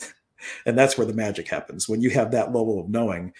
and 0.64 0.78
that's 0.78 0.96
where 0.96 1.06
the 1.06 1.12
magic 1.12 1.48
happens. 1.48 1.90
When 1.90 2.00
you 2.00 2.08
have 2.08 2.30
that 2.30 2.54
level 2.54 2.80
of 2.80 2.88
knowing, 2.88 3.34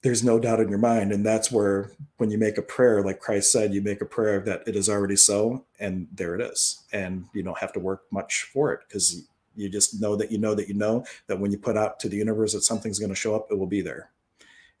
there's 0.00 0.24
no 0.24 0.38
doubt 0.38 0.60
in 0.60 0.70
your 0.70 0.78
mind. 0.78 1.12
And 1.12 1.22
that's 1.22 1.52
where, 1.52 1.90
when 2.16 2.30
you 2.30 2.38
make 2.38 2.56
a 2.56 2.62
prayer, 2.62 3.02
like 3.02 3.20
Christ 3.20 3.52
said, 3.52 3.74
you 3.74 3.82
make 3.82 4.00
a 4.00 4.06
prayer 4.06 4.40
that 4.40 4.62
it 4.66 4.74
is 4.74 4.88
already 4.88 5.16
so, 5.16 5.66
and 5.78 6.08
there 6.14 6.34
it 6.34 6.40
is. 6.40 6.82
And 6.94 7.26
you 7.34 7.42
don't 7.42 7.58
have 7.58 7.74
to 7.74 7.78
work 7.78 8.04
much 8.10 8.44
for 8.54 8.72
it 8.72 8.80
because 8.88 9.28
you 9.54 9.68
just 9.68 10.00
know 10.00 10.16
that 10.16 10.32
you 10.32 10.38
know 10.38 10.54
that 10.54 10.68
you 10.68 10.72
know 10.72 11.04
that 11.26 11.38
when 11.38 11.52
you 11.52 11.58
put 11.58 11.76
out 11.76 12.00
to 12.00 12.08
the 12.08 12.16
universe 12.16 12.54
that 12.54 12.62
something's 12.62 12.98
going 12.98 13.10
to 13.10 13.14
show 13.14 13.34
up, 13.34 13.48
it 13.50 13.58
will 13.58 13.66
be 13.66 13.82
there 13.82 14.08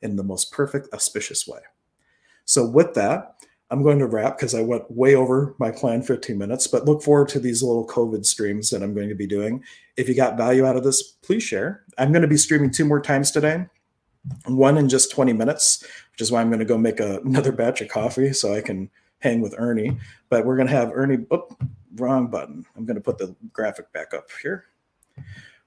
in 0.00 0.16
the 0.16 0.24
most 0.24 0.50
perfect, 0.50 0.88
auspicious 0.94 1.46
way. 1.46 1.60
So 2.44 2.68
with 2.68 2.94
that, 2.94 3.34
I'm 3.70 3.82
going 3.82 3.98
to 3.98 4.06
wrap 4.06 4.36
because 4.36 4.54
I 4.54 4.62
went 4.62 4.90
way 4.90 5.14
over 5.14 5.54
my 5.58 5.70
planned 5.70 6.06
15 6.06 6.36
minutes, 6.36 6.66
but 6.66 6.84
look 6.84 7.02
forward 7.02 7.28
to 7.30 7.40
these 7.40 7.62
little 7.62 7.86
COVID 7.86 8.24
streams 8.24 8.70
that 8.70 8.82
I'm 8.82 8.94
going 8.94 9.08
to 9.08 9.14
be 9.14 9.26
doing. 9.26 9.64
If 9.96 10.08
you 10.08 10.14
got 10.14 10.36
value 10.36 10.66
out 10.66 10.76
of 10.76 10.84
this, 10.84 11.02
please 11.02 11.42
share. 11.42 11.82
I'm 11.98 12.12
going 12.12 12.22
to 12.22 12.28
be 12.28 12.36
streaming 12.36 12.70
two 12.70 12.84
more 12.84 13.00
times 13.00 13.30
today, 13.30 13.66
one 14.46 14.76
in 14.76 14.88
just 14.88 15.10
20 15.10 15.32
minutes, 15.32 15.82
which 16.12 16.20
is 16.20 16.30
why 16.30 16.40
I'm 16.40 16.50
going 16.50 16.60
to 16.60 16.64
go 16.64 16.78
make 16.78 17.00
a, 17.00 17.20
another 17.24 17.52
batch 17.52 17.80
of 17.80 17.88
coffee 17.88 18.32
so 18.32 18.54
I 18.54 18.60
can 18.60 18.90
hang 19.20 19.40
with 19.40 19.54
Ernie. 19.58 19.96
But 20.28 20.44
we're 20.44 20.56
going 20.56 20.68
to 20.68 20.74
have 20.74 20.92
Ernie, 20.92 21.24
oh, 21.30 21.48
wrong 21.96 22.28
button. 22.28 22.66
I'm 22.76 22.84
going 22.84 22.96
to 22.96 23.00
put 23.00 23.18
the 23.18 23.34
graphic 23.52 23.92
back 23.92 24.12
up 24.12 24.28
here. 24.42 24.66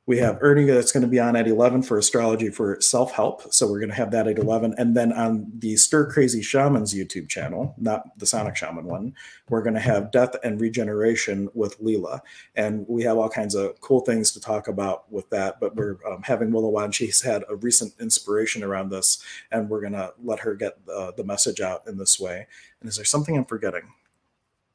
We 0.07 0.17
have 0.19 0.37
Ernie 0.39 0.63
that's 0.63 0.93
going 0.93 1.01
to 1.01 1.07
be 1.07 1.19
on 1.19 1.35
at 1.35 1.49
11 1.49 1.83
for 1.83 1.97
astrology 1.97 2.49
for 2.49 2.79
self 2.79 3.11
help. 3.11 3.53
So 3.53 3.69
we're 3.69 3.79
going 3.79 3.89
to 3.89 3.95
have 3.95 4.11
that 4.11 4.25
at 4.25 4.39
11. 4.39 4.75
And 4.77 4.95
then 4.95 5.11
on 5.11 5.51
the 5.59 5.75
Stir 5.75 6.09
Crazy 6.09 6.41
Shamans 6.41 6.93
YouTube 6.93 7.27
channel, 7.27 7.75
not 7.77 8.17
the 8.17 8.25
Sonic 8.25 8.55
Shaman 8.55 8.85
one, 8.85 9.13
we're 9.49 9.61
going 9.61 9.73
to 9.73 9.81
have 9.81 10.11
Death 10.11 10.37
and 10.45 10.61
Regeneration 10.61 11.49
with 11.53 11.77
Leela. 11.81 12.21
And 12.55 12.85
we 12.87 13.03
have 13.03 13.17
all 13.17 13.27
kinds 13.27 13.53
of 13.53 13.81
cool 13.81 13.99
things 13.99 14.31
to 14.31 14.39
talk 14.39 14.69
about 14.69 15.11
with 15.11 15.29
that. 15.31 15.59
But 15.59 15.75
we're 15.75 15.97
um, 16.09 16.23
having 16.23 16.51
Willow 16.51 16.77
on. 16.77 16.93
She's 16.93 17.21
had 17.21 17.43
a 17.49 17.57
recent 17.57 17.93
inspiration 17.99 18.63
around 18.63 18.89
this, 18.89 19.21
and 19.51 19.69
we're 19.69 19.81
going 19.81 19.91
to 19.91 20.13
let 20.23 20.39
her 20.39 20.55
get 20.55 20.85
the, 20.85 21.13
the 21.17 21.25
message 21.25 21.59
out 21.59 21.85
in 21.85 21.97
this 21.97 22.17
way. 22.17 22.47
And 22.79 22.87
is 22.87 22.95
there 22.95 23.03
something 23.03 23.35
I'm 23.35 23.43
forgetting? 23.43 23.91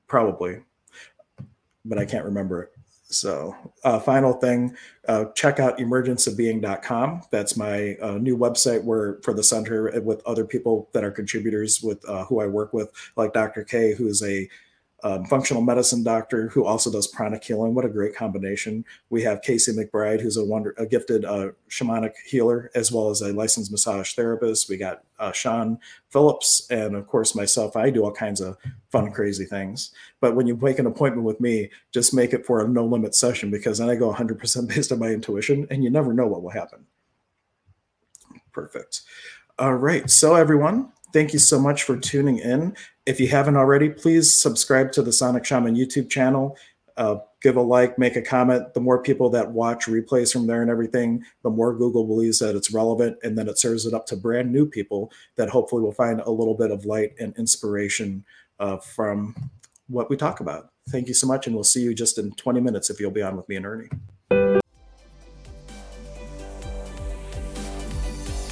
Probably, 0.08 0.60
but 1.86 1.96
I 1.96 2.04
can't 2.04 2.26
remember 2.26 2.64
it. 2.64 2.81
So, 3.12 3.54
uh, 3.84 3.98
final 4.00 4.32
thing, 4.32 4.76
uh, 5.08 5.26
check 5.34 5.60
out 5.60 5.78
emergenceofbeing.com. 5.78 7.22
That's 7.30 7.56
my 7.56 7.96
uh, 8.02 8.18
new 8.18 8.36
website 8.36 8.84
where 8.84 9.18
for 9.22 9.34
the 9.34 9.42
center 9.42 10.00
with 10.00 10.24
other 10.26 10.44
people 10.44 10.88
that 10.92 11.04
are 11.04 11.10
contributors 11.10 11.82
with 11.82 12.08
uh, 12.08 12.24
who 12.24 12.40
I 12.40 12.46
work 12.46 12.72
with, 12.72 12.90
like 13.16 13.32
Dr. 13.32 13.64
K, 13.64 13.94
who 13.94 14.06
is 14.06 14.22
a 14.22 14.48
uh, 15.02 15.22
functional 15.24 15.62
medicine 15.62 16.04
doctor 16.04 16.48
who 16.48 16.64
also 16.64 16.90
does 16.90 17.06
pranic 17.08 17.42
healing. 17.42 17.74
What 17.74 17.84
a 17.84 17.88
great 17.88 18.14
combination. 18.14 18.84
We 19.10 19.22
have 19.22 19.42
Casey 19.42 19.72
McBride, 19.72 20.20
who's 20.20 20.36
a 20.36 20.44
wonder, 20.44 20.74
a 20.78 20.86
gifted 20.86 21.24
uh, 21.24 21.48
shamanic 21.68 22.12
healer, 22.24 22.70
as 22.74 22.92
well 22.92 23.10
as 23.10 23.20
a 23.20 23.32
licensed 23.32 23.72
massage 23.72 24.14
therapist. 24.14 24.68
We 24.68 24.76
got 24.76 25.02
uh, 25.18 25.32
Sean 25.32 25.78
Phillips, 26.10 26.68
and 26.70 26.94
of 26.94 27.06
course 27.08 27.34
myself. 27.34 27.76
I 27.76 27.90
do 27.90 28.04
all 28.04 28.12
kinds 28.12 28.40
of 28.40 28.56
fun, 28.90 29.10
crazy 29.10 29.44
things. 29.44 29.92
But 30.20 30.36
when 30.36 30.46
you 30.46 30.56
make 30.56 30.78
an 30.78 30.86
appointment 30.86 31.26
with 31.26 31.40
me, 31.40 31.70
just 31.90 32.14
make 32.14 32.32
it 32.32 32.46
for 32.46 32.64
a 32.64 32.68
no 32.68 32.84
limit 32.84 33.14
session 33.14 33.50
because 33.50 33.78
then 33.78 33.90
I 33.90 33.96
go 33.96 34.12
100% 34.12 34.68
based 34.74 34.92
on 34.92 35.00
my 35.00 35.08
intuition, 35.08 35.66
and 35.70 35.82
you 35.82 35.90
never 35.90 36.12
know 36.12 36.26
what 36.28 36.42
will 36.42 36.50
happen. 36.50 36.86
Perfect. 38.52 39.02
All 39.58 39.74
right. 39.74 40.08
So, 40.08 40.34
everyone, 40.34 40.92
thank 41.12 41.32
you 41.32 41.38
so 41.38 41.58
much 41.58 41.82
for 41.82 41.96
tuning 41.96 42.38
in. 42.38 42.76
If 43.06 43.20
you 43.20 43.28
haven't 43.28 43.56
already, 43.56 43.88
please 43.88 44.32
subscribe 44.40 44.92
to 44.92 45.02
the 45.02 45.12
Sonic 45.12 45.44
Shaman 45.44 45.76
YouTube 45.76 46.10
channel. 46.10 46.56
Uh, 46.96 47.16
give 47.40 47.56
a 47.56 47.62
like, 47.62 47.98
make 47.98 48.16
a 48.16 48.22
comment. 48.22 48.74
The 48.74 48.80
more 48.80 49.02
people 49.02 49.30
that 49.30 49.50
watch 49.50 49.86
replays 49.86 50.32
from 50.32 50.46
there 50.46 50.62
and 50.62 50.70
everything, 50.70 51.24
the 51.42 51.50
more 51.50 51.74
Google 51.74 52.06
believes 52.06 52.38
that 52.40 52.54
it's 52.54 52.72
relevant. 52.72 53.16
And 53.22 53.36
then 53.36 53.48
it 53.48 53.58
serves 53.58 53.86
it 53.86 53.94
up 53.94 54.06
to 54.06 54.16
brand 54.16 54.52
new 54.52 54.66
people 54.66 55.10
that 55.36 55.48
hopefully 55.48 55.82
will 55.82 55.92
find 55.92 56.20
a 56.20 56.30
little 56.30 56.54
bit 56.54 56.70
of 56.70 56.84
light 56.84 57.14
and 57.18 57.34
inspiration 57.36 58.24
uh, 58.60 58.76
from 58.76 59.34
what 59.88 60.10
we 60.10 60.16
talk 60.16 60.40
about. 60.40 60.70
Thank 60.90 61.08
you 61.08 61.14
so 61.14 61.26
much. 61.26 61.46
And 61.46 61.54
we'll 61.54 61.64
see 61.64 61.82
you 61.82 61.94
just 61.94 62.18
in 62.18 62.32
20 62.32 62.60
minutes 62.60 62.90
if 62.90 63.00
you'll 63.00 63.10
be 63.10 63.22
on 63.22 63.36
with 63.36 63.48
me 63.48 63.56
and 63.56 63.66
Ernie. 63.66 63.88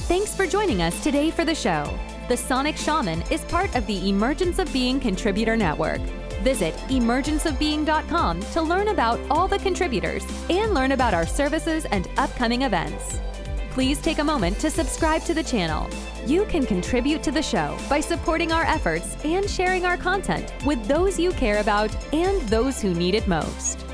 Thanks 0.08 0.34
for 0.34 0.46
joining 0.46 0.82
us 0.82 1.00
today 1.04 1.30
for 1.30 1.44
the 1.44 1.54
show. 1.54 1.84
The 2.30 2.36
Sonic 2.36 2.76
Shaman 2.76 3.22
is 3.22 3.40
part 3.46 3.74
of 3.74 3.84
the 3.88 4.08
Emergence 4.08 4.60
of 4.60 4.72
Being 4.72 5.00
Contributor 5.00 5.56
Network. 5.56 6.00
Visit 6.44 6.74
emergenceofbeing.com 6.86 8.40
to 8.40 8.62
learn 8.62 8.86
about 8.86 9.18
all 9.28 9.48
the 9.48 9.58
contributors 9.58 10.24
and 10.48 10.72
learn 10.72 10.92
about 10.92 11.12
our 11.12 11.26
services 11.26 11.86
and 11.86 12.08
upcoming 12.18 12.62
events. 12.62 13.18
Please 13.72 14.00
take 14.00 14.20
a 14.20 14.24
moment 14.24 14.60
to 14.60 14.70
subscribe 14.70 15.24
to 15.24 15.34
the 15.34 15.42
channel. 15.42 15.90
You 16.24 16.44
can 16.44 16.64
contribute 16.66 17.24
to 17.24 17.32
the 17.32 17.42
show 17.42 17.76
by 17.88 17.98
supporting 17.98 18.52
our 18.52 18.62
efforts 18.62 19.16
and 19.24 19.50
sharing 19.50 19.84
our 19.84 19.96
content 19.96 20.52
with 20.64 20.86
those 20.86 21.18
you 21.18 21.32
care 21.32 21.58
about 21.58 21.92
and 22.14 22.40
those 22.42 22.80
who 22.80 22.94
need 22.94 23.16
it 23.16 23.26
most. 23.26 23.89